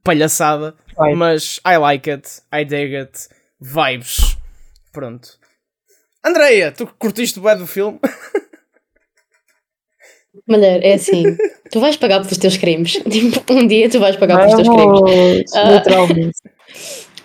palhaçada. 0.03 0.75
Vai. 0.95 1.13
Mas 1.13 1.59
I 1.65 1.77
like 1.77 2.09
it, 2.09 2.29
I 2.53 2.65
dig 2.65 2.95
it, 2.95 3.29
vibes. 3.59 4.37
Pronto. 4.91 5.29
Andreia, 6.25 6.71
tu 6.71 6.87
curtiste 6.99 7.39
o 7.39 7.55
do 7.55 7.67
filme? 7.67 7.99
Mulher, 10.47 10.83
é 10.83 10.93
assim, 10.93 11.23
tu 11.71 11.79
vais 11.79 11.95
pagar 11.97 12.21
pelos 12.21 12.37
teus 12.37 12.57
crimes. 12.57 13.01
Tipo, 13.09 13.53
um 13.53 13.65
dia 13.65 13.89
tu 13.89 13.99
vais 13.99 14.15
pagar 14.15 14.39
pelos 14.39 14.55
teus 14.55 14.67
crimes. 14.67 15.53
Ah. 15.55 15.71
literalmente. 15.71 16.37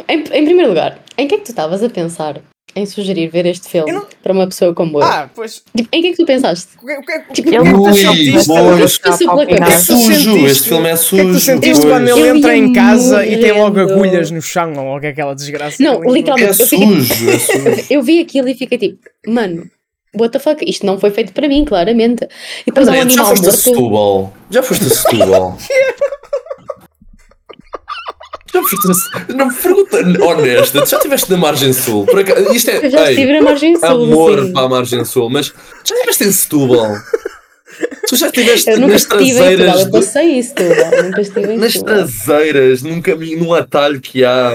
Em, 0.09 0.19
em 0.19 0.45
primeiro 0.45 0.69
lugar, 0.69 0.99
em 1.19 1.27
que 1.27 1.35
é 1.35 1.39
que 1.39 1.45
tu 1.45 1.51
estavas 1.51 1.83
a 1.83 1.91
pensar 1.91 2.41
em 2.75 2.87
sugerir 2.87 3.29
ver 3.29 3.45
este 3.47 3.69
filme 3.69 3.93
não- 3.93 4.07
para 4.23 4.33
uma 4.33 4.47
pessoa 4.47 4.73
como 4.75 4.99
eu? 4.99 5.03
Ah, 5.03 5.29
pois. 5.35 5.63
Tipo, 5.77 5.89
em 5.93 6.01
que 6.03 6.09
é 6.09 6.11
que 6.13 6.17
tu 6.17 6.25
pensaste? 6.27 6.69
O 6.83 6.87
que, 6.87 6.93
o 6.95 7.03
que, 7.03 7.13
o 7.19 7.23
que, 7.25 7.33
Tipo, 7.35 7.51
é 7.55 7.93
sentiste? 7.95 8.53
é 8.53 9.79
sujo, 9.79 10.47
este 10.47 10.69
filme 10.69 10.89
é 10.89 10.95
O 10.95 10.99
que 10.99 11.21
é 11.21 11.25
que 11.25 11.31
tu 11.31 11.33
sujo, 11.35 11.41
sentiste 11.41 11.81
pois. 11.83 11.93
quando 11.93 12.09
ele 12.09 12.29
entra 12.29 12.57
em 12.57 12.73
casa 12.73 13.27
e 13.27 13.39
tem 13.41 13.53
logo 13.53 13.79
agulhas 13.81 14.31
no 14.31 14.41
chão 14.41 14.73
ou 14.77 14.85
logo 14.95 15.07
aquela 15.07 15.35
desgraça? 15.35 15.83
Não, 15.83 16.03
ele 16.03 16.13
literalmente. 16.15 16.61
É 16.61 16.65
Eu 16.65 16.67
fiquei- 16.69 16.87
sujo, 17.03 17.31
é 17.31 17.39
sujo. 17.39 17.87
Eu 17.91 18.03
vi 18.03 18.21
aquilo 18.21 18.49
e 18.49 18.55
fiquei 18.55 18.79
tipo, 18.79 18.99
mano, 19.27 19.65
what 20.19 20.33
the 20.33 20.39
fuck? 20.39 20.65
Isto 20.69 20.87
não 20.87 20.99
foi 20.99 21.11
feito 21.11 21.33
para 21.33 21.49
mim, 21.49 21.65
claramente. 21.65 22.25
E 22.63 22.67
depois 22.67 22.89
um 22.89 22.91
André, 22.93 23.01
já 23.11 23.23
animal 23.23 23.27
foste 23.27 23.43
a 23.43 23.47
morto. 23.51 23.61
Setúbal? 23.63 24.33
Já 24.51 24.63
foste 24.63 24.85
a 24.87 24.89
Setúbal? 24.89 25.59
Já 28.53 28.63
foste? 28.63 29.35
Não, 29.35 29.49
pergunta 29.53 30.25
honesta, 30.25 30.83
tu 30.83 30.91
já 30.91 30.97
estiveste 30.99 31.31
na 31.31 31.37
Margem 31.39 31.73
Sul? 31.73 32.05
Por 32.07 32.21
acaso, 32.21 32.53
isto 32.55 32.71
é, 32.71 32.87
Eu 32.87 32.91
já 32.91 33.05
ei, 33.07 33.15
estive 33.15 33.33
na 33.33 33.43
margem 33.43 33.77
sul. 33.77 33.89
amor 33.89 34.45
sim. 34.45 34.53
para 34.53 34.63
a 34.67 34.69
Margem 34.69 35.05
Sul, 35.05 35.31
mas 35.31 35.47
já 35.85 35.95
estiveste 35.95 36.25
em 36.25 36.33
Setúbal? 36.33 36.93
Tu 38.09 38.17
já 38.17 38.27
estiveste 38.27 38.71
Eu 38.71 38.81
nunca 38.81 38.93
nas 38.93 39.03
estive 39.03 39.23
em 39.23 39.29
Setúbal, 39.29 39.57
traseiras 39.57 39.81
eu 39.81 39.91
passei 39.91 40.27
isso 40.39 40.49
Setúbal, 40.51 41.03
nunca 41.05 41.21
estive 41.23 41.53
em 41.53 41.59
nas 41.59 41.73
Setúbal. 41.73 41.95
traseiras, 41.97 42.83
num 42.83 43.01
caminho, 43.01 43.39
num 43.45 43.55
atalho 43.55 44.01
que 44.01 44.23
há 44.25 44.55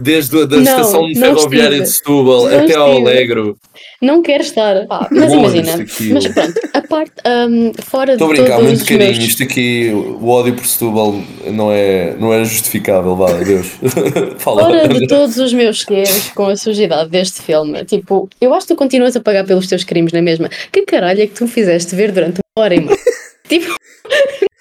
desde 0.00 0.42
a 0.42 0.44
da 0.46 0.56
Não, 0.56 0.62
estação 0.62 1.08
não 1.08 1.14
ferroviária 1.14 1.76
estive. 1.76 1.82
de 1.84 1.90
Setúbal 1.90 2.48
Não 2.48 2.58
até 2.58 2.74
ao 2.74 2.90
estive. 2.92 3.08
Alegro. 3.08 3.56
Não 4.00 4.22
quero 4.22 4.42
estar. 4.42 4.86
Pá, 4.86 5.08
mas 5.10 5.32
imagina, 5.32 5.76
mas 6.12 6.26
pronto, 6.28 6.60
a 6.74 6.80
parte 6.82 7.12
um, 7.26 7.72
fora 7.82 8.12
Estou 8.12 8.30
a 8.30 8.34
de 8.34 8.40
brincar, 8.40 8.56
todos 8.56 8.68
muito 8.68 8.82
os 8.82 8.88
carinho. 8.88 9.10
meus... 9.12 9.24
Isto 9.24 9.42
aqui, 9.44 9.90
o 9.92 10.28
ódio 10.28 10.54
por 10.54 10.66
Setúbal 10.66 11.14
não 11.46 11.70
é, 11.72 12.14
não 12.18 12.32
é 12.34 12.44
justificável, 12.44 13.14
vá, 13.16 13.32
Deus. 13.32 13.66
Fala. 14.38 14.62
Fora 14.62 14.88
de 14.88 15.06
todos 15.06 15.36
os 15.38 15.52
meus 15.52 15.84
erros 15.88 16.28
com 16.34 16.46
a 16.46 16.56
sujidade 16.56 17.10
deste 17.10 17.40
filme, 17.42 17.84
tipo, 17.84 18.28
eu 18.40 18.52
acho 18.54 18.66
que 18.66 18.74
tu 18.74 18.76
continuas 18.76 19.14
a 19.16 19.20
pagar 19.20 19.44
pelos 19.44 19.66
teus 19.66 19.84
crimes 19.84 20.12
na 20.12 20.20
mesma. 20.22 20.48
Que 20.72 20.82
caralho 20.82 21.22
é 21.22 21.26
que 21.26 21.34
tu 21.34 21.44
me 21.44 21.50
fizeste 21.50 21.94
ver 21.94 22.12
durante 22.12 22.40
uma 22.56 22.64
hora 22.64 22.74
e 22.74 22.80
meia? 22.80 22.98
tipo. 23.48 23.66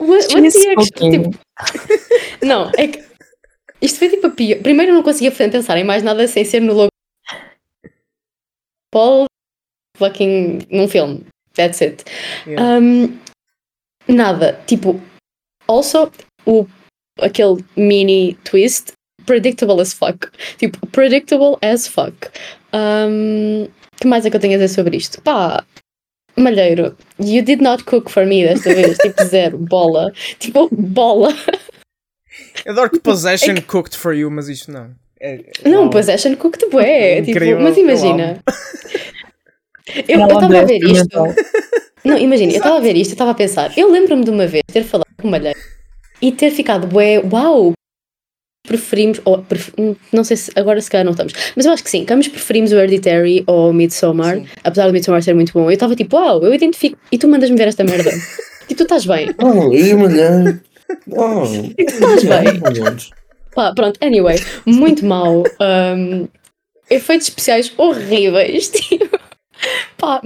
What, 0.00 0.34
what 0.34 0.50
the 0.50 1.10
tipo, 1.10 1.30
não, 2.42 2.70
é 2.76 2.88
que. 2.88 3.09
Isto 3.80 3.98
foi 3.98 4.08
tipo 4.08 4.26
a 4.26 4.30
pior. 4.30 4.60
Primeiro 4.62 4.92
eu 4.92 4.96
não 4.96 5.02
conseguia 5.02 5.30
pensar 5.30 5.78
em 5.78 5.84
mais 5.84 6.02
nada 6.02 6.26
sem 6.26 6.44
ser 6.44 6.60
no 6.60 6.74
logo. 6.74 6.90
Paul 8.90 9.26
fucking 9.96 10.66
num 10.70 10.88
filme. 10.88 11.24
That's 11.54 11.80
it. 11.82 12.04
Yeah. 12.46 12.78
Um, 12.78 13.18
nada. 14.08 14.60
Tipo, 14.66 15.00
also, 15.66 16.10
o, 16.46 16.66
aquele 17.20 17.64
mini 17.76 18.34
twist, 18.44 18.92
predictable 19.26 19.80
as 19.80 19.92
fuck. 19.92 20.30
Tipo, 20.58 20.86
predictable 20.88 21.58
as 21.62 21.86
fuck. 21.86 22.30
Um, 22.72 23.68
que 24.00 24.06
mais 24.06 24.24
é 24.24 24.30
que 24.30 24.36
eu 24.36 24.40
tenho 24.40 24.54
a 24.54 24.56
dizer 24.56 24.74
sobre 24.74 24.96
isto? 24.96 25.20
Pá, 25.22 25.64
Malheiro, 26.36 26.96
you 27.18 27.42
did 27.42 27.60
not 27.60 27.84
cook 27.84 28.10
for 28.10 28.24
me 28.24 28.44
desta 28.44 28.74
vez. 28.74 28.96
tipo, 28.98 29.24
zero. 29.24 29.58
Bola. 29.58 30.12
Tipo, 30.38 30.68
bola. 30.72 31.34
Eu 32.64 32.72
adoro 32.72 32.90
que 32.90 33.00
Possession 33.00 33.54
cooked 33.66 33.96
for 33.96 34.14
you, 34.14 34.30
mas 34.30 34.48
isto 34.48 34.70
não. 34.70 34.90
É- 35.20 35.40
é 35.64 35.68
Não. 35.68 35.90
Possession 35.90 36.34
cooked 36.36 36.68
bué. 36.70 37.16
Tipo, 37.20 37.30
Incrível, 37.30 37.60
mas 37.60 37.76
imagina. 37.76 38.42
Eu 40.08 40.20
estava 40.22 40.58
a 40.58 40.64
ver 40.64 40.82
isto. 40.82 41.18
Não, 42.04 42.16
imagina, 42.16 42.52
eu 42.52 42.56
estava 42.58 42.76
a 42.76 42.80
ver 42.80 42.96
isto, 42.96 43.10
eu 43.10 43.14
estava 43.14 43.30
a 43.32 43.34
pensar. 43.34 43.76
Eu 43.76 43.90
lembro-me 43.90 44.24
de 44.24 44.30
uma 44.30 44.46
vez 44.46 44.62
ter 44.72 44.84
falado 44.84 45.06
com 45.20 45.28
o 45.28 45.30
Malheiro 45.30 45.58
e 46.22 46.32
ter 46.32 46.50
ficado, 46.50 46.86
bué, 46.86 47.18
uau, 47.30 47.72
preferimos, 48.66 49.20
ou, 49.24 49.38
pref- 49.42 49.72
não 50.12 50.22
sei 50.24 50.36
se 50.36 50.50
agora 50.56 50.80
se 50.80 50.88
calhar 50.90 51.04
não 51.04 51.12
estamos, 51.12 51.32
mas 51.56 51.66
eu 51.66 51.72
acho 51.72 51.82
que 51.82 51.90
sim, 51.90 52.04
que 52.04 52.12
ambos 52.12 52.28
preferimos 52.28 52.72
o 52.72 52.76
Hereditary 52.76 53.42
ou 53.46 53.70
o 53.70 53.72
Midsommar, 53.74 54.36
Sim. 54.36 54.46
apesar 54.64 54.86
do 54.86 54.92
Midsommar 54.92 55.22
ser 55.22 55.34
muito 55.34 55.52
bom. 55.52 55.64
Eu 55.64 55.72
estava 55.72 55.94
tipo, 55.96 56.16
uau, 56.16 56.42
eu 56.42 56.54
identifico, 56.54 56.96
e 57.10 57.18
tu 57.18 57.26
mandas-me 57.28 57.56
ver 57.56 57.68
esta 57.68 57.84
merda. 57.84 58.10
e 58.68 58.74
tu 58.76 58.84
estás 58.84 59.04
bem. 59.04 59.28
Eu 59.38 59.72
e 59.74 60.60
Estás 61.78 62.24
bem. 62.24 62.96
Pá, 63.54 63.72
pronto, 63.74 63.98
anyway, 64.02 64.36
muito 64.66 65.04
mal. 65.04 65.42
Um, 65.60 66.28
efeitos 66.88 67.28
especiais 67.28 67.72
horríveis. 67.76 68.70
Tipo, 68.80 69.18
pá, 69.98 70.22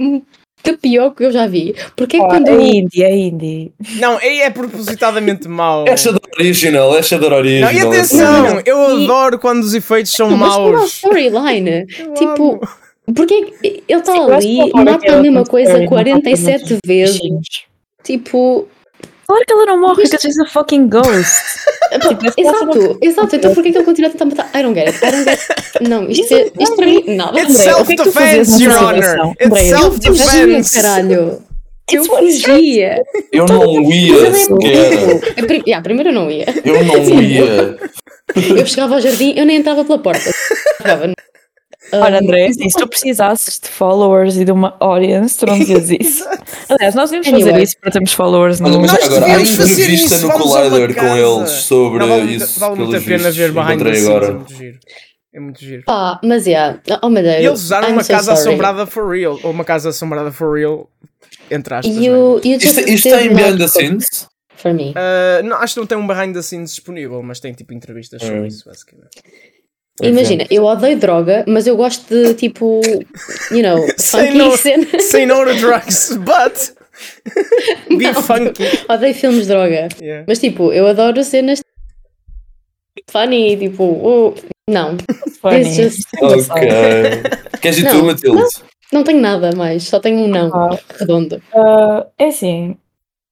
que 0.63 0.77
pior 0.77 1.11
que 1.13 1.25
eu 1.25 1.31
já 1.31 1.45
vi. 1.45 1.75
Porque 1.95 2.15
é 2.15 2.19
que 2.21 2.25
Ah, 2.25 2.29
quando 2.29 2.47
é 2.47 2.53
eu- 2.53 2.61
indie, 2.61 3.03
é 3.03 3.15
indie. 3.15 3.73
Não, 3.99 4.17
é, 4.19 4.37
é 4.43 4.49
propositadamente 4.49 5.47
mau. 5.47 5.85
É 5.87 5.95
Shadow 5.97 6.21
Original, 6.39 6.95
é 6.97 7.03
Shadow 7.03 7.29
Não, 7.29 7.37
Original. 7.37 7.71
e 7.73 7.79
Não, 7.81 7.89
atenção, 7.89 8.31
não, 8.43 8.53
não. 8.55 8.61
eu 8.65 8.99
E- 8.99 9.03
adoro 9.03 9.37
quando 9.37 9.61
os 9.63 9.73
efeitos 9.73 10.11
são 10.13 10.29
Não, 10.31 10.37
mas 10.37 10.53
a 10.55 10.57
maus. 10.59 10.93
storyline, 10.93 11.85
Eu 11.99 12.13
tipo, 12.13 12.51
amo. 12.53 12.61
porque 13.13 13.33
é 13.33 13.41
que 13.43 13.83
ele 13.87 13.99
está 13.99 14.13
ali, 14.13 14.71
mata 14.73 15.13
a 15.13 15.21
mesma 15.21 15.43
coisa 15.43 15.71
story, 15.71 15.83
não 15.83 15.89
47 15.89 16.59
propriamente 16.65 16.87
vezes. 16.87 17.19
Tipo, 18.03 18.67
Claro 19.27 19.43
que 19.45 19.53
ela 19.53 19.65
não 19.65 19.79
morre, 19.81 20.03
porque 20.03 20.17
she's 20.19 20.37
a 20.39 20.45
fucking 20.45 20.87
ghost. 20.87 21.05
Tipo, 21.95 22.25
esse 22.27 22.41
exato, 22.41 22.97
exato. 23.01 23.35
Então 23.35 23.53
porquê 23.53 23.71
que 23.71 23.77
ele 23.77 23.85
continua 23.85 24.09
a 24.09 24.11
tentar 24.11 24.25
matar? 24.25 24.49
I 24.59 24.63
don't 24.63 24.77
get 24.77 24.87
it. 24.87 25.05
I 25.05 25.11
don't 25.11 25.23
get 25.23 25.39
it. 25.39 25.89
Não, 25.89 26.09
isto, 26.09 26.33
é, 26.33 26.51
isto 26.59 26.75
para 26.75 26.85
mim, 26.85 27.03
nada. 27.15 27.39
It's 27.39 27.59
é 27.59 27.63
self-defense, 27.63 28.63
Your 28.63 28.83
Honor. 28.83 29.33
It's 29.39 29.61
self-defense. 29.69 30.73
caralho. 30.81 31.41
Eu 31.91 32.03
fugia. 32.03 33.03
Eu 33.31 33.45
não 33.45 33.79
ia 33.91 34.27
é 34.27 34.31
sequer. 34.33 35.35
prim- 35.45 35.63
yeah, 35.67 35.81
primeiro 35.83 36.09
eu 36.09 36.13
não 36.13 36.31
ia. 36.31 36.45
Eu 36.65 36.83
não 36.83 37.21
ia. 37.21 37.77
Eu 38.35 38.65
chegava 38.65 38.95
ao 38.95 39.01
jardim, 39.01 39.33
eu 39.37 39.45
nem 39.45 39.57
entrava 39.57 39.85
pela 39.85 39.99
porta. 39.99 40.31
Chegava 40.81 41.13
Olha, 41.93 42.19
André, 42.19 42.47
assim, 42.47 42.69
se 42.69 42.77
tu 42.77 42.87
precisasses 42.87 43.59
de 43.59 43.69
followers 43.69 44.37
e 44.37 44.43
de 44.45 44.51
uma 44.51 44.75
audience, 44.79 45.37
tu 45.37 45.45
não 45.45 45.57
dizias 45.57 45.89
isso. 45.99 46.25
Aliás, 46.69 46.95
nós 46.95 47.11
íamos 47.11 47.27
fazer 47.27 47.43
Anyway. 47.43 47.63
isso 47.63 47.75
para 47.79 47.91
termos 47.91 48.13
followers 48.13 48.59
no. 48.59 48.67
Olha, 48.69 48.79
mas 48.79 48.93
agora, 49.03 49.15
há 49.25 49.27
devíamos 49.27 49.55
fazer 49.55 49.71
entrevista 49.83 50.15
isso, 50.15 50.27
no 50.27 50.33
Collider 50.33 50.95
com 50.95 51.15
eles 51.15 51.49
sobre 51.51 51.99
Não, 51.99 52.07
vale 52.07 52.35
isso. 52.35 52.59
Vale 52.59 52.75
muito 52.75 52.95
a 52.97 53.01
pena 53.01 53.31
ver 53.31 53.51
behind 53.51 53.81
the 53.83 53.93
scenes, 53.93 54.07
agora. 54.07 54.25
é 54.27 54.31
muito 54.33 54.53
giro. 54.55 54.79
É 55.33 55.39
muito 55.39 55.59
giro. 55.59 55.83
Pá, 55.85 56.19
mas 56.23 56.47
yeah, 56.47 56.79
oh 57.03 57.09
Madeira. 57.09 57.41
E 57.41 57.45
eles 57.45 57.61
usaram 57.61 57.89
I'm 57.89 57.93
uma 57.93 58.03
so 58.03 58.09
casa 58.11 58.23
sorry. 58.35 58.39
assombrada 58.49 58.85
for 58.85 59.09
real. 59.09 59.39
Ou 59.43 59.51
uma 59.51 59.63
casa 59.65 59.89
assombrada 59.89 60.31
for 60.31 60.53
real, 60.57 60.89
entre 61.51 61.73
aspas. 61.75 61.95
You, 61.95 62.35
né? 62.37 62.41
you 62.45 62.57
Isto, 62.57 62.79
isto 62.89 63.09
did 63.09 63.19
tem 63.19 63.33
behind 63.33 63.57
the 63.59 63.67
scenes? 63.67 64.27
For 64.55 64.73
me. 64.73 64.93
Ah, 64.95 65.41
não, 65.43 65.57
acho 65.57 65.73
que 65.75 65.79
não 65.81 65.87
tem 65.87 65.97
um 65.97 66.07
behind 66.07 66.33
the 66.33 66.41
scenes 66.41 66.71
disponível, 66.71 67.21
mas 67.21 67.39
tem 67.41 67.53
tipo 67.53 67.73
entrevistas 67.73 68.21
sobre 68.21 68.39
Hum. 68.39 68.45
isso, 68.45 68.63
basicamente. 68.65 69.09
Imagina, 70.01 70.45
eu 70.51 70.63
odeio 70.65 70.97
droga, 70.97 71.45
mas 71.47 71.65
eu 71.67 71.77
gosto 71.77 72.07
de 72.13 72.33
tipo, 72.33 72.81
you 73.51 73.61
know, 73.63 73.77
Say 73.97 74.27
funky 74.27 74.37
no, 74.37 74.57
cena. 74.57 74.87
say 74.99 75.25
no 75.25 75.45
to 75.45 75.53
drugs, 75.59 76.17
but 76.17 76.73
be 77.97 78.13
funky. 78.13 78.63
Odeio 78.89 79.13
filmes 79.13 79.43
de 79.43 79.47
droga. 79.53 79.87
Yeah. 80.01 80.25
Mas 80.27 80.39
tipo, 80.39 80.73
eu 80.73 80.85
adoro 80.87 81.23
cenas 81.23 81.61
funny, 83.09 83.55
tipo, 83.57 83.83
oh, 83.83 84.33
não, 84.69 84.97
Funny. 85.41 85.61
It's 85.61 85.75
just- 85.75 86.07
Ok. 86.21 86.67
Queres 87.61 87.77
ir 87.79 87.87
tu, 87.87 87.93
Não, 87.97 88.05
Matilde? 88.05 88.43
não 88.91 89.03
tenho 89.03 89.19
nada 89.21 89.51
mais, 89.55 89.83
só 89.83 89.99
tenho 89.99 90.19
um 90.19 90.27
não 90.27 90.51
Ah. 90.53 90.77
redondo. 90.99 91.41
Ah, 91.53 92.05
é 92.17 92.25
assim, 92.27 92.75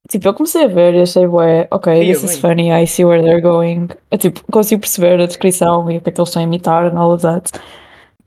Tipo, 0.09 0.27
eu 0.27 0.33
comecei 0.33 0.65
a 0.65 0.67
ver 0.67 0.93
e 0.95 1.01
achei, 1.01 1.25
ué, 1.25 1.65
ok, 1.71 1.93
Ia 2.03 2.13
this 2.13 2.23
is 2.23 2.37
funny, 2.37 2.69
I 2.71 2.85
see 2.85 3.05
where 3.05 3.23
they're 3.23 3.39
going. 3.41 3.87
Eu, 4.11 4.17
tipo, 4.17 4.41
consigo 4.51 4.81
perceber 4.81 5.19
a 5.21 5.25
descrição 5.25 5.89
e 5.89 5.97
o 5.97 6.01
que 6.01 6.09
é 6.09 6.11
que 6.11 6.19
eles 6.19 6.29
estão 6.29 6.41
a 6.41 6.45
imitar 6.45 6.85
and 6.85 6.97
all 6.99 7.13
of 7.13 7.21
that. 7.23 7.51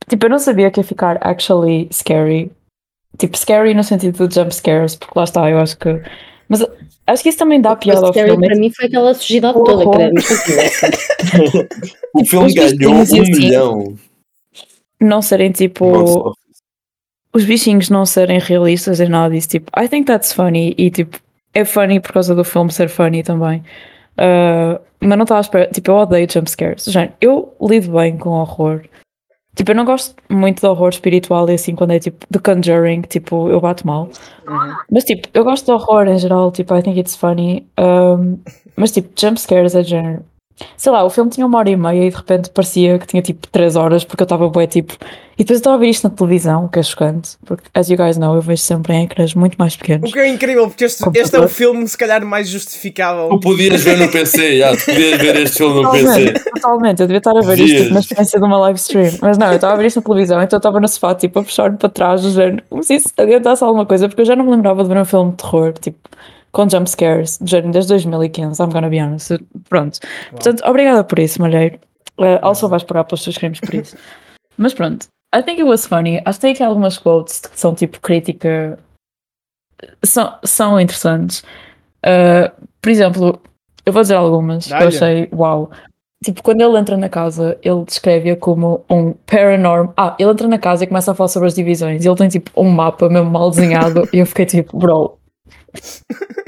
Tipo, 0.08 0.26
eu 0.26 0.30
não 0.30 0.38
sabia 0.38 0.70
que 0.70 0.80
ia 0.80 0.84
ficar 0.84 1.18
actually 1.20 1.88
scary. 1.92 2.50
Tipo, 3.18 3.36
scary 3.36 3.74
no 3.74 3.84
sentido 3.84 4.26
de 4.26 4.34
jump 4.34 4.54
scares, 4.54 4.96
porque 4.96 5.18
lá 5.18 5.24
está, 5.24 5.50
eu 5.50 5.58
acho 5.58 5.76
que. 5.78 6.00
Mas 6.48 6.64
acho 7.06 7.22
que 7.22 7.28
isso 7.28 7.38
também 7.38 7.60
dá 7.60 7.74
piada 7.76 8.06
ao 8.06 8.12
Scary 8.12 8.30
filme. 8.30 8.46
para 8.46 8.56
mim 8.56 8.70
foi 8.70 8.86
aquela 8.86 9.12
sujidade 9.14 9.54
toda, 9.54 9.72
Horror. 9.84 9.96
credo. 9.96 10.14
O 12.14 12.24
filme 12.24 12.46
Os 12.46 12.54
ganhou 12.54 12.92
e 12.92 12.96
um 12.96 13.00
assim. 13.02 13.20
milhão. 13.22 13.96
Não 15.00 15.20
serem 15.20 15.50
tipo. 15.52 15.84
Office. 15.86 16.36
os 17.34 17.44
bichinhos 17.44 17.90
não 17.90 18.06
serem 18.06 18.38
realistas 18.38 18.98
em 19.00 19.08
nada 19.08 19.34
disso, 19.34 19.48
tipo, 19.48 19.70
I 19.78 19.88
think 19.88 20.06
that's 20.06 20.32
funny 20.32 20.74
e 20.78 20.90
tipo, 20.90 21.18
é 21.57 21.64
funny 21.64 22.00
por 22.00 22.12
causa 22.12 22.34
do 22.34 22.44
filme 22.44 22.70
ser 22.70 22.88
funny 22.88 23.22
também. 23.22 23.62
Uh, 24.18 24.78
mas 25.00 25.16
não 25.16 25.22
estava 25.24 25.40
à 25.40 25.42
espera, 25.42 25.66
tipo, 25.72 25.90
eu 25.90 25.96
odeio 25.96 26.30
jump 26.30 26.50
scares. 26.50 26.84
Gente, 26.84 27.14
eu 27.20 27.54
lido 27.61 27.90
bem 27.92 28.18
com 28.18 28.30
horror. 28.30 28.82
Tipo, 29.54 29.70
eu 29.70 29.74
não 29.74 29.86
gosto 29.86 30.14
muito 30.28 30.61
de 30.61 30.66
horror 30.66 30.90
espiritual 30.90 31.48
e 31.48 31.54
assim 31.54 31.74
quando 31.74 31.92
é 31.92 31.98
tipo 31.98 32.26
The 32.30 32.38
Conjuring, 32.38 33.02
tipo, 33.02 33.48
eu 33.48 33.59
bato 33.59 33.86
mal. 33.86 34.11
Mas 34.90 35.04
tipo, 35.04 35.28
eu 35.32 35.44
gosto 35.44 35.64
de 35.64 35.72
horror 35.72 36.07
em 36.09 36.18
geral, 36.18 36.52
tipo, 36.52 36.76
I 36.76 36.82
think 36.82 37.00
it's 37.00 37.16
funny. 37.16 37.66
Um, 37.78 38.38
mas 38.76 38.92
tipo, 38.92 39.09
jump 39.18 39.40
scares 39.40 39.74
é 39.74 39.82
género. 39.82 40.24
Sei 40.76 40.90
lá, 40.90 41.04
o 41.04 41.11
filme 41.11 41.30
tinha 41.30 41.46
uma 41.46 41.59
hora 41.59 41.70
e 41.70 41.76
meia 41.76 42.07
e 42.07 42.11
de 42.11 42.16
repente 42.16 42.50
parecia 42.50 42.98
que 42.98 43.07
tinha 43.07 43.22
tipo 43.22 43.46
três 43.48 43.76
horas 43.76 44.04
porque 44.04 44.22
eu 44.22 44.26
estava 44.26 44.48
bué 44.48 44.66
tipo. 44.66 44.94
E 45.38 45.44
depois 45.44 45.59
eu 45.59 45.61
estava 45.61 45.76
a 45.76 45.78
ver 45.78 45.88
isto 45.88 46.04
na 46.09 46.14
televisão, 46.14 46.64
o 46.64 46.68
que 46.70 46.78
é 46.78 46.82
chocante, 46.82 47.36
porque, 47.44 47.64
as 47.74 47.90
you 47.90 47.96
guys 47.98 48.16
know, 48.16 48.34
eu 48.34 48.40
vejo 48.40 48.62
sempre 48.62 48.94
em 48.94 49.04
ecrãs 49.04 49.34
muito 49.34 49.57
mais 49.59 49.76
pequenos. 49.76 50.09
O 50.09 50.12
que 50.12 50.18
é 50.18 50.28
incrível, 50.28 50.66
porque 50.66 50.86
este, 50.86 51.04
este 51.14 51.36
é 51.36 51.40
o 51.40 51.46
filme, 51.46 51.86
se 51.86 51.98
calhar, 51.98 52.24
mais 52.24 52.48
justificável. 52.48 53.28
Tu 53.28 53.40
podias 53.40 53.82
ver 53.82 53.98
no 53.98 54.11
PC, 54.11 54.59
já, 54.59 54.74
tu 54.74 54.86
podias 54.86 55.20
ver 55.20 55.36
este 55.36 55.59
filme 55.59 55.82
no 55.82 55.90
PC. 55.90 56.04
Totalmente, 56.07 56.44
totalmente, 56.54 57.00
eu 57.00 57.07
devia 57.07 57.18
estar 57.18 57.36
a 57.36 57.40
ver 57.42 57.59
isto 57.59 57.82
tipo, 57.82 57.92
na 57.92 58.00
experiência 58.00 58.40
de 58.40 58.46
uma 58.46 58.59
live 58.61 58.78
stream. 58.78 59.12
Mas 59.20 59.36
não, 59.36 59.48
eu 59.48 59.57
estava 59.57 59.74
a 59.74 59.76
ver 59.76 59.86
isto 59.86 59.96
na 59.96 60.02
televisão, 60.02 60.42
então 60.42 60.57
eu 60.57 60.59
estava 60.59 60.80
no 60.80 60.88
sofá, 60.88 61.14
tipo, 61.14 61.38
a 61.38 61.42
puxar-me 61.42 61.76
para 61.76 61.88
trás, 61.90 62.22
do 62.22 62.30
género, 62.30 62.62
como 62.70 62.82
se 62.82 62.94
isso 62.94 63.09
adiantasse 63.18 63.62
alguma 63.62 63.84
coisa, 63.84 64.09
porque 64.09 64.22
eu 64.22 64.26
já 64.26 64.34
não 64.34 64.46
me 64.46 64.52
lembrava 64.52 64.82
de 64.82 64.88
ver 64.88 64.98
um 64.98 65.04
filme 65.04 65.32
de 65.32 65.36
terror, 65.36 65.74
tipo, 65.74 65.98
com 66.57 66.66
jump 66.70 66.88
scares, 66.88 67.36
do 67.36 67.46
género, 67.46 67.70
desde 67.70 67.90
2015, 67.90 68.62
I'm 68.62 68.72
gonna 68.72 68.88
be 68.88 68.98
honest. 68.98 69.38
Pronto. 69.68 70.00
Portanto, 70.30 70.62
obrigada 70.64 71.04
por 71.04 71.18
isso, 71.18 71.38
Malheiro. 71.38 71.78
Uh, 72.18 72.40
also 72.40 72.66
vais 72.66 72.82
pagar 72.82 73.04
pelos 73.04 73.22
teus 73.22 73.36
crimes 73.36 73.61
por 73.61 73.74
isso. 73.74 73.94
Mas 74.57 74.72
pronto, 74.72 75.07
I 75.34 75.42
think 75.42 75.61
it 75.61 75.64
was 75.64 75.86
funny. 75.86 76.22
Acho 76.24 76.38
que 76.38 76.40
tem 76.40 76.52
aqui 76.52 76.62
algumas 76.62 76.96
quotes 76.96 77.40
que 77.40 77.61
são 77.61 77.74
tipo 77.74 78.00
crítica. 78.00 78.78
São, 80.02 80.38
são 80.44 80.80
interessantes. 80.80 81.44
Uh, 82.02 82.50
por 82.80 82.88
exemplo, 82.88 83.38
eu 83.84 83.92
vou 83.92 84.00
dizer 84.00 84.14
algumas 84.14 84.66
que 84.66 84.72
eu 84.72 84.88
achei 84.88 85.28
uau. 85.34 85.70
Tipo, 86.24 86.42
quando 86.42 86.62
ele 86.62 86.78
entra 86.78 86.96
na 86.96 87.11
casa, 87.11 87.59
ele 87.62 87.84
descreve-a 87.84 88.34
como 88.34 88.82
um 88.88 89.12
paranormal. 89.12 89.92
Ah, 89.94 90.16
ele 90.18 90.30
entra 90.30 90.48
na 90.48 90.59
casa 90.59 90.84
e 90.84 90.86
começa 90.86 91.12
a 91.12 91.14
falar 91.14 91.28
sobre 91.28 91.48
as 91.48 91.54
divisões. 91.54 92.02
E 92.02 92.09
ele 92.09 92.16
tem 92.16 92.30
tipo 92.30 92.50
um 92.57 92.70
mapa 92.70 93.11
mesmo 93.11 93.30
mal 93.30 93.50
desenhado. 93.50 94.09
e 94.11 94.20
eu 94.20 94.26
fiquei 94.26 94.46
tipo, 94.46 94.78
bro. 94.78 95.18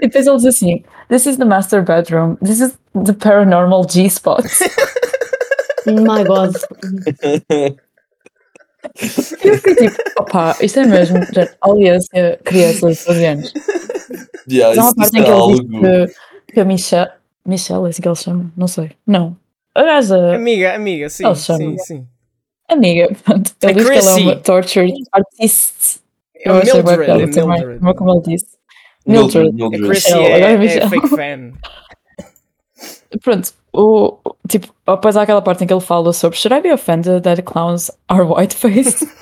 depois 0.00 0.26
ele 0.26 0.36
diz 0.36 0.46
assim: 0.46 0.84
This 1.08 1.26
is 1.26 1.36
the 1.36 1.44
master 1.44 1.82
bedroom. 1.84 2.36
This 2.36 2.60
is 2.60 2.72
the 3.04 3.12
paranormal 3.12 3.88
G-spot. 3.88 4.44
My 5.86 6.22
God. 6.24 6.54
Eu 9.44 9.58
fiquei 9.58 9.74
tipo, 9.90 10.02
opá, 10.20 10.56
isto 10.60 10.78
é 10.80 10.86
mesmo. 10.86 11.18
gente, 11.24 11.50
Aliança, 11.60 12.38
crianças 12.44 13.04
12 13.04 13.24
anos. 13.26 13.52
Yeah, 14.50 14.80
Há 14.80 14.84
uma 14.84 14.88
isso, 14.88 14.96
parte 14.96 15.18
em 15.18 15.22
que 15.24 15.30
é 15.30 15.32
ele 15.32 15.46
diz 15.52 15.60
algo. 15.60 16.06
que, 16.46 16.52
que 16.54 16.60
a 16.60 16.64
Michelle. 16.64 17.10
Michelle, 17.46 17.86
é 17.86 17.88
assim 17.88 18.02
que 18.02 18.08
ele 18.08 18.16
chama? 18.16 18.52
Não 18.56 18.66
sei. 18.68 18.92
Não. 19.06 19.36
A 19.74 19.82
gaja, 19.84 20.34
Amiga, 20.34 20.74
amiga, 20.74 21.08
sim, 21.08 21.24
Ele 21.26 21.34
chama. 21.36 21.78
sim. 21.78 22.06
amiga, 22.68 23.08
pronto. 23.24 23.52
Ele 23.62 23.70
A 23.70 23.74
diz 23.74 23.88
que 23.90 23.98
ela 23.98 24.10
é 24.10 24.22
uma 24.22 24.36
tortured 24.36 24.92
artist. 25.12 26.00
É 26.34 26.48
Eu 26.48 26.54
achei 26.56 26.72
bem 26.72 26.82
Mildred, 26.82 27.04
piada 27.06 27.22
é 27.22 27.26
também, 27.28 27.58
Mildred. 27.60 27.78
como- 27.80 27.94
como 27.94 28.10
ele 28.12 28.22
disse. 28.36 28.46
Mildred, 29.10 29.54
Mildred. 29.54 29.84
A. 29.84 29.88
Chrissy 29.88 30.12
é, 30.12 30.34
agora 30.34 30.50
é 30.50 30.54
é 30.54 30.58
Michelle. 30.58 30.88
fake 30.88 31.08
fan. 31.08 31.52
Pronto, 33.22 33.52
o, 33.72 34.18
tipo, 34.48 34.68
depois 34.86 35.16
há 35.16 35.22
aquela 35.22 35.42
parte 35.42 35.62
em 35.62 35.66
que 35.66 35.72
ele 35.72 35.80
fala 35.80 36.12
sobre 36.12 36.36
Should 36.36 36.56
I 36.56 36.60
be 36.60 36.72
offended 36.72 37.22
that 37.22 37.42
clowns 37.42 37.90
are 38.08 38.24
white-faced? 38.24 39.06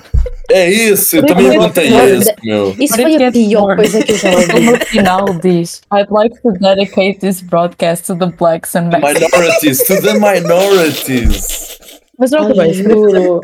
É 0.51 0.67
isso, 0.67 1.15
eu 1.15 1.25
também 1.27 1.55
apontei 1.55 1.93
esse, 1.93 2.33
meu. 2.43 2.75
Isso 2.79 2.95
foi 2.95 3.23
a 3.23 3.31
pior 3.31 3.75
coisa 3.75 4.03
que 4.03 4.11
eu 4.13 4.17
já 4.17 4.31
ouvi. 4.31 4.59
no 4.65 4.85
final 4.87 5.25
diz 5.43 5.81
I'd 5.93 6.09
like 6.09 6.41
to 6.41 6.51
dedicate 6.53 7.19
this 7.19 7.39
broadcast 7.41 8.07
to 8.07 8.15
the 8.15 8.25
blacks 8.35 8.75
and 8.75 8.89
Mexicans. 8.89 9.31
Minorities, 9.31 9.77
to 9.83 10.01
the 10.01 10.13
minorities. 10.13 11.77
Mas 12.17 12.31
não 12.31 12.47
acabei. 12.47 12.73
juro. 12.73 13.41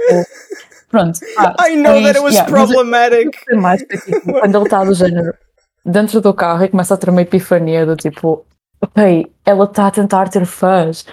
Pronto. 0.90 1.20
ah, 1.38 1.54
I 1.60 1.76
know 1.76 2.02
that 2.02 2.18
it 2.18 2.24
was 2.24 2.42
problematic. 2.42 3.38
Mais 3.56 3.86
quando 4.24 4.58
ele 4.58 4.66
está 4.66 4.84
do 4.84 4.96
género 4.96 5.34
dentro 5.86 6.20
do 6.20 6.34
carro 6.34 6.64
e 6.66 6.70
começa 6.70 6.94
a 6.94 6.98
ter 6.98 7.10
uma 7.10 7.22
epifania 7.22 7.86
do 7.86 7.96
tipo, 7.96 8.46
ok, 8.82 9.28
ela 9.46 9.66
está 9.66 9.88
a 9.88 9.92
tentar 9.92 10.30
ter 10.30 10.46
fãs. 10.46 11.06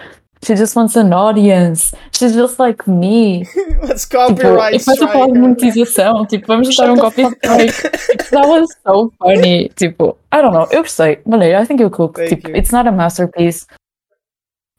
She 0.44 0.56
just 0.56 0.74
wants 0.74 0.96
an 0.96 1.12
audience. 1.12 1.94
She's 2.10 2.34
just 2.34 2.58
like 2.58 2.90
me. 2.90 3.44
Let's 3.80 4.06
Tipo, 4.06 4.26
copyright 4.34 4.74
e 4.74 4.84
começa 4.84 5.04
a 5.04 5.08
falar 5.08 5.26
de 5.26 5.38
monetização. 5.38 6.26
Tipo, 6.26 6.48
vamos 6.48 6.74
dar 6.74 6.90
um 6.90 6.96
Shut 6.96 7.14
the 7.14 7.22
copy 7.22 7.36
strike. 7.38 7.98
Tipo, 8.08 8.30
that 8.30 8.48
was 8.48 8.68
so 8.84 9.12
funny. 9.20 9.68
Tipo, 9.76 10.18
I 10.32 10.42
don't 10.42 10.52
know. 10.52 10.66
Eu 10.72 10.82
gostei. 10.82 11.20
Maneiro, 11.24 11.62
I 11.62 11.66
think 11.66 11.80
you 11.80 11.90
cook. 11.90 12.20
Tipo, 12.26 12.48
you. 12.48 12.56
it's 12.56 12.72
not 12.72 12.88
a 12.88 12.90
masterpiece. 12.90 13.66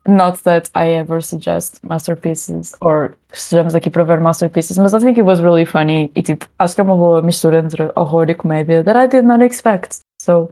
Not 0.06 0.44
that 0.44 0.70
I 0.76 0.90
ever 0.96 1.24
suggest 1.24 1.80
masterpieces 1.82 2.76
or 2.82 3.16
que 3.32 3.38
estejamos 3.38 3.74
aqui 3.74 3.90
para 3.90 4.04
ver 4.04 4.20
masterpieces, 4.20 4.78
mas 4.78 4.94
I 4.94 5.00
think 5.00 5.18
it 5.18 5.24
was 5.24 5.40
really 5.40 5.66
funny 5.66 6.12
e 6.14 6.22
tipo, 6.22 6.46
acho 6.60 6.76
que 6.76 6.82
é 6.82 6.84
uma 6.84 6.96
boa 6.96 7.22
mistura 7.22 7.60
entre 7.60 7.90
horror 7.96 8.30
e 8.30 8.36
comédia 8.36 8.84
that 8.84 8.98
I 8.98 9.08
did 9.08 9.24
not 9.24 9.42
expect. 9.44 10.00
So, 10.22 10.50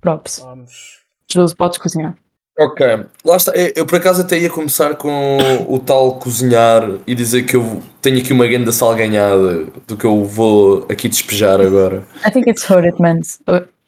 props. 0.00 0.40
Vamos. 0.40 1.00
Jules, 1.32 1.54
podes 1.54 1.78
cozinhar. 1.78 2.16
Ok, 2.58 2.86
lá 3.24 3.36
está. 3.36 3.52
Eu, 3.52 3.72
eu, 3.76 3.86
por 3.86 3.96
acaso 3.96 4.20
até 4.20 4.38
ia 4.38 4.50
começar 4.50 4.94
com 4.96 5.38
o 5.66 5.78
tal 5.78 6.18
cozinhar 6.18 6.82
e 7.06 7.14
dizer 7.14 7.44
que 7.44 7.56
eu 7.56 7.82
tenho 8.02 8.18
aqui 8.18 8.32
uma 8.32 8.46
grande 8.46 8.70
salganhada 8.72 9.64
do 9.86 9.96
que 9.96 10.04
eu 10.04 10.24
vou 10.24 10.86
aqui 10.90 11.08
despejar 11.08 11.60
agora. 11.60 12.02
I 12.26 12.30
think 12.30 12.50
it's 12.50 12.68
what 12.68 12.86
it 12.86 13.00
meant. 13.00 13.26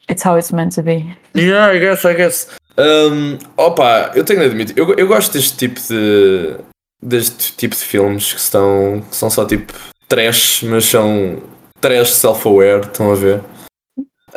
It's 0.09 0.25
how 0.25 0.37
it's 0.37 0.51
meant 0.51 0.73
to 0.75 0.81
be. 0.81 1.15
Yeah, 1.35 1.75
I 1.75 1.79
guess, 1.79 2.05
I 2.05 2.15
guess. 2.15 2.47
Um, 2.77 3.37
opa, 3.55 4.11
eu 4.15 4.23
tenho 4.23 4.39
de 4.39 4.45
admitir, 4.47 4.77
eu, 4.77 4.93
eu 4.95 5.07
gosto 5.07 5.33
deste 5.33 5.55
tipo 5.57 5.79
de. 5.87 6.55
deste 7.01 7.53
tipo 7.55 7.75
de 7.75 7.81
filmes 7.81 8.33
que, 8.33 8.39
estão, 8.39 9.01
que 9.09 9.15
são 9.15 9.29
só 9.29 9.45
tipo 9.45 9.73
trash, 10.07 10.63
mas 10.63 10.85
são 10.85 11.41
trash 11.79 12.11
self-aware, 12.13 12.85
estão 12.85 13.11
a 13.11 13.15
ver? 13.15 13.41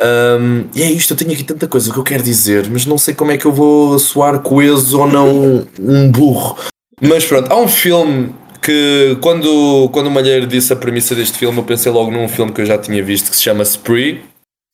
Um, 0.01 0.69
e 0.73 0.81
é 0.81 0.89
isto, 0.89 1.11
eu 1.13 1.17
tenho 1.17 1.33
aqui 1.33 1.43
tanta 1.43 1.67
coisa 1.67 1.91
que 1.91 1.99
eu 1.99 2.03
quero 2.03 2.23
dizer, 2.23 2.69
mas 2.69 2.85
não 2.85 2.97
sei 2.97 3.13
como 3.13 3.31
é 3.31 3.37
que 3.37 3.45
eu 3.45 3.51
vou 3.51 3.99
soar 3.99 4.39
coeso 4.39 4.99
ou 4.99 5.07
não 5.07 5.67
um 5.77 6.09
burro. 6.09 6.57
Mas 7.01 7.25
pronto, 7.25 7.51
há 7.51 7.57
um 7.57 7.67
filme 7.67 8.33
que 8.61 9.17
quando, 9.21 9.89
quando 9.91 10.07
o 10.07 10.11
Malheiro 10.11 10.47
disse 10.47 10.71
a 10.71 10.75
premissa 10.77 11.13
deste 11.13 11.37
filme, 11.37 11.57
eu 11.57 11.63
pensei 11.63 11.91
logo 11.91 12.11
num 12.11 12.27
filme 12.29 12.53
que 12.53 12.61
eu 12.61 12.65
já 12.65 12.77
tinha 12.77 13.03
visto 13.03 13.29
que 13.29 13.35
se 13.35 13.43
chama 13.43 13.63
Spree, 13.63 14.21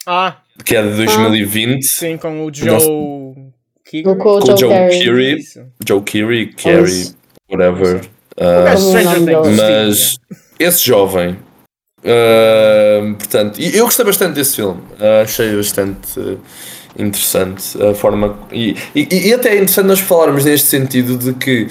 Ah, 0.06 0.38
que 0.64 0.76
é 0.76 0.84
de 0.84 0.96
2020. 0.96 1.84
sim, 1.84 2.18
com 2.18 2.46
o. 2.46 2.54
Joe... 2.54 3.25
Com 3.92 4.12
o 4.12 4.18
Com 4.18 4.42
Joe 4.42 4.58
Joe 4.58 4.70
Carey. 4.70 5.44
Joe 5.86 6.02
Keery, 6.02 6.54
Carey, 6.54 7.14
whatever. 7.52 8.02
Uh, 8.38 9.56
mas 9.56 10.18
esse 10.60 10.86
jovem, 10.86 11.38
uh, 12.04 13.16
portanto, 13.16 13.62
eu 13.62 13.86
gostei 13.86 14.06
bastante 14.06 14.36
desse 14.36 14.58
filme, 14.58 14.82
Uh, 15.00 15.24
achei 15.24 15.56
bastante 15.56 16.20
uh, 16.20 16.40
interessante 16.98 17.82
a 17.82 17.94
forma. 17.94 18.38
E, 18.52 18.76
e, 18.96 19.30
e 19.30 19.34
até 19.34 19.50
é 19.50 19.56
interessante 19.56 19.88
nós 19.88 20.00
falarmos 20.00 20.46
neste 20.46 20.68
sentido 20.68 21.18
de 21.18 21.34
que 21.34 21.68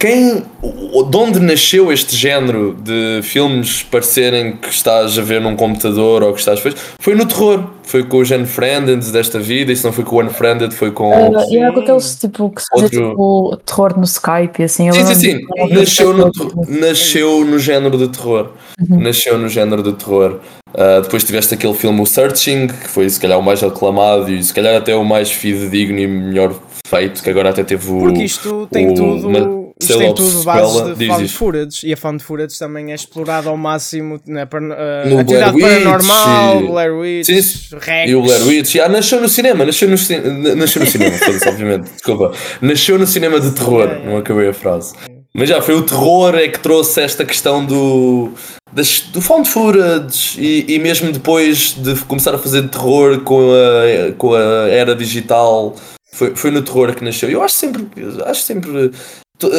quem, 0.00 0.42
o- 0.62 1.02
de 1.02 1.16
onde 1.16 1.38
nasceu 1.40 1.92
este 1.92 2.16
género 2.16 2.74
de 2.82 3.20
filmes 3.22 3.82
parecerem 3.82 4.56
que 4.56 4.70
estás 4.70 5.18
a 5.18 5.22
ver 5.22 5.42
num 5.42 5.54
computador 5.54 6.22
ou 6.22 6.32
que 6.32 6.40
estás 6.40 6.58
a 6.66 6.70
foi 6.98 7.14
no 7.14 7.26
terror. 7.26 7.62
Foi 7.82 8.02
com 8.04 8.18
os 8.18 8.30
Unfriended 8.30 9.04
desta 9.12 9.38
vida, 9.40 9.72
e 9.72 9.76
se 9.76 9.84
não 9.84 9.92
foi 9.92 10.04
com 10.04 10.16
o 10.16 10.22
Unfriended, 10.22 10.72
foi 10.72 10.90
com. 10.92 11.10
Uh, 11.10 11.54
era 11.56 11.72
com 11.72 11.80
aqueles 11.80 12.14
tipo 12.16 12.48
que 12.50 12.62
se 12.62 12.66
fazia 12.70 12.84
Outro- 12.84 13.10
tipo 13.10 13.56
terror 13.66 13.98
no 13.98 14.04
Skype 14.04 14.60
e 14.60 14.64
assim. 14.64 14.90
Sim, 14.92 15.04
sim, 15.06 15.14
sim. 15.14 15.40
Nasceu 15.74 16.12
no, 16.16 16.30
nasceu 16.68 17.44
no 17.44 17.58
género 17.58 17.98
de 17.98 18.08
terror. 18.08 18.50
Nasceu 18.88 19.36
no 19.38 19.48
género 19.48 19.82
de 19.82 19.92
terror. 19.92 20.38
Uh, 20.72 21.02
depois 21.02 21.24
tiveste 21.24 21.52
aquele 21.52 21.74
filme 21.74 22.00
O 22.00 22.06
Searching, 22.06 22.68
que 22.68 22.88
foi 22.88 23.10
se 23.10 23.18
calhar 23.18 23.38
o 23.38 23.42
mais 23.42 23.62
aclamado 23.62 24.30
e 24.32 24.42
se 24.42 24.54
calhar 24.54 24.74
até 24.76 24.94
o 24.94 25.04
mais 25.04 25.30
fidedigno 25.30 25.98
e 25.98 26.06
melhor 26.06 26.54
feito, 26.86 27.22
que 27.22 27.28
agora 27.28 27.50
até 27.50 27.64
teve 27.64 27.90
o. 27.90 27.98
Porque 28.02 28.22
isto 28.22 28.68
tem 28.70 28.88
o- 28.92 28.94
tudo... 28.94 29.28
ma- 29.30 29.69
Isto 29.80 29.98
tem 29.98 30.14
tudo 30.14 30.42
bases 30.44 30.98
de 30.98 31.06
found 31.06 31.28
footage 31.28 31.86
e 31.86 31.92
a 31.92 31.96
found 31.96 32.22
footage 32.22 32.58
também 32.58 32.92
é 32.92 32.94
explorada 32.94 33.48
ao 33.48 33.56
máximo 33.56 34.20
na 34.26 34.46
parano- 34.46 34.74
uh, 34.74 35.08
No 35.08 35.18
atividade 35.20 35.52
Blair 35.58 35.82
paranormal, 35.82 36.62
e- 36.62 36.66
Blair 36.68 36.94
Witch, 36.94 37.26
Sim, 37.26 37.42
sim. 37.42 37.76
Rex. 37.80 38.10
E 38.10 38.14
o 38.14 38.22
Blair 38.22 38.46
Witch, 38.46 38.72
já 38.74 38.88
nasceu 38.88 39.20
no 39.20 39.28
cinema, 39.28 39.64
nasceu 39.64 39.88
no, 39.88 39.96
na- 39.96 40.54
nasceu 40.54 40.80
no 40.82 40.86
cinema, 40.90 41.16
obviamente, 41.46 41.90
desculpa. 41.92 42.32
Nasceu 42.60 42.98
no 42.98 43.06
cinema 43.06 43.40
de 43.40 43.50
terror, 43.52 43.88
não 44.04 44.16
acabei 44.18 44.48
a 44.48 44.54
frase. 44.54 44.94
Mas 45.32 45.48
já 45.48 45.62
foi 45.62 45.74
o 45.76 45.82
terror 45.82 46.34
é 46.34 46.48
que 46.48 46.58
trouxe 46.58 47.00
esta 47.00 47.24
questão 47.24 47.64
do, 47.64 48.32
das, 48.72 49.00
do 49.12 49.20
found 49.20 49.48
footage 49.48 50.40
e, 50.40 50.74
e 50.74 50.78
mesmo 50.80 51.12
depois 51.12 51.72
de 51.78 51.94
começar 52.04 52.34
a 52.34 52.38
fazer 52.38 52.68
terror 52.68 53.20
com 53.20 53.50
a, 53.52 54.12
com 54.18 54.34
a 54.34 54.68
era 54.68 54.94
digital, 54.94 55.76
foi, 56.12 56.34
foi 56.34 56.50
no 56.50 56.62
terror 56.62 56.92
que 56.96 57.04
nasceu. 57.04 57.30
Eu 57.30 57.42
acho 57.44 57.54
sempre, 57.54 57.86
acho 58.26 58.42
sempre, 58.42 58.90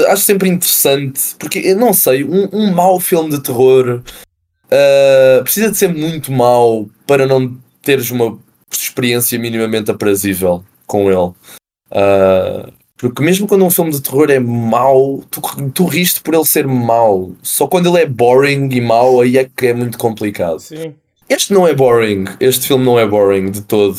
acho 0.07 0.23
sempre 0.23 0.49
interessante, 0.49 1.35
porque 1.39 1.59
eu 1.59 1.75
não 1.75 1.93
sei, 1.93 2.23
um, 2.23 2.49
um 2.51 2.73
mau 2.73 2.99
filme 2.99 3.29
de 3.29 3.41
terror 3.41 4.01
Uh, 4.71 5.43
precisa 5.43 5.69
de 5.69 5.77
ser 5.77 5.93
muito 5.93 6.31
mau 6.31 6.89
para 7.05 7.27
não 7.27 7.57
teres 7.81 8.09
uma 8.09 8.39
experiência 8.71 9.37
minimamente 9.37 9.91
aprazível 9.91 10.63
com 10.87 11.11
ele. 11.11 11.33
Uh, 11.91 12.71
porque 12.95 13.21
mesmo 13.21 13.47
quando 13.47 13.65
um 13.65 13.69
filme 13.69 13.91
de 13.91 14.01
terror 14.01 14.31
é 14.31 14.39
mau, 14.39 15.21
tu, 15.29 15.41
tu 15.73 15.85
riste 15.85 16.21
por 16.21 16.33
ele 16.33 16.45
ser 16.45 16.65
mau. 16.65 17.33
Só 17.43 17.67
quando 17.67 17.89
ele 17.89 18.03
é 18.03 18.05
boring 18.05 18.69
e 18.71 18.79
mau, 18.79 19.19
aí 19.19 19.37
é 19.37 19.43
que 19.43 19.67
é 19.67 19.73
muito 19.73 19.97
complicado. 19.97 20.59
Sim. 20.59 20.95
Este 21.27 21.51
não 21.51 21.67
é 21.67 21.73
boring, 21.73 22.25
este 22.39 22.67
filme 22.67 22.85
não 22.85 22.97
é 22.97 23.05
boring 23.05 23.51
de 23.51 23.61
todo. 23.61 23.97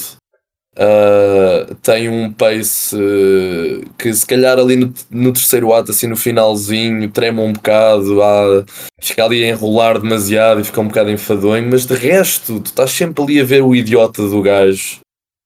Uh, 0.74 1.74
tem 1.82 2.08
um 2.08 2.32
pace 2.32 2.96
uh, 2.96 3.90
que 3.98 4.12
se 4.14 4.24
calhar 4.24 4.58
ali 4.58 4.74
no, 4.74 4.92
no 5.10 5.32
terceiro 5.32 5.70
ato, 5.74 5.90
assim 5.90 6.06
no 6.06 6.16
finalzinho, 6.16 7.10
trema 7.10 7.42
um 7.42 7.52
bocado, 7.52 8.22
ah, 8.22 8.64
fica 8.98 9.22
ali 9.22 9.44
a 9.44 9.48
enrolar 9.48 10.00
demasiado 10.00 10.60
e 10.62 10.64
fica 10.64 10.80
um 10.80 10.88
bocado 10.88 11.10
enfadonho, 11.10 11.68
mas 11.70 11.84
de 11.84 11.94
resto, 11.94 12.58
tu 12.58 12.68
estás 12.68 12.90
sempre 12.90 13.22
ali 13.22 13.40
a 13.40 13.44
ver 13.44 13.62
o 13.62 13.74
idiota 13.76 14.26
do 14.26 14.40
gajo 14.40 15.00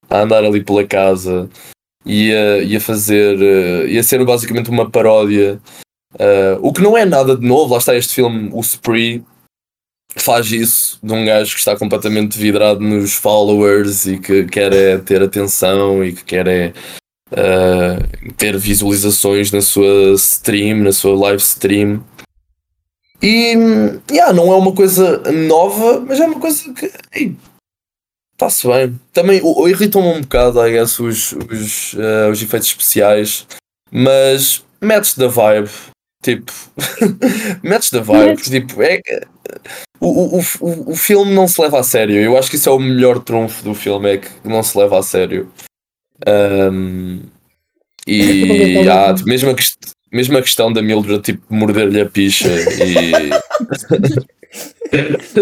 a 0.09 0.21
andar 0.21 0.45
ali 0.45 0.63
pela 0.63 0.87
casa 0.87 1.51
e 2.05 2.33
a, 2.33 2.59
e 2.59 2.77
a 2.77 2.81
fazer, 2.81 3.37
uh, 3.37 3.89
e 3.89 3.99
a 3.99 4.03
ser 4.05 4.25
basicamente 4.25 4.71
uma 4.71 4.89
paródia. 4.89 5.61
Uh, 6.15 6.57
o 6.63 6.73
que 6.73 6.81
não 6.81 6.97
é 6.97 7.05
nada 7.05 7.37
de 7.37 7.45
novo, 7.45 7.73
lá 7.73 7.79
está 7.79 7.97
este 7.97 8.15
filme, 8.15 8.49
o 8.53 8.61
Spree, 8.61 9.25
faz 10.23 10.51
isso 10.51 10.99
de 11.03 11.13
um 11.13 11.25
gajo 11.25 11.53
que 11.53 11.59
está 11.59 11.77
completamente 11.77 12.39
vidrado 12.39 12.81
nos 12.81 13.15
followers 13.15 14.07
e 14.07 14.19
que 14.19 14.45
quer 14.45 14.73
é 14.73 14.99
ter 14.99 15.23
atenção 15.23 16.05
e 16.05 16.13
que 16.13 16.25
quer 16.25 16.47
é 16.47 16.73
uh, 17.33 18.33
ter 18.37 18.57
visualizações 18.59 19.51
na 19.53 19.61
sua 19.61 20.15
stream, 20.15 20.79
na 20.79 20.93
sua 20.93 21.17
live 21.19 21.43
stream. 21.43 22.05
E 23.23 23.55
yeah, 24.11 24.33
não 24.33 24.53
é 24.53 24.57
uma 24.57 24.75
coisa 24.75 25.19
nova, 25.33 26.01
mas 26.01 26.21
é 26.21 26.27
uma 26.27 26.39
coisa 26.39 26.73
que 26.73 26.93
está-se 28.33 28.67
bem. 28.67 29.01
Também 29.13 29.41
irritam-me 29.69 30.09
um 30.09 30.21
bocado, 30.21 30.65
I 30.67 30.73
guess, 30.73 30.99
os, 31.01 31.33
os, 31.33 31.95
uh, 31.95 32.31
os 32.31 32.43
efeitos 32.43 32.69
especiais, 32.69 33.47
mas 33.91 34.63
metes 34.81 35.17
da 35.17 35.29
vibe. 35.29 35.71
Tipo, 36.23 36.53
metes 37.63 37.91
da 37.91 38.01
vibe. 38.01 38.43
Tipo, 38.43 38.83
é, 38.83 39.01
o, 40.01 40.39
o, 40.39 40.41
o, 40.61 40.91
o 40.93 40.97
filme 40.97 41.35
não 41.35 41.49
se 41.49 41.61
leva 41.61 41.81
a 41.81 41.83
sério. 41.83 42.17
Eu 42.17 42.37
acho 42.39 42.51
que 42.51 42.57
isso 42.57 42.69
é 42.69 42.73
o 42.73 42.79
melhor 42.79 43.21
trunfo 43.21 43.63
do 43.65 43.75
filme, 43.75 44.15
é 44.15 44.19
que 44.19 44.29
não 44.45 44.63
se 44.63 44.77
leva 44.79 44.99
a 44.99 45.03
sério. 45.03 45.51
Um, 46.27 47.21
e 48.07 48.89
há 48.89 49.15
mesmo, 49.25 49.51
a 49.51 49.55
mesmo 50.13 50.39
a 50.39 50.43
questão 50.43 50.73
da 50.73 50.81
Mildred 50.81 51.21
tipo, 51.23 51.43
morder-lhe 51.51 52.01
a 52.01 52.07
picha 52.07 52.49
e 52.49 53.31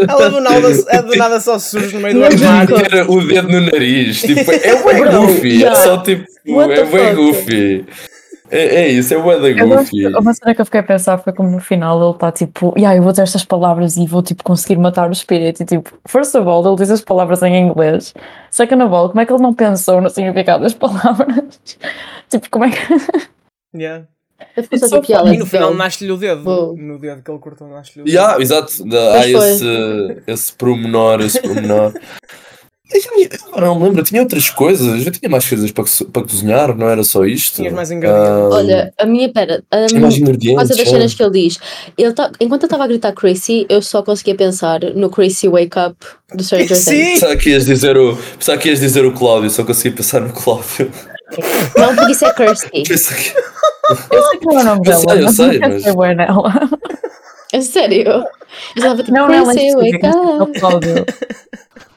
Ela 0.08 0.30
do 0.30 0.40
nada, 0.40 0.68
é 0.88 1.02
do 1.02 1.14
nada 1.16 1.40
só 1.40 1.58
surge 1.58 1.94
no 1.94 2.00
meio 2.00 2.14
do 2.14 2.24
armário. 2.24 2.76
o 3.08 3.26
dedo 3.26 3.48
no 3.48 3.60
nariz. 3.60 4.22
Tipo, 4.22 4.50
é 4.50 4.82
bem 4.82 5.20
goofy. 5.20 5.64
É 5.64 5.74
só 5.74 5.98
tipo, 5.98 6.24
é 6.62 6.84
bem 6.84 7.14
goofy. 7.14 7.86
É, 8.56 8.82
é 8.82 8.88
isso, 8.88 9.12
é 9.12 9.18
bué 9.20 9.38
da 9.40 9.64
goofy. 9.64 10.06
uma 10.06 10.32
cena 10.32 10.54
que 10.54 10.60
eu 10.60 10.64
fiquei 10.64 10.80
a 10.80 10.84
pensar 10.84 11.18
foi 11.18 11.32
como 11.32 11.50
no 11.50 11.58
final 11.60 12.00
ele 12.00 12.12
está 12.12 12.30
tipo, 12.30 12.72
yeah, 12.76 12.96
eu 12.96 13.02
vou 13.02 13.10
dizer 13.12 13.22
estas 13.24 13.44
palavras 13.44 13.96
e 13.96 14.06
vou 14.06 14.22
tipo 14.22 14.44
conseguir 14.44 14.78
matar 14.78 15.08
o 15.08 15.12
espírito. 15.12 15.62
E 15.62 15.66
tipo, 15.66 15.90
first 16.06 16.34
of 16.34 16.46
all, 16.48 16.64
ele 16.66 16.76
diz 16.76 16.90
as 16.90 17.00
palavras 17.00 17.42
em 17.42 17.56
inglês. 17.66 18.14
Second 18.50 18.82
of 18.84 18.94
all, 18.94 19.08
como 19.08 19.20
é 19.20 19.26
que 19.26 19.32
ele 19.32 19.42
não 19.42 19.52
pensou 19.52 20.00
no 20.00 20.08
significado 20.08 20.62
das 20.62 20.72
palavras? 20.74 21.60
tipo, 22.28 22.48
como 22.50 22.64
é 22.66 22.70
que. 22.70 22.78
Yeah. 23.76 24.04
Só 24.78 25.00
tipo, 25.00 25.26
E 25.26 25.36
no 25.36 25.46
final 25.46 25.70
deu. 25.70 25.78
nasce-lhe 25.78 26.12
o 26.12 26.16
dedo. 26.16 26.44
Bom. 26.44 26.76
No 26.76 26.96
dedo 26.96 27.22
que 27.22 27.30
ele 27.30 27.40
cortou, 27.40 27.66
nasce-lhe 27.68 28.02
o 28.02 28.04
dedo. 28.04 28.14
Yeah, 28.14 28.40
exato, 28.40 28.72
há 29.16 29.26
esse, 29.26 30.22
esse 30.28 30.52
promenor, 30.52 31.20
esse 31.22 31.40
promenor. 31.42 31.92
Eu 32.92 33.60
não 33.62 33.78
me 33.78 33.84
lembro, 33.86 34.02
tinha 34.04 34.20
outras 34.20 34.50
coisas, 34.50 35.06
eu 35.06 35.10
tinha 35.10 35.28
mais 35.30 35.48
coisas 35.48 35.72
para, 35.72 35.84
para 36.12 36.22
cozinhar, 36.22 36.76
não 36.76 36.86
era 36.88 37.02
só 37.02 37.24
isto. 37.24 37.56
Tinhas 37.56 37.72
mais 37.72 37.90
ingredientes. 37.90 38.28
Ah, 38.30 38.48
Olha, 38.52 38.94
a 38.98 39.06
minha, 39.06 39.32
pera, 39.32 39.64
a 39.70 39.86
tinha 39.86 40.00
mais 40.02 40.14
por 40.14 40.20
ingredientes. 40.20 40.56
causa 40.58 40.76
das 40.76 40.86
é. 40.86 40.90
cenas 40.90 41.14
que 41.14 41.22
ele 41.22 41.30
diz, 41.48 41.58
ele 41.96 42.12
tá, 42.12 42.30
enquanto 42.38 42.64
eu 42.64 42.66
estava 42.66 42.84
a 42.84 42.86
gritar 42.86 43.12
Crazy, 43.14 43.64
eu 43.70 43.80
só 43.80 44.02
conseguia 44.02 44.34
pensar 44.34 44.80
no 44.94 45.08
Crazy 45.08 45.48
Wake 45.48 45.78
Up 45.78 45.96
do 46.34 46.44
Stranger 46.44 46.68
Things. 46.68 46.78
Sim! 46.84 47.12
Pensava 47.14 47.36
que 47.36 47.50
ias 47.50 47.64
dizer 47.64 47.96
o, 47.96 48.16
pensava 48.38 48.58
que 48.58 48.68
ias 48.68 48.80
dizer 48.80 49.04
o 49.06 49.12
Cláudio, 49.12 49.48
só 49.48 49.64
consegui 49.64 49.96
pensar 49.96 50.20
no 50.20 50.32
Cláudio. 50.32 50.90
Não, 51.78 51.96
porque 51.96 52.12
isso 52.12 52.26
é 52.26 52.34
Kirsty. 52.34 52.82
Eu 54.10 54.22
sei 54.22 54.38
que 54.38 54.46
não 54.46 54.58
é 54.58 54.62
o 54.62 54.64
nome 54.64 54.80
Eu 54.80 54.82
dela, 54.84 55.00
sei, 55.00 55.18
eu 55.20 55.24
mas 55.24 55.36
sei, 55.36 55.46
não 55.46 55.52
quero 55.60 55.72
mas- 55.74 55.94
boa 55.94 56.14
nela. 56.14 56.70
É 57.52 57.60
sério. 57.60 58.08
Eu 58.10 58.24
estava 58.76 58.96
tipo, 59.02 59.10
Não, 59.16 59.28
não, 59.28 59.44
Crazy 59.44 59.68
é 59.68 59.74
Wake 59.74 59.86
específica, 59.96 60.06
é 60.06 60.10
o 60.12 60.42
Up. 60.42 60.50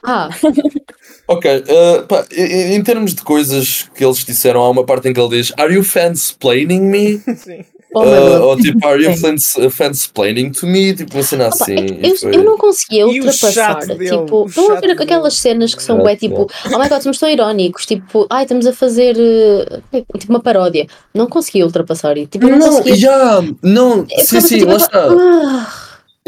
Ah, 0.08 0.30
Ok, 1.28 1.46
uh, 1.68 2.04
pá, 2.08 2.26
em, 2.32 2.76
em 2.76 2.82
termos 2.84 3.14
de 3.14 3.22
coisas 3.22 3.90
que 3.94 4.04
eles 4.06 4.24
disseram, 4.24 4.62
há 4.64 4.70
uma 4.70 4.86
parte 4.86 5.10
em 5.10 5.14
que 5.14 5.20
ele 5.20 5.30
diz 5.42 5.52
Are 5.58 5.74
you 5.74 5.84
fansplaining 5.84 6.80
me? 6.82 7.18
Sim. 7.36 7.66
oh 7.94 8.04
Uh, 8.04 8.42
ou 8.44 8.56
tipo, 8.58 8.86
Are 8.88 9.02
you 9.04 9.16
fans, 9.18 9.44
fansplaining 9.72 10.52
to 10.52 10.66
me? 10.66 10.94
Tipo, 10.94 11.16
uma 11.18 11.24
cena 11.24 11.48
Opa, 11.48 11.56
assim. 11.56 11.76
é 11.76 12.12
eu, 12.12 12.16
foi- 12.16 12.36
eu 12.36 12.44
não 12.46 12.58
conseguia 12.58 13.06
ultrapassar. 13.08 13.80
tipo, 13.88 14.46
estão 14.48 14.72
a 14.72 14.76
ver 14.76 14.82
dele. 14.82 15.04
aquelas 15.04 15.34
cenas 15.38 15.76
que 15.76 15.84
são 15.84 15.98
bué, 15.98 16.16
tipo, 16.16 16.48
oh 16.74 16.80
my 16.80 16.88
god, 16.88 17.02
somos 17.02 17.18
tão 17.20 17.30
irónicos, 17.30 17.86
tipo, 17.86 18.26
ai, 18.30 18.44
estamos 18.44 18.66
a 18.66 18.72
fazer 18.72 19.18
eh, 19.20 20.04
tipo 20.18 20.30
uma 20.32 20.40
paródia. 20.42 20.88
Não 21.14 21.28
conseguia 21.28 21.66
ultrapassar 21.66 22.18
e 22.18 22.26
tipo, 22.28 22.46
eu 22.46 22.52
não, 22.52 22.60
Não, 22.60 22.70
conseguia. 22.78 22.94
yeah, 22.96 23.48
não, 23.62 24.06
eu 24.10 24.26
sim, 24.26 24.40
sim, 24.42 24.58
tipo, 24.60 24.72
lá 24.72 24.78
está. 24.78 25.08
ah, 25.10 25.74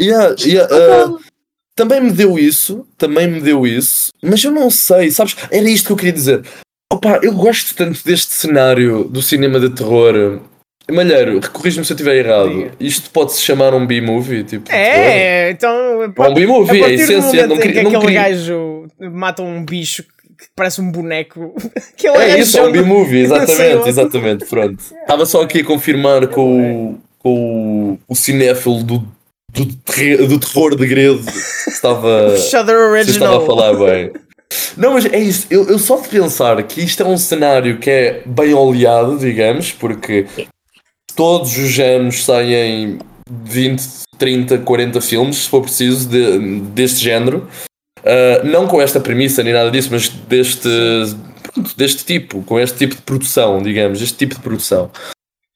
Yeah, 0.00 0.34
yeah, 0.40 0.68
ah, 0.74 1.08
uh, 1.10 1.18
também 1.80 1.98
me 1.98 2.12
deu 2.12 2.38
isso, 2.38 2.86
também 2.98 3.26
me 3.26 3.40
deu 3.40 3.66
isso, 3.66 4.12
mas 4.22 4.44
eu 4.44 4.50
não 4.50 4.68
sei, 4.68 5.10
sabes? 5.10 5.34
Era 5.50 5.66
isto 5.66 5.86
que 5.86 5.92
eu 5.92 5.96
queria 5.96 6.12
dizer. 6.12 6.42
Opa, 6.92 7.20
eu 7.22 7.32
gosto 7.32 7.74
tanto 7.74 8.04
deste 8.04 8.34
cenário 8.34 9.04
do 9.04 9.22
cinema 9.22 9.58
de 9.58 9.70
terror. 9.70 10.40
Malheiro, 10.92 11.40
corrige-me 11.50 11.86
se 11.86 11.92
eu 11.92 11.94
estiver 11.94 12.16
errado. 12.16 12.50
Diga. 12.50 12.72
Isto 12.78 13.08
pode-se 13.10 13.40
chamar 13.40 13.72
um 13.72 13.86
B-movie? 13.86 14.44
Tipo? 14.44 14.70
É, 14.70 15.52
então. 15.52 16.02
É 16.02 16.28
um 16.28 16.34
B-movie, 16.34 16.82
é 16.82 16.84
a 16.84 16.90
essência. 16.90 17.46
Não 17.46 17.56
em 17.56 17.60
que 17.60 17.82
não 17.82 17.90
aquele 17.92 18.06
queria. 18.06 18.22
gajo 18.24 18.86
mata 19.00 19.42
um 19.42 19.64
bicho 19.64 20.02
que 20.02 20.48
parece 20.54 20.82
um 20.82 20.90
boneco. 20.90 21.54
que 21.96 22.06
ele 22.06 22.18
É 22.18 22.40
isso, 22.40 22.58
é 22.58 22.62
um 22.62 22.72
B-movie, 22.72 23.20
exatamente, 23.24 23.88
exatamente, 23.88 24.44
pronto. 24.44 24.82
Estava 25.00 25.24
só 25.24 25.40
aqui 25.40 25.60
a 25.60 25.64
confirmar 25.64 26.26
com 26.26 26.90
o, 26.90 26.98
com 27.18 27.92
o, 27.92 27.98
o 28.06 28.14
cinéfilo 28.14 28.82
do, 28.82 29.08
do, 29.52 29.66
terre- 29.84 30.26
do 30.26 30.38
terror 30.38 30.76
de 30.76 30.86
Gredo 30.86 31.22
estava, 31.68 32.36
se 33.04 33.10
estava 33.12 33.42
a 33.42 33.46
falar 33.46 33.74
bem. 33.74 34.12
Não, 34.76 34.94
mas 34.94 35.06
é 35.06 35.18
isso, 35.18 35.46
eu, 35.50 35.68
eu 35.68 35.78
só 35.78 35.96
de 36.00 36.08
pensar 36.08 36.60
que 36.64 36.80
isto 36.80 37.02
é 37.02 37.06
um 37.06 37.16
cenário 37.16 37.78
que 37.78 37.88
é 37.90 38.22
bem 38.26 38.52
oleado, 38.52 39.16
digamos, 39.18 39.70
porque 39.72 40.26
todos 41.14 41.56
os 41.56 41.78
anos 41.78 42.24
saem 42.24 42.98
20, 43.44 43.82
30, 44.18 44.58
40 44.58 45.00
filmes, 45.00 45.36
se 45.38 45.48
for 45.48 45.62
preciso, 45.62 46.08
de- 46.08 46.60
deste 46.72 47.00
género. 47.00 47.48
Uh, 48.00 48.44
não 48.46 48.66
com 48.66 48.80
esta 48.80 48.98
premissa 48.98 49.42
nem 49.42 49.52
nada 49.52 49.70
disso, 49.70 49.88
mas 49.92 50.08
deste, 50.08 50.68
pronto, 51.42 51.76
deste 51.76 52.04
tipo, 52.04 52.42
com 52.42 52.58
este 52.58 52.78
tipo 52.78 52.94
de 52.96 53.02
produção, 53.02 53.62
digamos, 53.62 54.00
este 54.00 54.16
tipo 54.16 54.34
de 54.36 54.40
produção. 54.40 54.90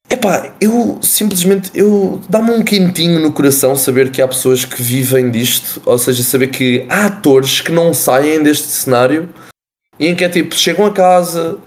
Epá, 0.09 0.55
eu 0.61 0.99
simplesmente, 1.03 1.71
eu 1.75 2.21
dá-me 2.29 2.51
um 2.51 2.63
quentinho 2.63 3.21
no 3.21 3.33
coração 3.33 3.75
saber 3.75 4.11
que 4.11 4.21
há 4.21 4.29
pessoas 4.29 4.65
que 4.65 4.81
vivem 4.81 5.31
disto, 5.31 5.83
ou 5.85 5.99
seja, 5.99 6.23
saber 6.23 6.49
que 6.49 6.87
há 6.89 7.07
atores 7.07 7.61
que 7.61 7.73
não 7.73 7.95
saem 7.95 8.43
deste 8.43 8.69
cenário 8.69 9.29
e 9.99 10.07
em 10.07 10.15
que 10.15 10.25
é 10.25 10.29
tipo, 10.29 10.55
chegam 10.55 10.87
a 10.87 10.93
casa, 10.93 11.59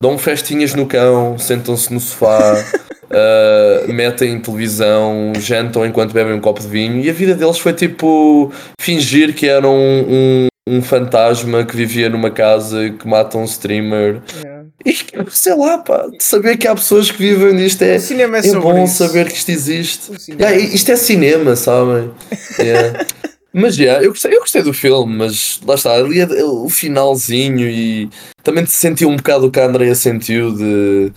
dão 0.00 0.18
festinhas 0.18 0.74
no 0.74 0.86
cão, 0.86 1.38
sentam-se 1.38 1.92
no 1.92 1.98
sofá, 1.98 2.54
uh, 3.10 3.92
metem 3.92 4.40
televisão, 4.40 5.32
jantam 5.38 5.84
enquanto 5.86 6.12
bebem 6.12 6.34
um 6.34 6.40
copo 6.40 6.60
de 6.60 6.68
vinho 6.68 7.00
e 7.00 7.08
a 7.08 7.12
vida 7.12 7.34
deles 7.34 7.58
foi 7.58 7.72
tipo 7.72 8.52
fingir 8.80 9.34
que 9.34 9.48
eram 9.48 9.74
um, 9.74 10.46
um, 10.68 10.76
um 10.76 10.82
fantasma 10.82 11.64
que 11.64 11.76
vivia 11.76 12.10
numa 12.10 12.30
casa 12.30 12.90
que 12.90 13.08
mata 13.08 13.38
um 13.38 13.44
streamer 13.44 14.20
Yeah. 14.34 14.55
Sei 15.30 15.54
lá, 15.54 15.78
pá, 15.78 16.06
de 16.06 16.22
saber 16.22 16.56
que 16.56 16.66
há 16.68 16.74
pessoas 16.74 17.10
que 17.10 17.18
vivem 17.18 17.54
nisto 17.54 17.82
é, 17.82 17.96
O 17.96 18.00
cinema 18.00 18.38
é 18.38 18.46
é 18.46 18.52
bom 18.54 18.84
isso. 18.84 18.96
saber 19.06 19.28
que 19.28 19.36
isto 19.36 19.48
existe. 19.50 20.12
Yeah, 20.30 20.56
isto 20.56 20.90
é 20.92 20.96
cinema, 20.96 21.56
sabem? 21.56 22.10
Yeah. 22.58 23.04
Mas 23.58 23.78
yeah, 23.78 24.04
eu, 24.04 24.10
gostei, 24.10 24.34
eu 24.34 24.40
gostei 24.40 24.62
do 24.62 24.74
filme, 24.74 25.16
mas 25.16 25.58
lá 25.66 25.76
está, 25.76 25.94
ali 25.94 26.20
é 26.20 26.26
o 26.44 26.68
finalzinho 26.68 27.66
e 27.66 28.10
também 28.42 28.62
te 28.64 28.70
senti 28.70 29.06
um 29.06 29.16
bocado 29.16 29.46
o 29.46 29.50
que 29.50 29.58
a 29.58 29.64
Andrea 29.64 29.94
sentiu 29.94 30.54
de. 30.54 31.10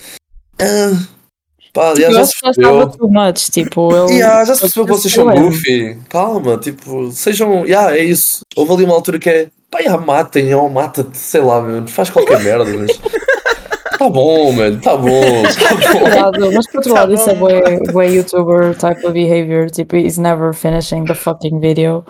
Ah, 0.57 0.97
pá, 1.74 1.91
yeah, 1.97 2.07
eu 2.07 2.13
já 2.13 2.26
se 2.26 2.32
já 2.41 2.51
estava 2.51 2.88
percebeu. 2.88 2.97
too 2.97 3.09
much. 3.11 3.49
Tipo, 3.49 3.91
ele. 4.07 4.13
Yeah, 4.20 4.45
já 4.45 4.55
se 4.55 4.61
percebeu 4.61 4.86
que 4.86 4.91
vocês 4.91 5.13
são 5.13 5.26
goofy. 5.30 5.97
Calma, 6.07 6.57
tipo, 6.57 7.11
sejam. 7.11 7.65
Yeah, 7.65 7.97
é 7.97 8.05
isso. 8.05 8.39
Houve 8.55 8.72
ali 8.72 8.84
uma 8.86 8.93
altura 8.95 9.20
que 9.20 9.30
é. 9.30 9.49
Pá, 9.70 9.80
yeah, 9.80 10.01
matem, 10.01 10.55
ou 10.55 10.70
mata-te, 10.70 11.17
sei 11.17 11.41
lá, 11.41 11.61
meu, 11.61 11.86
faz 11.88 12.09
qualquer 12.09 12.41
merda, 12.41 12.63
mas. 12.74 12.97
Tá 14.00 14.08
bom, 14.10 14.52
mano, 14.54 14.80
tá 14.80 14.95
bom, 14.95 15.43
tá 15.43 15.76
bom. 15.76 16.00
Cuidado, 16.00 16.52
mas 16.54 16.66
por 16.68 16.78
outro 16.78 16.93
Tá 16.93 17.00
lado, 17.02 17.14
isso 17.14 17.30
é 17.30 17.36
bué, 17.36 17.62
bué 17.91 18.08
YouTuber 18.08 18.74
type 18.78 19.06
of 19.06 19.12
behavior. 19.12 19.70
Tipo, 19.70 19.97
he's 19.97 20.18
never 20.18 20.54
finishing 20.54 21.04
the 21.04 21.14
fucking 21.14 21.60
video. 21.60 22.06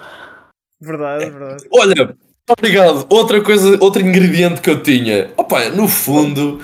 Verdade, 0.80 1.32
verdade. 1.32 1.64
Olha, 1.74 2.16
obrigado. 2.48 3.08
Outra 3.10 3.42
coisa, 3.42 3.76
outro 3.82 4.02
ingrediente 4.04 4.62
que 4.62 4.70
eu 4.70 4.84
tinha. 4.84 5.32
Opa, 5.36 5.66
no 5.70 5.88
fundo, 5.88 6.62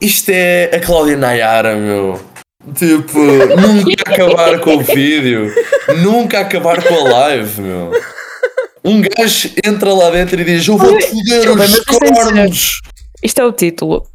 isto 0.00 0.30
é 0.30 0.74
a 0.74 0.80
Cláudia 0.80 1.18
Nayara, 1.18 1.76
meu. 1.76 2.18
Tipo, 2.74 3.18
nunca 3.18 3.92
acabar 4.10 4.58
com 4.60 4.76
o 4.76 4.80
vídeo, 4.80 5.52
nunca 6.02 6.40
acabar 6.40 6.82
com 6.82 6.94
a 6.94 7.02
live, 7.10 7.60
meu. 7.60 7.92
Um 8.82 9.02
gajo 9.02 9.50
entra 9.62 9.92
lá 9.92 10.08
dentro 10.10 10.40
e 10.40 10.44
diz: 10.44 10.66
Eu 10.66 10.78
vou-te 10.78 11.04
foder 11.06 11.40
Desculpa, 11.42 11.62
os 11.64 11.70
ser- 11.70 12.14
cornos. 12.14 12.80
Isto 13.22 13.40
é 13.42 13.44
o 13.44 13.52
título. 13.52 14.06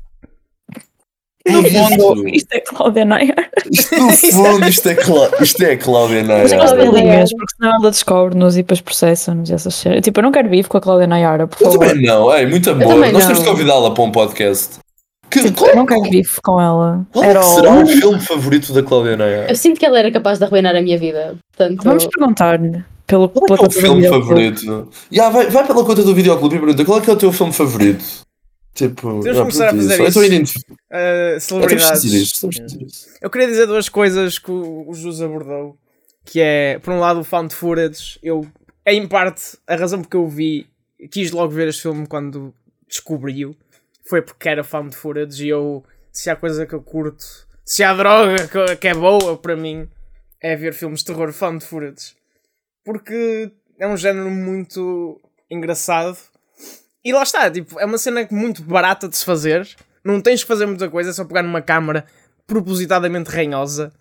É 1.49 1.61
No 1.61 1.67
isso. 1.67 1.95
fundo, 2.01 2.29
isto 2.29 2.53
é 2.53 2.59
Cláudia 2.61 3.05
Nayar. 3.05 3.49
Isto, 3.71 3.95
no 3.97 4.11
fundo, 4.31 4.67
isto 4.67 4.89
é, 4.89 4.95
Clá- 4.95 5.29
isto 5.41 5.63
é 5.63 5.75
Cláudia 5.77 6.23
Mas 6.23 6.53
Cláudia 6.53 6.85
linhas, 6.85 7.29
porque 7.31 7.55
senão 7.57 7.75
ela 7.75 7.91
descobre-nos 7.91 8.55
e 8.55 8.57
depois 8.63 8.81
processa-nos 8.81 9.49
e 9.49 9.53
essas 9.53 9.75
cenas. 9.75 10.01
Tipo, 10.01 10.19
eu 10.19 10.23
não 10.23 10.31
quero 10.31 10.49
bife 10.49 10.69
com 10.69 10.77
a 10.77 10.81
Cláudia 10.81 11.07
Nayara, 11.07 11.47
por 11.47 11.57
Eu 11.61 11.71
favor. 11.71 11.87
também 11.87 12.05
não, 12.05 12.31
é 12.33 12.45
muito 12.45 12.69
amor. 12.69 12.95
Nós 12.95 13.11
não. 13.13 13.19
temos 13.21 13.39
que 13.39 13.45
convidá-la 13.45 13.91
para 13.91 14.03
um 14.03 14.11
podcast. 14.11 14.79
Que, 15.29 15.41
Tipo, 15.43 15.59
qual, 15.59 15.69
eu 15.69 15.75
não 15.75 15.85
quero 15.85 16.01
bife 16.09 16.41
com 16.41 16.59
ela. 16.59 17.05
qual 17.11 17.23
é 17.23 17.27
Era 17.29 17.43
será 17.43 17.71
o 17.75 17.85
filme 17.85 18.19
favorito 18.19 18.73
da 18.73 18.81
Cláudia 18.81 19.15
Nayara? 19.15 19.51
Eu 19.51 19.55
sinto 19.55 19.79
que 19.79 19.85
ela 19.85 19.99
era 19.99 20.11
capaz 20.11 20.39
de 20.39 20.45
arruinar 20.45 20.75
a 20.75 20.81
minha 20.81 20.97
vida. 20.97 21.35
Portanto, 21.55 21.83
Vamos 21.83 22.07
perguntar-lhe 22.07 22.83
pelo, 23.05 23.29
Qual 23.29 23.59
é, 23.59 23.63
é 23.63 23.67
o 23.67 23.71
filme 23.71 24.07
favorito? 24.07 24.89
Ya, 25.13 25.29
vai, 25.29 25.47
vai 25.47 25.65
pela 25.67 25.83
conta 25.85 26.01
do 26.03 26.15
videoclube 26.15 26.55
e 26.55 26.59
pergunta 26.59 26.83
qual 26.85 26.97
é 26.97 27.01
que 27.01 27.09
é 27.09 27.13
o 27.13 27.15
teu 27.15 27.31
filme 27.31 27.53
favorito? 27.53 28.03
Tipo, 28.73 29.21
já, 29.23 29.33
começar 29.33 29.69
a 29.69 29.75
fazer 29.75 30.07
isso. 30.07 30.23
identificar. 30.23 30.73
Uh, 30.73 30.77
Temos 31.29 31.43
celebridades. 31.43 32.01
dizer 32.01 32.21
isto, 32.21 32.49
temos. 32.49 33.07
Eu 33.21 33.29
queria 33.29 33.47
dizer 33.47 33.65
duas 33.65 33.89
coisas 33.89 34.39
que 34.39 34.51
o, 34.51 34.87
o 34.87 34.93
Jus 34.93 35.21
abordou. 35.21 35.77
Que 36.23 36.39
é, 36.39 36.79
por 36.79 36.93
um 36.93 36.99
lado, 36.99 37.19
o 37.19 37.23
found 37.23 37.53
footage. 37.53 38.19
Eu, 38.21 38.47
em 38.85 39.07
parte, 39.07 39.57
a 39.67 39.75
razão 39.75 40.01
porque 40.01 40.15
eu 40.15 40.27
vi, 40.27 40.67
quis 41.11 41.31
logo 41.31 41.51
ver 41.51 41.67
este 41.67 41.81
filme 41.81 42.07
quando 42.07 42.53
descobri-o, 42.87 43.55
foi 44.07 44.21
porque 44.21 44.49
era 44.49 44.63
found 44.63 44.95
footage 44.95 45.45
e 45.45 45.49
eu, 45.49 45.83
se 46.11 46.29
há 46.29 46.35
coisa 46.35 46.65
que 46.65 46.73
eu 46.73 46.81
curto, 46.81 47.23
se 47.65 47.83
há 47.83 47.93
droga 47.93 48.47
que, 48.47 48.75
que 48.77 48.87
é 48.87 48.93
boa 48.93 49.37
para 49.37 49.55
mim, 49.55 49.87
é 50.41 50.55
ver 50.55 50.73
filmes 50.73 50.99
de 50.99 51.05
terror 51.05 51.31
found 51.31 51.63
footage. 51.63 52.15
Porque 52.83 53.51
é 53.77 53.87
um 53.87 53.97
género 53.97 54.29
muito 54.29 55.21
engraçado. 55.49 56.17
E 57.03 57.13
lá 57.13 57.23
está, 57.23 57.49
tipo, 57.49 57.79
é 57.79 57.85
uma 57.85 57.97
cena 57.97 58.27
muito 58.29 58.61
barata 58.63 59.07
de 59.07 59.15
se 59.15 59.23
fazer. 59.23 59.67
Não 60.03 60.21
tens 60.21 60.41
que 60.41 60.47
fazer 60.47 60.65
muita 60.65 60.89
coisa, 60.89 61.09
é 61.09 61.13
só 61.13 61.23
pegar 61.25 61.43
numa 61.43 61.61
câmara 61.61 62.05
propositadamente 62.45 63.29
ranhosa 63.29 63.91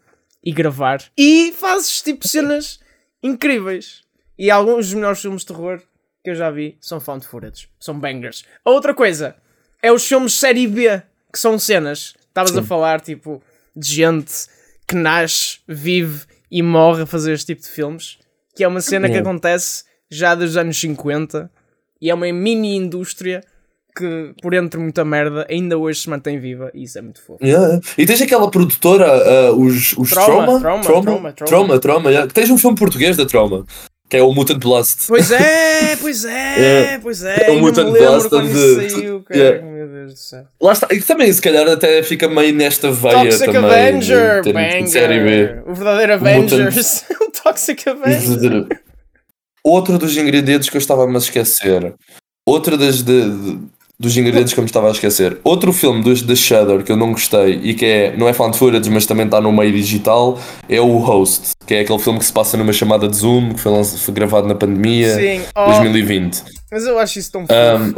e 0.43 0.53
gravar. 0.53 1.03
E 1.17 1.53
fazes 1.53 2.01
tipo 2.03 2.27
cenas 2.27 2.81
incríveis. 3.23 4.03
E 4.39 4.51
alguns 4.51 4.87
dos 4.87 4.95
melhores 4.95 5.21
filmes 5.21 5.43
de 5.43 5.49
terror 5.49 5.83
que 6.23 6.31
eu 6.31 6.35
já 6.35 6.51
vi 6.51 6.77
são 6.81 7.01
found 7.01 7.27
footage. 7.27 7.69
São 7.79 7.99
bangers. 7.99 8.45
A 8.65 8.71
outra 8.71 8.95
coisa 8.95 9.37
é 9.83 9.93
os 9.93 10.07
filmes 10.07 10.35
série 10.35 10.67
B, 10.67 11.03
que 11.33 11.39
são 11.39 11.59
cenas. 11.59 12.15
Estavas 12.29 12.57
a 12.57 12.63
falar, 12.63 13.01
tipo, 13.01 13.43
de 13.75 13.95
gente 13.95 14.33
que 14.87 14.95
nasce, 14.95 15.59
vive 15.67 16.25
e 16.51 16.63
morre 16.63 17.03
a 17.03 17.07
fazer 17.07 17.33
este 17.33 17.55
tipo 17.55 17.63
de 17.63 17.69
filmes. 17.69 18.19
Que 18.55 18.65
é 18.65 18.69
uma 18.69 18.81
cena 18.81 19.09
que 19.09 19.17
acontece 19.17 19.85
já 20.11 20.35
dos 20.35 20.57
anos 20.57 20.79
50 20.81 21.51
e 22.01 22.11
é 22.11 22.15
uma 22.15 22.31
mini 22.33 22.77
indústria 22.77 23.43
que, 23.97 24.33
por 24.41 24.55
entre 24.55 24.79
muita 24.79 25.05
merda, 25.05 25.45
ainda 25.51 25.77
hoje 25.77 26.01
se 26.03 26.09
mantém 26.11 26.39
viva 26.39 26.71
e 26.73 26.85
isso 26.85 26.99
é 26.99 27.03
muito 27.03 27.21
fofo. 27.21 27.45
Yeah. 27.45 27.81
E 27.97 28.07
tens 28.07 28.23
aquela 28.23 28.49
produtora, 28.51 29.07
ah, 29.07 29.53
os, 29.53 29.93
os 29.99 30.11
Trauma, 30.11 30.61
Trauma, 30.61 30.61
Trauma, 30.61 30.83
Trauma, 30.83 31.03
Trauma, 31.03 31.33
Trauma, 31.33 31.79
Trauma. 31.81 32.11
Yeah. 32.11 32.33
Tens 32.33 32.49
um 32.51 32.57
filme 32.57 32.77
português 32.79 33.17
da 33.17 33.27
Trauma, 33.27 33.67
que 34.09 34.17
é 34.17 34.23
o 34.23 34.33
Mutant 34.33 34.61
Blast. 34.63 35.09
Pois 35.09 35.33
é, 35.33 35.97
pois 36.01 36.25
é, 36.25 36.99
pois 37.03 37.25
é. 37.25 37.51
É 37.51 37.51
me 37.51 37.61
Mutant 37.61 37.91
Blast 37.91 38.29
quando 38.29 38.49
de- 38.49 38.55
isso 38.55 38.97
saiu, 38.97 39.23
cara. 39.23 39.63
Meu 39.63 39.89
Deus 39.89 40.13
do 40.13 40.19
céu. 40.19 40.45
Lá 40.63 40.73
está, 40.73 40.87
e 40.93 41.01
também 41.03 41.33
se 41.33 41.43
calhar 41.43 41.69
até 41.69 42.01
fica 42.05 42.29
meio 42.29 42.55
nesta 42.55 42.93
veia 42.93 43.25
Toxic 43.25 43.53
também. 43.53 43.89
Avenger, 43.89 44.43
de, 44.43 44.53
de, 44.53 44.83
de 44.85 44.91
série. 44.91 45.21
B. 45.21 45.63
O 45.67 45.75
verdadeiro 45.75 46.15
Avengers. 46.15 47.05
o 47.21 47.31
Toxic 47.33 47.89
Avenger. 47.89 48.69
Outro 49.69 49.99
dos 49.99 50.17
ingredientes 50.17 50.69
que 50.71 50.77
eu 50.77 50.81
estava 50.81 51.05
a 51.05 51.07
me 51.07 51.17
esquecer. 51.19 51.95
Outra 52.47 52.77
das 52.77 53.03
de- 53.03 53.31
de- 53.31 53.59
dos 54.01 54.17
ingredientes 54.17 54.55
que 54.55 54.61
eu 54.61 54.63
me 54.63 54.69
estava 54.69 54.89
a 54.89 54.93
esquecer. 54.93 55.39
Outro 55.45 55.73
filme 55.73 56.03
dos 56.03 56.23
da 56.23 56.35
Shudder 56.35 56.83
que 56.85 56.93
eu 56.93 56.97
não 56.97 57.11
gostei 57.13 57.61
e 57.63 57.75
que 57.75 57.85
é, 57.85 58.17
não 58.17 58.29
é 58.29 58.33
found 58.33 58.57
footage, 58.57 58.89
mas 58.91 59.05
também 59.07 59.27
está 59.27 59.41
no 59.41 59.53
meio 59.53 59.73
digital, 59.73 60.39
é 60.69 60.81
o 60.81 60.97
Host, 60.99 61.51
que 61.67 61.75
é 61.75 61.81
aquele 61.81 61.99
filme 61.99 62.19
que 62.19 62.25
se 62.25 62.33
passa 62.33 62.57
numa 62.57 62.73
chamada 62.73 63.09
de 63.09 63.17
Zoom, 63.17 63.55
que 63.55 63.61
foi, 63.61 63.73
lanç- 63.73 63.99
foi 64.01 64.15
gravado 64.15 64.47
na 64.47 64.55
pandemia 64.55 65.15
Sim, 65.17 65.43
oh, 65.57 65.67
2020. 65.67 66.45
mas 66.71 66.87
eu 66.87 66.99
acho 66.99 67.19
isso 67.19 67.33
tão 67.33 67.41
fofo. 67.47 67.55
Um, 67.85 67.95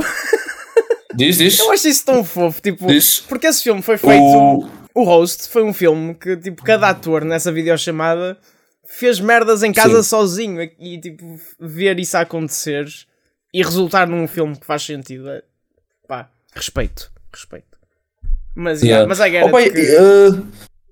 diz, 1.14 1.36
diz. 1.38 1.58
Eu 1.58 1.70
acho 1.70 1.86
isso 1.88 2.04
tão 2.04 2.24
fofo, 2.24 2.60
tipo, 2.62 2.86
Diz. 2.86 3.20
porque 3.28 3.46
esse 3.46 3.62
filme 3.62 3.82
foi 3.82 3.96
feito. 3.98 4.22
O, 4.22 4.68
O 4.94 5.04
Host 5.04 5.48
foi 5.48 5.62
um 5.62 5.72
filme 5.72 6.14
que, 6.14 6.36
tipo, 6.36 6.62
cada 6.64 6.88
ator 6.88 7.24
nessa 7.24 7.52
videochamada 7.52 8.36
fez 8.99 9.20
merdas 9.20 9.62
em 9.62 9.72
casa 9.72 10.03
Sim. 10.03 10.09
sozinho 10.09 10.62
e, 10.78 10.99
tipo, 11.01 11.38
ver 11.61 11.99
isso 12.01 12.16
acontecer 12.16 12.86
e 13.55 13.62
resultar 13.62 14.07
num 14.09 14.26
filme 14.26 14.57
que 14.57 14.66
faz 14.66 14.82
sentido. 14.82 15.28
é- 15.30 15.43
Pá, 16.09 16.28
respeito, 16.55 17.11
respeito. 17.32 17.66
Mas, 18.55 18.82
yeah, 18.82 19.05
Yeah. 19.05 19.09
mas 19.09 19.20
I 19.20 19.30
it 19.57 19.72
que- 19.72 19.80
eh, 19.80 20.43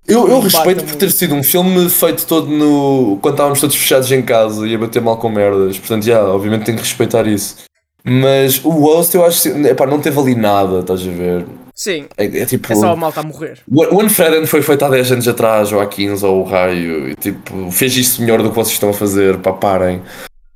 eu, 0.07 0.29
eu 0.29 0.41
respeito 0.41 0.85
por 0.85 0.95
ter 0.95 1.11
sido 1.11 1.35
um 1.35 1.43
filme 1.43 1.91
feito 1.91 2.25
todo 2.27 2.47
no. 2.49 3.19
quando 3.21 3.35
estávamos 3.35 3.61
todos 3.61 3.75
fechados 3.77 4.11
em 4.13 4.23
casa 4.23 4.67
e 4.67 4.75
a 4.75 4.79
bater 4.79 5.03
mal 5.03 5.19
com 5.19 5.29
merdas. 5.29 5.77
Portanto, 5.79 6.05
já, 6.05 6.23
obviamente 6.25 6.65
tenho 6.67 6.79
que 6.79 6.85
respeitar 6.85 7.27
isso. 7.27 7.57
Mas 8.05 8.65
o 8.65 8.71
host 8.71 9.15
eu 9.17 9.25
acho 9.27 9.43
que 9.43 9.49
epá, 9.67 9.87
não 9.87 10.01
teve 10.01 10.19
ali 10.19 10.35
nada, 10.37 10.81
estás 10.81 11.01
a 11.03 11.11
ver? 11.11 11.45
Sim, 11.79 12.09
É, 12.17 12.25
é 12.41 12.45
tipo. 12.45 12.73
é 12.73 12.75
só 12.75 12.91
a 12.93 12.97
malta 12.97 13.21
a 13.21 13.23
morrer. 13.23 13.61
O 13.69 14.03
Unfriended 14.03 14.49
foi 14.49 14.63
feito 14.63 14.85
há 14.85 14.89
10 14.89 15.13
anos 15.13 15.29
atrás, 15.29 15.73
ou 15.73 15.79
há 15.81 15.87
15, 15.87 16.27
ou 16.27 16.41
o 16.41 16.43
raio, 16.43 17.11
e 17.11 17.15
tipo, 17.15 17.71
fez 17.71 17.97
isto 17.97 18.21
melhor 18.21 18.43
do 18.43 18.49
que 18.51 18.57
vocês 18.57 18.73
estão 18.75 18.91
a 18.91 18.93
fazer, 18.93 19.39
pá, 19.39 19.53
parem. 19.53 20.03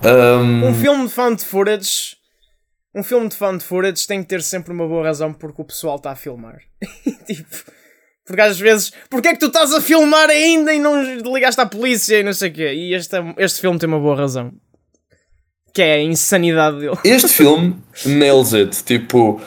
Um, 0.05 0.67
Um 0.67 0.75
filme 0.75 1.07
de 1.07 1.13
found 1.13 1.45
footage. 1.45 2.17
Um 2.93 3.05
filme 3.05 3.29
de 3.29 3.37
found 3.37 3.63
footage 3.63 4.05
tem 4.05 4.21
que 4.21 4.29
ter 4.29 4.43
sempre 4.43 4.73
uma 4.73 4.85
boa 4.89 5.05
razão 5.05 5.33
porque 5.33 5.63
o 5.63 5.65
pessoal 5.65 5.95
está 5.95 6.11
a 6.11 6.17
filmar. 6.17 6.59
tipo. 7.25 7.71
Porque 8.27 8.41
às 8.43 8.59
vezes, 8.59 8.93
porque 9.09 9.29
é 9.29 9.33
que 9.35 9.39
tu 9.41 9.47
estás 9.47 9.73
a 9.73 9.81
filmar 9.81 10.29
ainda 10.29 10.75
e 10.75 10.81
não 10.81 11.03
ligaste 11.33 11.61
à 11.61 11.67
polícia 11.67 12.19
e 12.19 12.23
não 12.25 12.33
sei 12.33 12.51
o 12.51 12.53
quê? 12.53 12.73
E 12.75 12.95
este, 12.95 13.17
este 13.39 13.61
filme 13.61 13.79
tem 13.79 13.89
uma 13.89 13.99
boa 14.01 14.17
razão. 14.17 14.53
Que 15.73 15.83
é 15.83 15.95
a 15.95 16.03
insanidade 16.03 16.81
dele. 16.81 16.97
Este 17.05 17.29
filme 17.29 17.77
nails 18.07 18.53
it. 18.55 18.83
Tipo, 18.85 19.41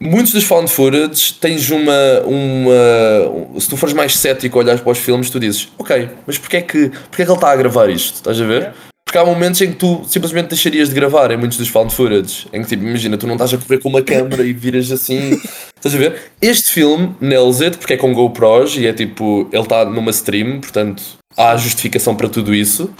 muitos 0.00 0.32
dos 0.32 0.44
found 0.44 0.70
footage 0.70 1.34
tens 1.34 1.70
uma, 1.70 2.20
uma. 2.24 3.60
Se 3.60 3.68
tu 3.68 3.76
fores 3.76 3.94
mais 3.94 4.16
cético 4.16 4.58
a 4.58 4.62
olhar 4.62 4.78
para 4.78 4.92
os 4.92 4.98
filmes, 4.98 5.30
tu 5.30 5.38
dizes, 5.38 5.68
ok, 5.78 6.08
mas 6.26 6.38
porquê 6.38 6.56
é 6.58 6.62
que, 6.62 6.88
porquê 6.88 7.22
é 7.22 7.24
que 7.24 7.30
ele 7.30 7.38
está 7.38 7.50
a 7.50 7.56
gravar 7.56 7.90
isto? 7.90 8.14
Estás 8.16 8.40
a 8.40 8.44
ver? 8.44 8.72
Porque 9.04 9.18
há 9.18 9.24
momentos 9.24 9.60
em 9.60 9.72
que 9.72 9.76
tu 9.76 10.04
simplesmente 10.06 10.50
deixarias 10.50 10.88
de 10.88 10.94
gravar 10.94 11.32
em 11.32 11.36
muitos 11.36 11.58
dos 11.58 11.66
found 11.66 11.92
footage. 11.92 12.46
Em 12.52 12.62
que, 12.62 12.68
tipo, 12.68 12.84
imagina, 12.84 13.18
tu 13.18 13.26
não 13.26 13.34
estás 13.34 13.52
a 13.52 13.58
correr 13.58 13.78
com 13.78 13.88
uma 13.88 14.02
câmera 14.02 14.44
e 14.44 14.52
viras 14.52 14.90
assim. 14.92 15.30
Estás 15.74 15.94
a 15.94 15.98
ver? 15.98 16.30
Este 16.40 16.70
filme 16.70 17.16
nails 17.20 17.60
it 17.60 17.76
porque 17.78 17.94
é 17.94 17.96
com 17.96 18.12
GoPros 18.14 18.76
e 18.76 18.86
é 18.86 18.92
tipo, 18.92 19.48
ele 19.50 19.62
está 19.62 19.84
numa 19.84 20.10
stream, 20.10 20.60
portanto 20.60 21.02
há 21.36 21.56
justificação 21.56 22.14
para 22.14 22.28
tudo 22.28 22.54
isso. 22.54 22.94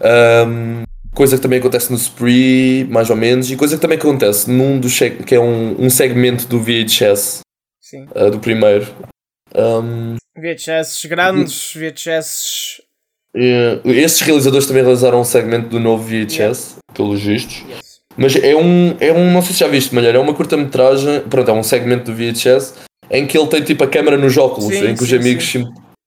Um, 0.00 0.84
coisa 1.14 1.36
que 1.36 1.42
também 1.42 1.58
acontece 1.58 1.90
no 1.90 1.96
Spree, 1.96 2.84
mais 2.90 3.10
ou 3.10 3.16
menos, 3.16 3.50
e 3.50 3.56
coisa 3.56 3.76
que 3.76 3.82
também 3.82 3.98
acontece 3.98 4.50
num 4.50 4.78
dos 4.78 4.98
que 5.26 5.34
é 5.34 5.40
um, 5.40 5.76
um 5.78 5.90
segmento 5.90 6.46
do 6.46 6.60
VHS, 6.60 7.40
Sim. 7.80 8.06
uh, 8.14 8.30
do 8.30 8.38
primeiro. 8.38 8.86
Um, 9.54 10.16
VHS 10.36 11.04
grandes, 11.06 11.74
VHS. 11.74 12.80
e, 13.34 13.80
estes 13.84 14.22
realizadores 14.22 14.66
também 14.66 14.82
realizaram 14.82 15.20
um 15.20 15.24
segmento 15.24 15.68
do 15.68 15.78
novo 15.78 16.02
VHS, 16.04 16.76
pelos 16.94 17.20
vistos. 17.20 17.62
Yes. 17.68 17.92
Mas 18.16 18.36
é 18.36 18.54
um, 18.54 18.96
é 19.00 19.12
um, 19.12 19.32
não 19.32 19.42
sei 19.42 19.52
se 19.54 19.60
já 19.60 19.68
viste, 19.68 19.94
Malheiro, 19.94 20.18
é 20.18 20.20
uma 20.20 20.34
curta-metragem, 20.34 21.22
pronto, 21.22 21.50
é 21.50 21.54
um 21.54 21.62
segmento 21.62 22.10
do 22.10 22.14
VHS 22.14 22.74
em 23.10 23.26
que 23.26 23.36
ele 23.36 23.46
tem 23.46 23.62
tipo 23.62 23.84
a 23.84 23.86
câmera 23.86 24.16
nos 24.16 24.36
óculos, 24.38 24.74
Sim, 24.74 24.88
em 24.88 24.94
que 24.94 25.02
os 25.02 25.08
sim, 25.08 25.16
amigos 25.16 25.44
sim. 25.44 25.64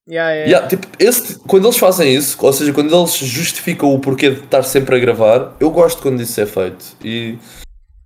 Yeah, 0.07 0.29
yeah, 0.31 0.49
Yeah, 0.51 0.67
tipo, 0.67 0.87
esse, 0.99 1.39
quando 1.39 1.65
eles 1.65 1.77
fazem 1.77 2.13
isso, 2.15 2.37
ou 2.39 2.53
seja, 2.53 2.71
quando 2.71 2.95
eles 2.95 3.15
justificam 3.17 3.91
o 3.93 3.99
porquê 3.99 4.29
de 4.29 4.41
estar 4.41 4.61
sempre 4.63 4.95
a 4.95 4.99
gravar, 4.99 5.55
eu 5.59 5.71
gosto 5.71 6.01
quando 6.01 6.21
isso 6.21 6.39
é 6.39 6.45
feito. 6.45 6.85
E 7.03 7.37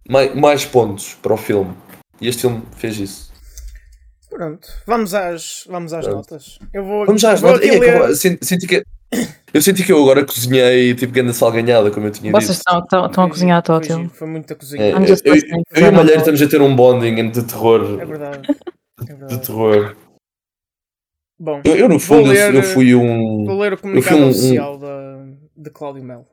mai- 0.10 0.34
mais, 0.34 0.64
pontos 0.64 1.16
para 1.22 1.34
o 1.34 1.38
filme. 1.38 1.74
E 2.22 2.28
este 2.30 2.41
filme 2.41 2.62
fez 2.78 2.97
isso. 2.97 3.30
Pronto, 4.30 4.68
vamos 4.88 5.14
às, 5.14 5.66
vamos 5.68 5.91
às 5.91 6.06
Pronto. 6.06 6.18
notas. 6.18 6.60
Eu 6.74 6.86
vou, 6.86 7.06
Vamos 7.06 7.26
às 7.26 7.41
vou 7.41 7.52
notas. 7.52 7.66
aqui 7.68 7.76
Ei, 7.76 7.82
ler- 7.82 7.95
acabou- 7.97 8.16
senti, 8.16 8.45
senti 8.45 8.68
que, 8.68 8.84
eu 9.54 9.62
senti 9.62 9.84
que 9.84 9.91
eu 9.91 10.02
agora 10.02 10.24
cozinhei 10.24 10.93
tipo 10.95 11.12
grande 11.12 11.34
salganhada, 11.34 11.89
como 11.91 12.06
eu 12.08 12.12
tinha 12.12 12.32
Vocês 12.32 12.58
dito. 12.58 12.60
estão, 12.60 12.80
estão, 12.80 13.06
estão 13.08 13.24
a 13.26 13.30
cozinhar 13.30 13.62
Foi 13.66 13.76
tótil. 13.76 13.97
giro, 13.97 14.10
Foi 14.12 14.28
muita 14.28 14.56
cozinha. 14.56 14.84
É, 14.84 14.89
I'm 14.91 15.04
eu, 15.06 15.16
eu, 15.26 15.36
eu 15.36 15.86
e 15.88 15.89
o 15.89 15.93
Malheiro 15.93 16.20
estamos 16.20 16.41
a 16.41 16.47
ter 16.47 16.62
um 16.62 16.74
bonding 16.76 17.30
de 17.32 17.43
terror. 17.43 18.00
É 18.00 18.06
verdade. 18.06 18.39
É 19.02 19.04
De 19.04 19.14
verdade. 19.14 19.41
terror. 19.47 19.95
Bom, 21.40 21.62
Eu, 21.64 21.76
eu, 21.76 21.90
no 21.90 22.00
fundo, 22.00 22.28
eu- 22.34 22.52
ler- 22.52 22.56
eu, 22.56 22.64
fui 22.64 22.94
um. 22.94 23.46
vou 23.46 23.60
ler 23.60 23.74
o 23.74 23.78
comunicado 23.78 24.18
um- 24.18 24.26
um- 24.26 24.30
oficial 24.30 24.78
da, 24.78 25.24
de 25.56 25.70
Cláudio 25.70 26.04
Melo. 26.04 26.26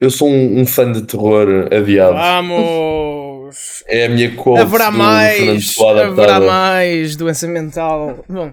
Eu 0.00 0.10
sou 0.10 0.28
um, 0.28 0.60
um 0.60 0.66
fã 0.66 0.90
de 0.90 1.02
terror 1.02 1.68
adiado. 1.72 2.14
Vamos! 2.16 3.84
É 3.86 4.06
a 4.06 4.08
minha 4.08 4.34
quote 4.34 4.60
haverá 4.60 4.90
mais! 4.90 5.74
Haverá 5.78 6.40
mais 6.40 7.16
doença 7.16 7.46
mental. 7.46 8.24
Bom, 8.28 8.52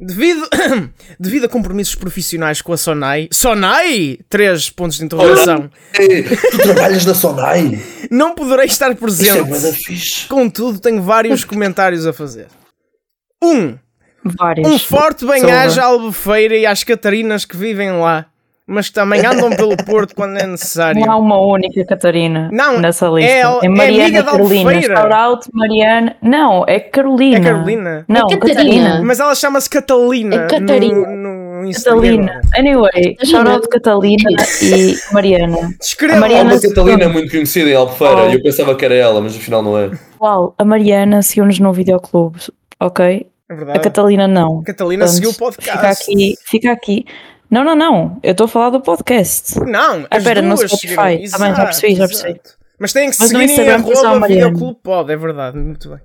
devido, 0.00 0.48
devido 1.20 1.44
a 1.46 1.48
compromissos 1.48 1.94
profissionais 1.96 2.62
com 2.62 2.72
a 2.72 2.76
Sonai. 2.76 3.28
Sonai! 3.32 4.18
Três 4.28 4.70
pontos 4.70 4.96
de 4.98 5.04
interrogação. 5.04 5.68
Tu 5.92 6.58
trabalhas 6.58 7.04
na 7.04 7.14
Sonai? 7.14 7.78
Não 8.10 8.34
poderei 8.34 8.66
estar 8.66 8.86
Isso 8.92 8.96
é 8.96 9.00
presente. 9.00 9.42
bué 9.48 9.58
da 9.60 9.72
fixe. 9.72 10.26
Contudo, 10.28 10.78
tenho 10.78 11.02
vários 11.02 11.44
comentários 11.44 12.06
a 12.06 12.12
fazer. 12.12 12.46
Um. 13.42 13.76
Vários. 14.24 14.68
Um 14.68 14.78
forte 14.78 15.24
bem-aja 15.24 15.82
à 15.82 15.86
Albufeira 15.86 16.56
e 16.56 16.66
às 16.66 16.82
Catarinas 16.82 17.44
que 17.44 17.56
vivem 17.56 17.92
lá, 17.92 18.26
mas 18.66 18.90
também 18.90 19.24
andam 19.24 19.50
pelo 19.50 19.76
Porto 19.86 20.16
quando 20.16 20.36
é 20.36 20.44
necessário. 20.46 21.00
Não 21.00 21.12
há 21.12 21.16
uma 21.16 21.38
única 21.40 21.84
Catarina 21.84 22.48
Não, 22.52 22.80
nessa 22.80 23.06
lista. 23.06 23.30
é- 23.30 23.42
É, 23.42 23.66
é 23.66 23.68
Mariana 23.68 24.04
amiga 24.04 24.22
da 24.24 24.30
Carolina. 24.32 24.82
Shout 24.82 25.12
out 25.14 25.48
Mariana. 25.52 26.16
Não, 26.20 26.64
é 26.66 26.80
Carolina. 26.80 27.36
É 27.38 27.52
Carolina? 27.52 28.04
Não, 28.08 28.26
É 28.26 28.36
Catarina. 28.36 28.48
Catarina. 28.54 29.02
Mas 29.04 29.20
ela 29.20 29.34
chama-se 29.36 29.70
Catalina. 29.70 30.34
É 30.34 30.46
Catarina. 30.48 31.08
No, 31.08 31.60
no 31.62 31.66
Instagram. 31.68 32.26
Catalina. 32.26 32.40
Anyway, 32.58 33.16
shout 33.24 33.48
out 33.48 33.68
Catalina 33.68 34.30
e 34.60 34.94
Mariana. 35.12 35.70
Escreva. 35.80 36.16
A 36.16 36.20
Mariana- 36.20 36.50
Há 36.50 36.54
uma 36.54 36.60
Catalina 36.60 37.08
muito 37.08 37.30
conhecida 37.30 37.70
em 37.70 37.74
Albufeira 37.76 38.24
Oh. 38.24 38.30
e 38.30 38.34
eu 38.34 38.42
pensava 38.42 38.74
que 38.74 38.84
era 38.84 38.94
ela, 38.94 39.20
mas 39.20 39.36
afinal 39.36 39.62
não 39.62 39.78
é. 39.78 39.90
Pessoal, 39.90 40.52
a 40.58 40.64
Mariana 40.64 41.22
seguiu-nos 41.22 41.60
no 41.60 41.72
videoclube, 41.72 42.40
ok? 42.80 43.26
É 43.48 43.54
A. 43.54 43.78
Catalina 43.80 44.26
não. 44.26 44.62
Catalina 44.62 45.04
Portanto, 45.04 45.14
seguiu 45.14 45.30
o 45.30 45.34
podcast. 45.34 46.04
Fica 46.04 46.12
aqui, 46.12 46.34
fica 46.44 46.72
aqui. 46.72 47.04
Não, 47.50 47.62
não, 47.62 47.76
não. 47.76 48.18
Eu 48.22 48.32
estou 48.32 48.46
a 48.46 48.48
falar 48.48 48.70
do 48.70 48.80
podcast. 48.80 49.58
Não, 49.60 50.04
Ah, 50.10 50.16
as 50.16 50.24
pera, 50.24 50.42
no 50.42 50.56
Spotify. 50.56 50.76
seguiram. 50.96 51.30
Tá 51.30 51.38
bem, 51.38 51.54
já 51.54 51.64
percebi, 51.64 51.94
já 51.94 52.06
percebi. 52.08 52.40
Mas 52.78 52.92
têm 52.92 53.10
que 53.10 53.16
Mas 53.20 53.28
seguir 53.28 53.50
em 53.50 53.70
a 53.70 53.74
arroba 53.76 54.26
videoclube 54.28 54.78
pod, 54.82 55.12
é 55.12 55.16
verdade, 55.16 55.56
muito 55.56 55.88
bem. 55.88 55.98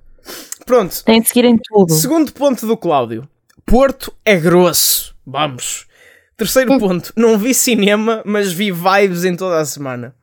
Pronto, 0.64 1.04
Têm 1.04 1.20
de 1.20 1.28
seguir 1.28 1.44
em 1.44 1.58
tudo. 1.58 1.92
segundo 1.92 2.32
ponto 2.32 2.64
do 2.66 2.76
Cláudio. 2.76 3.28
Porto 3.66 4.12
é 4.24 4.36
grosso. 4.36 5.14
Vamos. 5.26 5.86
Terceiro 6.36 6.78
ponto. 6.78 7.12
Não 7.16 7.36
vi 7.36 7.52
cinema, 7.52 8.22
mas 8.24 8.52
vi 8.52 8.70
vibes 8.70 9.24
em 9.24 9.34
toda 9.34 9.58
a 9.58 9.64
semana. 9.64 10.14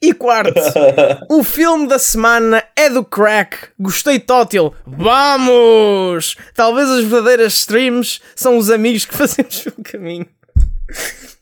E 0.00 0.14
quarto, 0.14 0.52
o 1.28 1.42
filme 1.42 1.88
da 1.88 1.98
semana 1.98 2.62
é 2.76 2.88
do 2.88 3.04
Crack. 3.04 3.56
Gostei 3.78 4.20
tótil. 4.20 4.72
Vamos! 4.86 6.36
Talvez 6.54 6.88
as 6.88 7.02
verdadeiras 7.04 7.54
streams 7.54 8.20
são 8.36 8.56
os 8.56 8.70
amigos 8.70 9.04
que 9.04 9.14
fazemos 9.16 9.66
o 9.66 9.82
caminho. 9.82 10.26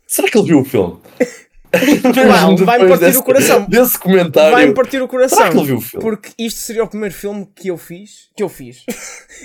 Será 0.07 0.29
que 0.31 0.39
ele 0.39 0.47
viu 0.47 0.61
o 0.61 0.65
filme? 0.65 0.99
Vai-me 2.65 2.89
partir 2.89 3.05
desse- 3.05 3.19
o 3.19 3.23
coração. 3.23 3.67
Desse 3.69 3.99
comentário. 3.99 4.53
Vai-me 4.53 4.73
partir 4.75 5.03
o 5.03 5.09
coração. 5.09 5.37
Será 5.37 5.51
que 5.51 5.57
ele 5.59 5.67
viu 5.67 5.77
o 5.77 5.81
filme? 5.81 6.03
Porque 6.05 6.31
isto 6.39 6.61
seria 6.61 6.85
o 6.85 6.89
primeiro 6.89 7.15
filme 7.15 7.47
que 7.55 7.69
eu 7.69 7.77
fiz, 7.77 8.31
que 8.35 8.43
eu 8.43 8.49
fiz, 8.49 8.85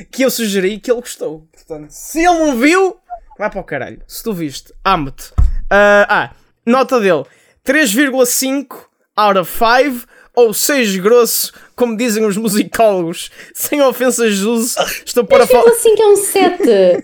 que 0.09 0.24
eu 0.24 0.32
sugeri 0.32 0.80
que 0.80 0.89
ele 0.89 1.01
gostou. 1.01 1.49
Portanto, 1.51 1.89
se 1.89 2.20
ele 2.20 2.39
não 2.39 2.57
viu, 2.57 2.95
vai 3.38 3.49
para 3.49 3.59
o 3.59 3.64
caralho. 3.66 4.01
Se 4.07 4.24
tu 4.24 4.32
viste, 4.34 4.74
amo-te. 4.86 5.34
Ah, 5.70 6.05
ah, 6.09 6.32
nota 6.66 7.01
dele: 7.01 7.26
3,5 7.66 8.86
out 9.18 9.38
of 9.38 9.51
5 9.51 10.05
ou 10.34 10.53
6 10.53 10.95
grosso, 10.97 11.51
como 11.76 11.97
dizem 11.97 12.26
os 12.26 12.38
musicólogos. 12.38 13.30
Sem 13.53 13.82
ofensa, 13.82 14.30
Jus, 14.32 14.76
estou 15.05 15.26
para 15.26 15.43
Ele 15.43 15.47
falar. 15.51 15.70
assim 15.72 15.95
que 15.95 16.01
é 16.01 16.07
um 16.07 16.16
7. 16.16 16.64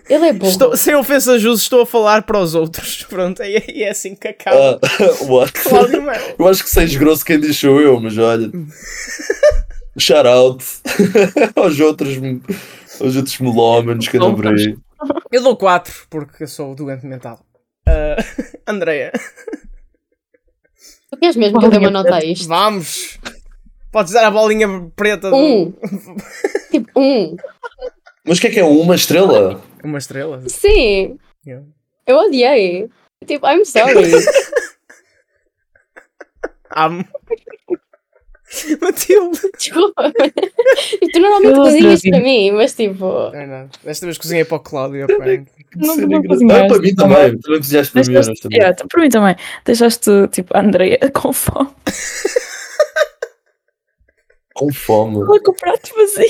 Ele 0.10 0.26
é 0.28 0.34
burro. 0.34 0.52
Estou, 0.52 0.78
sem 0.78 0.96
ofensa, 0.96 1.38
Jus, 1.38 1.62
estou 1.62 1.82
a 1.82 1.86
falar 1.86 2.24
para 2.24 2.40
os 2.40 2.56
outros. 2.56 3.04
Pronto, 3.10 3.44
e 3.44 3.56
é, 3.58 3.66
e 3.72 3.84
é 3.84 3.90
assim 3.90 4.16
que 4.16 4.30
acaba. 4.30 4.80
Ah, 4.82 5.24
what? 5.28 5.54
Melo. 5.92 6.36
Eu 6.40 6.48
acho 6.48 6.64
que 6.64 6.70
seis 6.70 6.96
grosso 6.96 7.26
quem 7.26 7.40
diz 7.40 7.58
sou 7.58 7.82
eu, 7.82 8.00
mas 8.00 8.18
olha. 8.18 8.50
Shout 10.00 10.28
out 10.28 10.64
aos 11.56 11.80
outros, 11.80 12.18
aos 13.02 13.16
outros 13.16 13.40
melómanos 13.40 14.08
que 14.08 14.18
andam 14.18 14.36
por 14.36 14.48
aí. 14.48 14.78
Eu 15.32 15.42
dou 15.42 15.58
4 15.58 16.06
porque 16.10 16.44
eu 16.44 16.48
sou 16.48 16.76
doente 16.76 17.06
mental. 17.06 17.44
Ah, 17.88 18.16
Andreia, 18.68 19.12
Tu 21.18 21.22
queres 21.22 21.36
mesmo 21.36 21.60
que 21.60 21.66
eu 21.66 21.70
dê 21.72 21.78
uma 21.80 21.90
nota 21.90 22.16
a 22.16 22.24
isto? 22.24 22.48
vamos. 22.48 23.18
Podes 23.92 24.14
dar 24.14 24.28
a 24.28 24.32
bolinha 24.32 24.68
preta. 24.96 25.32
do- 25.32 25.36
Um. 25.36 25.74
Tipo, 26.70 26.92
um. 27.00 27.36
Mas 28.24 28.38
o 28.38 28.42
que 28.42 28.48
é 28.48 28.50
que 28.52 28.60
é 28.60 28.64
uma 28.64 28.94
estrela? 28.96 29.60
Uma 29.84 29.98
estrela. 29.98 30.44
Sim. 30.48 31.18
Yeah. 31.46 31.66
Eu 32.06 32.18
odiei. 32.18 32.88
Tipo, 33.26 33.48
I'm 33.48 33.66
sorry. 33.66 33.96
Amo. 36.76 37.06
Matilde. 38.82 39.40
Desculpa. 39.58 40.12
E 41.02 41.08
tu 41.10 41.20
normalmente 41.20 41.56
cozinhas 41.56 42.02
para 42.02 42.20
mim, 42.20 42.52
mas 42.52 42.74
tipo. 42.76 43.06
Não, 43.32 43.48
não. 43.48 43.70
Desta 43.84 44.06
vez 44.06 44.18
cozinhei 44.18 44.46
para 44.46 44.58
o 44.58 44.60
Cláudio. 44.60 45.06
aparente. 45.06 45.52
Não, 45.76 45.96
Ser 45.96 46.08
não 46.08 46.18
engra- 46.18 46.30
cozinhaste. 46.30 46.64
Ah, 46.64 46.68
para 46.68 46.80
mim 46.80 46.96
também. 46.96 47.18
Para 47.18 47.52
mim, 47.52 47.60
honestamente. 47.70 48.54
yeah, 48.54 48.76
para 48.90 49.02
mim 49.02 49.10
também. 49.10 49.36
Deixaste 49.66 50.10
tipo 50.32 50.58
a 50.58 50.62
Andrea 50.62 50.98
com 51.14 51.34
fome. 51.34 51.70
Com 54.54 54.74
fome. 54.74 55.18
Ela 55.22 55.40
com 55.42 55.52
o 55.52 55.54
prato 55.56 55.90
vazio. 55.96 56.30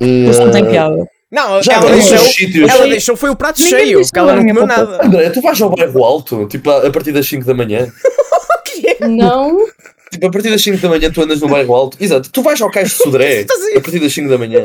Eh, 0.00 0.30
Isso 0.30 0.40
não 0.44 0.50
tem 0.52 0.64
piada. 0.66 1.08
Não, 1.30 1.60
Já 1.62 1.74
ela 1.74 1.90
deixou, 1.90 2.18
sítios- 2.18 2.70
ela 2.70 2.86
deixou 2.86 3.16
foi 3.16 3.30
o 3.30 3.36
prato 3.36 3.60
Ninguém 3.60 3.78
cheio, 3.80 4.00
porque 4.02 4.18
ela 4.18 4.36
não 4.36 4.46
comeu 4.46 4.66
nada. 4.66 5.04
André, 5.04 5.30
tu 5.30 5.40
vais 5.42 5.60
ao 5.60 5.70
bairro 5.74 6.04
alto, 6.04 6.46
tipo 6.46 6.70
a 6.70 6.86
a 6.86 6.90
partir 6.90 7.10
das 7.12 7.26
5 7.28 7.44
da 7.44 7.54
manhã. 7.54 7.92
Não. 9.00 9.66
Tipo, 10.12 10.26
a 10.28 10.30
partir 10.30 10.50
das 10.50 10.62
5 10.62 10.78
da 10.78 10.88
manhã 10.88 11.10
tu 11.10 11.20
andas 11.22 11.40
no 11.40 11.48
bairro 11.48 11.74
alto. 11.74 11.96
Exato, 12.00 12.30
tu 12.30 12.42
vais 12.42 12.60
ao 12.60 12.70
cais 12.70 12.90
de 12.90 12.94
Sodré 13.02 13.44
a 13.76 13.80
partir 13.80 13.98
das 13.98 14.12
5 14.12 14.28
da 14.28 14.38
manhã. 14.38 14.62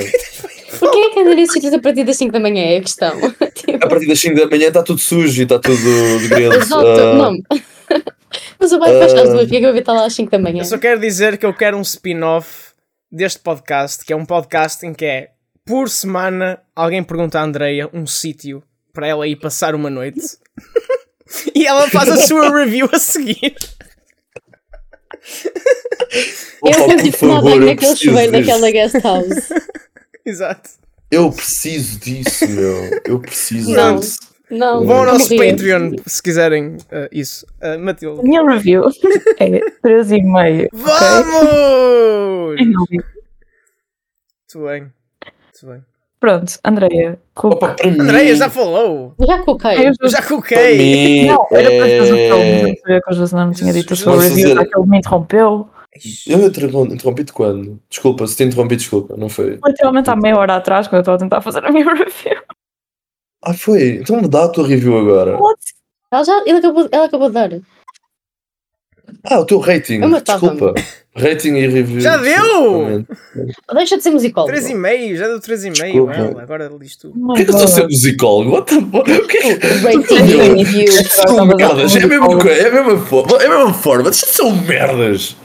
Porquê 0.82 0.98
é 1.00 1.10
que 1.12 1.20
anda 1.20 1.36
nesses 1.36 1.54
sítios 1.54 1.74
a 1.74 1.80
partir 1.80 2.04
das 2.04 2.18
5 2.18 2.32
da 2.34 2.40
manhã? 2.40 2.64
É 2.64 2.78
a 2.78 2.82
questão. 2.82 3.12
Tipo, 3.54 3.86
A 3.86 3.88
partir 3.90 4.08
das 4.08 4.20
5 4.20 4.36
da 4.36 4.48
manhã 4.48 4.68
está 4.68 4.82
tudo 4.84 5.00
sujo 5.00 5.42
e 5.42 5.44
está 5.44 5.60
tudo 5.60 6.20
de 6.20 6.28
grelo. 6.28 6.54
Exato, 6.56 6.86
Ah, 6.86 7.14
não. 7.16 7.38
Mas 8.60 8.72
o 8.72 8.80
bairro 8.80 9.00
fecha 9.00 9.16
às 9.22 9.30
Ah. 9.30 9.32
duas, 9.34 9.42
porque 9.44 9.56
é 9.58 9.60
que 9.60 9.66
eu 9.66 9.72
vou 9.72 9.80
estar 9.80 9.94
lá 9.94 10.06
às 10.06 10.14
5 10.14 10.32
da 10.32 10.40
manhã? 10.40 10.62
Eu 10.62 10.66
só 10.66 10.78
quero 10.78 11.00
dizer 11.00 11.38
que 11.38 11.46
eu 11.46 11.54
quero 11.54 11.78
um 11.78 11.82
spin-off 11.82 12.72
deste 13.12 13.40
podcast, 13.40 14.04
que 14.06 14.14
é 14.14 14.16
um 14.16 14.26
podcast 14.26 14.86
em 14.86 14.94
que 14.94 15.06
é, 15.06 15.30
por 15.66 15.90
semana, 15.90 16.60
alguém 16.76 17.04
pergunta 17.04 17.40
à 17.40 17.44
Andreia 17.44 17.90
um 17.94 18.06
sítio 18.08 18.64
para 18.94 19.08
ela 19.08 19.28
ir 19.28 19.36
passar 19.36 19.76
uma 19.76 19.90
noite. 19.90 20.22
e 21.56 21.66
ela 21.68 21.88
faz 21.90 22.10
a 22.10 22.18
sua 22.18 22.50
review 22.50 22.90
a 22.92 22.98
seguir. 23.00 23.56
Eu 26.64 26.74
fui 27.00 27.12
favor, 27.12 27.44
banho 27.44 27.62
eu 27.64 27.66
naquele 27.68 27.96
chuveiro 27.96 28.32
daquela 28.32 28.72
guest 28.72 28.96
house. 29.04 29.50
Exato. 30.26 30.70
Eu 31.10 31.32
preciso 31.32 32.00
disso, 32.00 32.48
meu. 32.48 33.02
Eu 33.06 33.20
preciso 33.20 33.72
Não. 33.72 33.98
disso. 33.98 34.20
Não, 34.50 34.86
Vão 34.86 34.98
ao 35.00 35.06
nosso 35.06 35.34
morria. 35.34 35.52
Patreon 35.52 35.96
se 36.06 36.22
quiserem 36.22 36.76
uh, 36.76 37.08
isso. 37.12 37.46
Uh, 37.62 37.68
A 37.76 37.78
Matilde. 37.78 38.22
minha 38.24 38.44
review 38.44 38.84
é 39.40 39.50
3,5. 39.82 40.68
ok? 40.68 40.70
Vamos! 40.74 42.60
Não 42.68 42.86
viu? 42.90 43.02
Muito 44.54 44.68
bem. 44.68 44.82
Muito 44.82 45.66
bem. 45.66 45.86
Pronto, 46.20 46.60
Andrea. 46.66 47.18
Cook. 47.34 47.54
Opa, 47.54 47.76
Andreia 47.84 48.36
já 48.36 48.50
falou. 48.50 49.16
Já 49.20 49.40
coloquei. 49.40 49.88
Eu 49.88 49.94
Eu 50.00 50.10
já 50.10 50.22
mim 50.78 51.26
Não, 51.28 51.48
era 51.52 51.70
para 51.72 51.80
fazer 51.98 52.12
o 52.12 52.16
filme. 52.16 52.44
é... 52.44 52.64
Não 53.46 53.52
tinha 53.54 53.74
dito 53.74 53.94
a 53.94 53.96
sua 53.96 54.22
review, 54.22 54.36
dizer- 54.36 54.56
já 54.56 54.66
que 54.66 54.78
ele 54.80 54.88
me 54.88 54.98
interrompeu. 54.98 55.70
Eu 56.26 56.46
interrom- 56.48 56.86
interrompi-te 56.86 57.34
quando? 57.34 57.80
Desculpa, 57.90 58.26
se 58.26 58.36
te 58.38 58.44
interrompi, 58.44 58.76
desculpa, 58.78 59.16
não 59.18 59.28
foi? 59.28 59.60
Literalmente 59.66 60.10
há 60.10 60.16
meia 60.16 60.38
hora 60.38 60.56
atrás, 60.56 60.88
quando 60.88 60.98
eu 60.98 61.02
estava 61.02 61.18
a 61.18 61.20
tentar 61.20 61.42
fazer 61.42 61.66
a 61.66 61.72
minha 61.72 61.84
review. 61.94 62.42
Ah, 63.44 63.54
foi? 63.54 63.98
Então 64.02 64.22
me 64.22 64.28
dá 64.28 64.46
a 64.46 64.50
tua 64.50 64.68
review 64.68 64.98
agora. 64.98 65.38
Ela, 66.12 66.24
já, 66.24 66.44
ela, 66.48 66.60
acabou, 66.60 66.90
ela 66.92 67.06
acabou 67.06 67.28
de 67.28 67.34
dar. 67.34 67.50
Ah, 69.26 69.40
o 69.40 69.46
teu 69.46 69.60
rating. 69.60 70.00
Desculpa. 70.00 70.74
Rating 71.16 71.56
e 71.56 71.68
review. 71.68 72.00
Já 72.00 72.16
deu! 72.18 73.06
Deixa 73.74 73.98
de 73.98 74.04
ser 74.04 74.12
musicólogo. 74.12 74.54
3,5, 74.54 75.16
já 75.18 75.28
deu 75.28 75.40
3,5. 75.40 75.72
Desculpa. 75.74 76.14
Ela, 76.14 76.42
agora 76.44 76.72
diz 76.80 76.96
tudo. 76.96 77.20
Por 77.20 77.36
que, 77.36 77.42
é 77.42 77.46
que 77.46 77.52
eu 77.52 77.56
estou 77.56 77.66
a 77.66 77.68
ser 77.68 77.84
musicólogo? 77.84 78.52
What 78.52 78.74
the 78.74 78.82
fuck? 78.82 79.12
O 79.12 79.28
que 79.28 79.38
é 79.38 79.58
que. 79.58 79.68
Rating 79.68 80.16
e 80.16 80.64
review. 80.64 80.92
São 81.10 81.46
merdas, 81.46 81.96
é 81.98 82.04
a 82.04 82.08
mesma 82.08 82.28
coisa, 82.40 82.62
é 82.62 82.68
a 82.68 82.72
mesma 82.84 83.06
forma, 83.06 83.38
é 83.44 83.46
a 83.46 83.50
mesma 83.50 83.74
forma, 83.74 84.04
deixa 84.04 84.26
de 84.26 84.32
ser 84.32 84.44
um 84.44 84.62
merdas. 84.62 85.36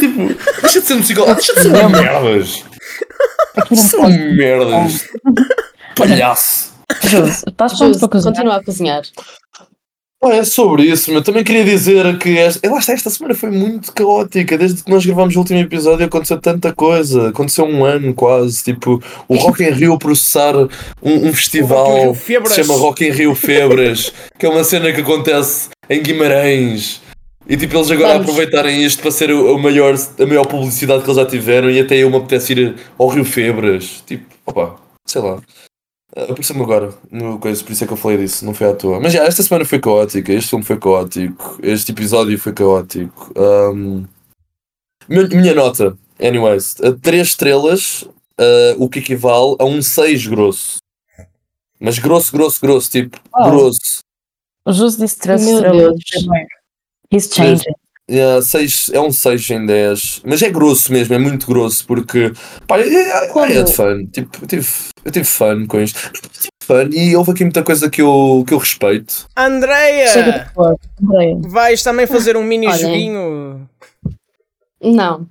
Tipo, 0.00 0.34
deixa 0.62 0.80
de 0.80 0.86
ser 0.86 0.94
um 0.94 0.98
musicólogo, 0.98 1.34
deixa 1.34 1.54
de 1.54 1.60
ser 1.62 1.68
um 1.68 1.88
merdas. 1.88 2.64
Deixa 3.54 3.74
de 3.74 3.88
ser 3.88 3.96
um 3.98 4.34
merdas. 4.34 5.08
Palhaço. 5.94 6.70
Jus, 7.02 7.44
estás 7.46 7.78
pronto 7.78 7.98
para 7.98 8.08
cozinhar? 8.08 8.34
continua 8.34 8.56
a 8.56 8.64
cozinhar. 8.64 9.02
É 10.22 10.44
sobre 10.44 10.82
isso, 10.82 11.10
mas 11.14 11.24
também 11.24 11.42
queria 11.42 11.64
dizer 11.64 12.18
que 12.18 12.36
esta, 12.36 12.68
lá 12.68 12.78
está, 12.78 12.92
esta 12.92 13.08
semana 13.08 13.34
foi 13.34 13.50
muito 13.50 13.90
caótica. 13.90 14.58
Desde 14.58 14.84
que 14.84 14.90
nós 14.90 15.04
gravámos 15.06 15.34
o 15.34 15.38
último 15.38 15.58
episódio 15.60 16.04
aconteceu 16.04 16.38
tanta 16.38 16.74
coisa. 16.74 17.30
Aconteceu 17.30 17.64
um 17.64 17.86
ano 17.86 18.12
quase. 18.12 18.62
Tipo, 18.62 19.02
o 19.26 19.36
Rock 19.36 19.64
in 19.64 19.70
Rio 19.70 19.98
processar 19.98 20.54
um, 20.56 20.68
um 21.02 21.32
festival 21.32 22.14
que 22.14 22.48
se 22.50 22.62
chama 22.62 22.74
Rock 22.74 23.06
in 23.06 23.12
Rio 23.12 23.34
Febras, 23.34 24.12
que 24.38 24.44
é 24.44 24.48
uma 24.50 24.62
cena 24.62 24.92
que 24.92 25.00
acontece 25.00 25.70
em 25.88 26.02
Guimarães. 26.02 27.00
E 27.48 27.56
tipo, 27.56 27.76
eles 27.76 27.90
agora 27.90 28.12
Vamos. 28.14 28.28
aproveitarem 28.28 28.84
isto 28.84 29.02
para 29.02 29.10
ser 29.10 29.30
o, 29.32 29.56
o 29.56 29.58
maior, 29.58 29.94
a 30.18 30.26
maior 30.26 30.46
publicidade 30.46 31.02
que 31.02 31.10
eles 31.10 31.16
já 31.20 31.26
tiveram 31.26 31.70
e 31.70 31.80
até 31.80 31.96
eu 31.96 32.10
me 32.10 32.16
apetece 32.16 32.52
ir 32.52 32.76
ao 32.98 33.08
Rio 33.08 33.24
Febras. 33.24 34.02
Tipo, 34.06 34.24
opa, 34.46 34.76
sei 35.06 35.22
lá. 35.22 35.40
Apareceu-me 36.14 36.62
agora 36.62 36.92
no 37.10 37.38
coisa, 37.38 37.62
por 37.62 37.72
isso 37.72 37.84
é 37.84 37.86
que 37.86 37.92
eu 37.92 37.96
falei 37.96 38.18
disso, 38.18 38.44
não 38.44 38.52
foi 38.52 38.68
à 38.68 38.74
toa. 38.74 39.00
Mas 39.00 39.12
já, 39.12 39.24
esta 39.24 39.42
semana 39.42 39.64
foi 39.64 39.78
caótica, 39.78 40.32
este 40.32 40.50
filme 40.50 40.64
foi 40.64 40.76
caótico, 40.78 41.58
este 41.62 41.92
episódio 41.92 42.36
foi 42.38 42.52
caótico. 42.52 43.32
Ahm, 43.36 44.04
minha, 45.08 45.54
nota, 45.54 45.96
anyways, 46.20 46.76
a 46.82 46.92
3 46.92 47.26
estrelas, 47.28 48.04
ah, 48.38 48.74
o 48.76 48.88
que 48.88 48.98
equivale 48.98 49.54
a 49.60 49.64
um 49.64 49.80
6 49.80 50.26
grosso. 50.26 50.78
Mas 51.78 51.98
grosso, 51.98 52.32
grosso, 52.32 52.60
grosso, 52.60 52.90
tipo, 52.90 53.18
Oh. 53.32 53.50
grosso. 53.50 54.00
O 54.66 54.72
Jus 54.72 54.96
disse 54.96 55.16
3 55.18 55.44
Meu 55.44 55.54
estrelas. 55.54 55.94
Deus. 55.94 56.26
He's 57.12 57.28
changing. 57.32 57.72
Yeah, 58.10 58.42
seis, 58.42 58.90
é 58.92 58.98
um 59.00 59.12
6 59.12 59.50
em 59.50 59.64
10, 59.66 60.22
mas 60.24 60.42
é 60.42 60.50
grosso 60.50 60.92
mesmo, 60.92 61.14
é 61.14 61.18
muito 61.18 61.46
grosso, 61.46 61.86
porque 61.86 62.32
pá, 62.66 62.80
é, 62.80 62.88
é, 62.92 63.26
Quando- 63.28 63.52
é 63.52 63.62
de 63.62 63.72
fun. 63.72 64.04
Tipo, 64.12 64.38
eu 64.42 64.46
tive, 64.48 64.68
eu 65.04 65.12
tive 65.12 65.24
fun 65.24 65.64
com 65.68 65.80
isto. 65.80 66.10
Eu 66.12 66.20
tive 66.20 66.50
fun 66.60 66.90
e 66.92 67.14
houve 67.14 67.30
aqui 67.30 67.44
muita 67.44 67.62
coisa 67.62 67.88
que 67.88 68.02
eu, 68.02 68.44
que 68.44 68.52
eu 68.52 68.58
respeito. 68.58 69.28
Andreia! 69.36 70.50
Vais 71.42 71.82
também 71.84 72.06
fazer 72.08 72.36
um 72.36 72.42
mini 72.42 72.66
Olha. 72.66 72.78
joguinho. 72.78 73.68
Não. 74.82 75.26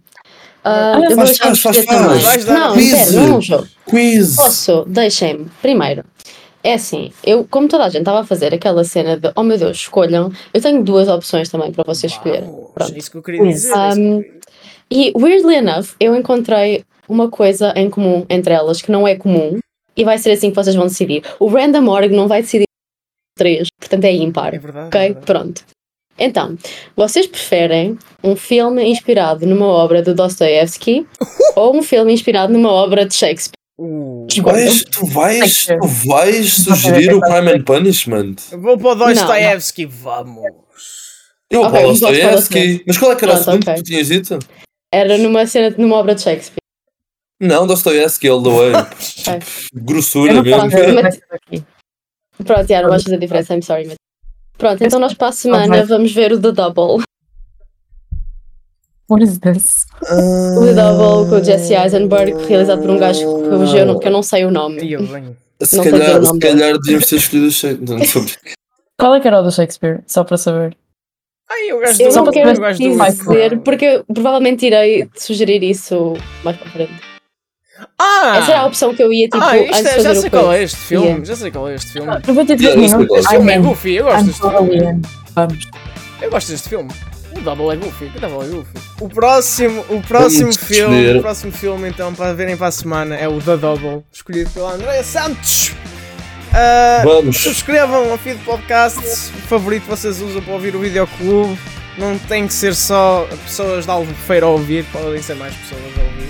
Ah, 0.64 1.00
eu 1.04 1.16
faz, 1.18 1.38
faz, 1.38 1.60
faz, 1.60 1.78
faz. 1.86 2.46
Não, 2.46 2.76
não 2.76 3.34
é 3.34 3.38
um 3.38 3.42
jogo. 3.42 3.68
Quiz! 3.90 4.36
Posso, 4.38 4.86
deixem-me. 4.88 5.48
Primeiro, 5.62 6.06
é 6.64 6.74
assim, 6.74 7.12
eu, 7.24 7.48
como 7.50 7.68
toda 7.68 7.86
a 7.86 7.90
gente 7.90 8.02
estava 8.02 8.20
a 8.20 8.26
fazer 8.26 8.54
aquela 8.54 8.84
cena 8.84 9.18
de 9.18 9.32
oh 9.36 9.44
meu 9.44 9.58
Deus, 9.58 9.78
escolham, 9.78 10.32
eu 10.54 10.62
tenho 10.62 10.84
duas 10.84 11.08
opções 11.08 11.50
também 11.50 11.72
para 11.72 11.84
vocês 11.84 12.12
escolherem. 12.12 12.50
Pronto. 12.74 12.98
Isso 12.98 13.12
que 13.12 13.18
eu 13.18 13.24
queria 13.24 13.44
dizer. 13.44 13.74
Um, 13.98 14.24
E 14.92 15.14
weirdly 15.16 15.56
enough, 15.56 15.96
eu 16.00 16.16
encontrei 16.16 16.84
uma 17.08 17.30
coisa 17.30 17.74
em 17.76 17.90
comum 17.90 18.26
entre 18.30 18.54
elas 18.54 18.82
que 18.82 18.92
não 18.92 19.08
é 19.08 19.16
comum 19.16 19.60
e 19.96 20.04
vai 20.04 20.18
ser 20.18 20.32
assim 20.32 20.50
que 20.50 20.56
vocês 20.56 20.76
vão 20.76 20.88
decidir. 20.88 21.24
O 21.40 21.48
Random 21.48 21.88
Org 21.88 22.12
não 22.12 22.28
vai 22.28 22.42
decidir 22.42 22.66
três, 23.38 23.68
portanto 23.80 24.04
é 24.04 24.14
ímpar. 24.14 24.54
É 24.54 24.60
verdade. 24.60 24.88
Ok? 24.88 25.00
é 25.00 25.04
verdade. 25.06 25.26
Pronto. 25.26 25.64
Então, 26.18 26.58
vocês 26.96 27.26
preferem 27.26 27.98
um 28.22 28.36
filme 28.36 28.84
inspirado 28.84 29.46
numa 29.48 29.68
obra 29.68 30.02
de 30.02 30.14
Dostoevsky 30.14 31.08
ou 31.56 31.76
um 31.76 31.82
filme 31.82 32.12
inspirado 32.12 32.52
numa 32.52 32.70
obra 32.70 33.06
de 33.06 33.16
Shakespeare? 33.16 33.54
Uh, 33.80 34.19
Tu 34.30 34.42
vais, 34.42 34.84
tu 34.92 35.06
vais, 35.08 35.66
tu 35.66 35.88
vais 36.08 36.44
sugerir 36.44 37.14
o 37.14 37.22
Crime 37.22 37.52
and 37.52 37.64
Punishment? 37.64 38.36
Vou 38.52 38.78
para 38.78 38.90
o 38.92 38.96
Dostoevsky, 38.96 39.86
vamos. 39.86 40.46
Eu 41.50 41.62
Ok, 41.62 41.70
okay, 41.70 41.82
para 41.82 41.88
o 41.88 41.92
Dostoevsky. 41.94 42.84
Mas 42.86 42.98
qual 42.98 43.12
é 43.12 43.16
que 43.16 43.26
era 43.26 43.34
o 43.34 43.38
segundo 43.38 43.66
que 43.66 43.74
tu 43.76 43.84
tinhas 43.84 44.08
dito? 44.08 44.40
Era 44.94 45.18
numa 45.18 45.46
cena, 45.48 45.76
numa 45.78 45.96
obra 45.96 46.16
de 46.16 46.22
Shakespeare. 46.22 46.60
Não, 47.40 47.66
Dostoevsky, 47.66 48.28
all 48.28 48.44
the 48.44 48.50
way. 48.50 48.72
Grossura 49.74 50.44
mesmo. 50.44 50.70
Pronto, 52.46 52.68
já 52.68 52.82
não 52.82 52.90
vais 52.90 53.04
fazer 53.04 53.18
diferença, 53.18 53.56
I'm 53.56 53.62
sorry. 53.62 53.88
Mas... 53.88 53.96
Pronto, 54.58 54.84
então 54.84 55.00
nós 55.00 55.14
para 55.14 55.30
a 55.30 55.32
semana 55.32 55.86
vamos 55.86 56.14
ver 56.14 56.34
o 56.34 56.40
The 56.40 56.52
Double. 56.52 57.04
What 59.10 59.24
is 59.24 59.40
this? 59.40 59.86
O 60.04 60.66
The 60.66 60.74
Double 60.74 61.30
com 61.30 61.36
o 61.42 61.44
Jesse 61.44 61.74
Eisenberg, 61.74 62.34
realizado 62.48 62.82
por 62.82 62.92
um 62.92 62.98
gajo 62.98 63.20
que 63.20 63.78
eu, 63.78 63.86
não, 63.86 64.00
que 64.00 64.08
eu 64.08 64.12
não 64.12 64.22
sei 64.24 64.46
o 64.46 64.52
nome. 64.52 64.84
E 64.84 64.94
eu 64.94 65.04
venho. 65.06 65.36
Se 65.62 65.76
Não 65.78 65.84
o 65.84 65.90
calhar, 65.92 66.22
nome 66.22 66.28
se 66.28 66.40
calhar 66.40 66.78
devíamos 66.80 67.08
ter 67.08 67.16
escolhido 67.18 67.48
o 67.48 67.52
Shake. 67.52 67.84
Não, 67.90 67.98
estou 68.00 68.22
a 68.22 68.26
brincar. 68.26 68.54
Qual 69.00 69.16
é 69.16 69.20
que 69.20 69.28
era 69.28 69.40
o 69.40 69.44
do 69.44 69.52
Shakespeare? 69.52 70.02
Só 70.08 70.24
para 70.24 70.38
saber. 70.38 70.78
Ai, 71.52 71.72
eu 71.72 71.80
gosto 71.80 72.00
Eu 72.02 72.10
do 72.10 72.16
não 72.16 72.24
para 72.26 72.34
quero 72.34 72.60
gosto 72.60 72.84
do- 72.84 72.90
dizer, 73.34 73.60
porque 73.62 73.86
eu 73.86 74.06
provavelmente 74.14 74.66
irei 74.68 75.10
sugerir 75.16 75.64
isso 75.64 76.14
mais 76.44 76.56
para 76.58 76.70
frente. 76.70 76.94
Ah! 77.98 78.38
Essa 78.38 78.52
era 78.52 78.60
a 78.62 78.66
opção 78.68 78.94
que 78.94 79.02
eu 79.02 79.12
ia, 79.12 79.26
tipo, 79.28 79.38
ah, 79.44 79.58
isto 79.58 79.76
é, 79.76 79.84
fazer 79.92 80.02
já 80.02 80.12
o 80.12 80.16
sei 80.22 80.30
qual 80.30 80.54
é 80.54 80.64
este 80.64 80.78
filme. 80.78 81.08
Yeah. 81.08 81.26
Já 81.26 81.36
sei 81.36 81.52
qual 81.52 81.68
é 81.70 81.76
este 81.76 81.92
filme. 81.94 82.08
93 82.28 82.62
Yeah, 82.62 82.82
isso 82.86 82.94
é 82.94 82.98
minutos. 82.98 83.18
Este 83.20 83.30
filme 83.32 83.52
é 83.54 83.60
goofy, 83.60 83.96
eu 83.96 84.04
gosto 84.06 84.26
deste 84.26 84.42
filme. 84.42 85.02
Vamos. 85.34 85.68
Eu 86.22 86.30
gosto 86.30 86.52
deste 86.52 86.70
filme. 86.70 86.90
O 87.36 87.42
Double 87.42 87.72
é 87.72 87.76
goofy, 87.76 88.06
o 88.16 88.20
Double 88.20 88.48
é 88.48 88.52
goofy. 88.56 88.74
O 89.00 89.10
próximo, 89.10 89.86
o 89.90 90.02
próximo 90.02 90.52
filme, 90.54 91.18
o 91.18 91.22
próximo 91.22 91.52
filme 91.52 91.88
então 91.90 92.14
para 92.14 92.34
verem 92.34 92.58
para 92.58 92.68
a 92.68 92.72
semana 92.72 93.16
é 93.16 93.28
o 93.28 93.40
The 93.40 93.58
Double, 93.58 94.04
escolhido 94.12 94.50
pela 94.50 94.74
Andrea 94.74 95.04
Santos. 95.04 95.72
Ah, 96.52 97.02
Vamos. 97.04 97.38
subscrevam 97.38 98.12
o 98.12 98.18
feed 98.18 98.40
podcast 98.44 99.00
o 99.00 99.42
favorito 99.48 99.84
que 99.84 99.90
vocês 99.90 100.20
usam 100.20 100.42
para 100.42 100.54
ouvir 100.54 100.76
o 100.76 100.80
videoclube. 100.80 101.58
Não 101.98 102.18
tem 102.18 102.48
que 102.48 102.54
ser 102.54 102.74
só 102.74 103.28
pessoas 103.46 103.86
de 103.86 103.92
Albufeira 103.92 104.46
a 104.46 104.50
ouvir, 104.50 104.84
podem 104.86 105.22
ser 105.22 105.36
mais 105.36 105.54
pessoas 105.54 105.82
a 105.98 106.02
ouvir. 106.02 106.30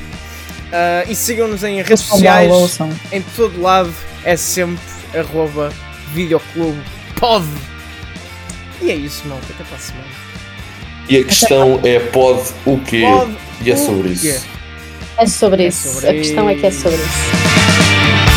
Ah, 0.73 1.03
e 1.09 1.15
sigam-nos 1.15 1.63
em 1.63 1.81
redes 1.81 2.01
sociais, 2.01 2.51
Ouçam. 2.51 2.89
em 3.11 3.21
todo 3.35 3.61
lado, 3.61 3.93
é 4.23 4.35
sempre 4.35 4.79
arroba 5.17 5.71
videoclube 6.13 6.79
pod. 7.15 7.45
E 8.81 8.91
é 8.91 8.95
isso, 8.95 9.27
malta, 9.27 9.45
até 9.53 9.63
para 9.63 9.75
a 9.75 9.79
semana. 9.79 10.08
E 11.09 11.17
a 11.17 11.23
questão 11.23 11.79
é: 11.83 11.99
pode 11.99 12.49
o 12.65 12.77
quê? 12.79 13.01
Pode 13.01 13.35
E 13.65 13.71
é 13.71 13.75
sobre 13.75 14.09
isso. 14.09 14.45
É 15.17 15.25
sobre 15.25 15.63
É 15.63 15.67
isso. 15.67 15.89
sobre 15.93 16.09
a 16.09 16.13
questão 16.13 16.49
é 16.49 16.55
que 16.55 16.65
é 16.67 16.71
sobre 16.71 16.97
isso. 16.97 18.28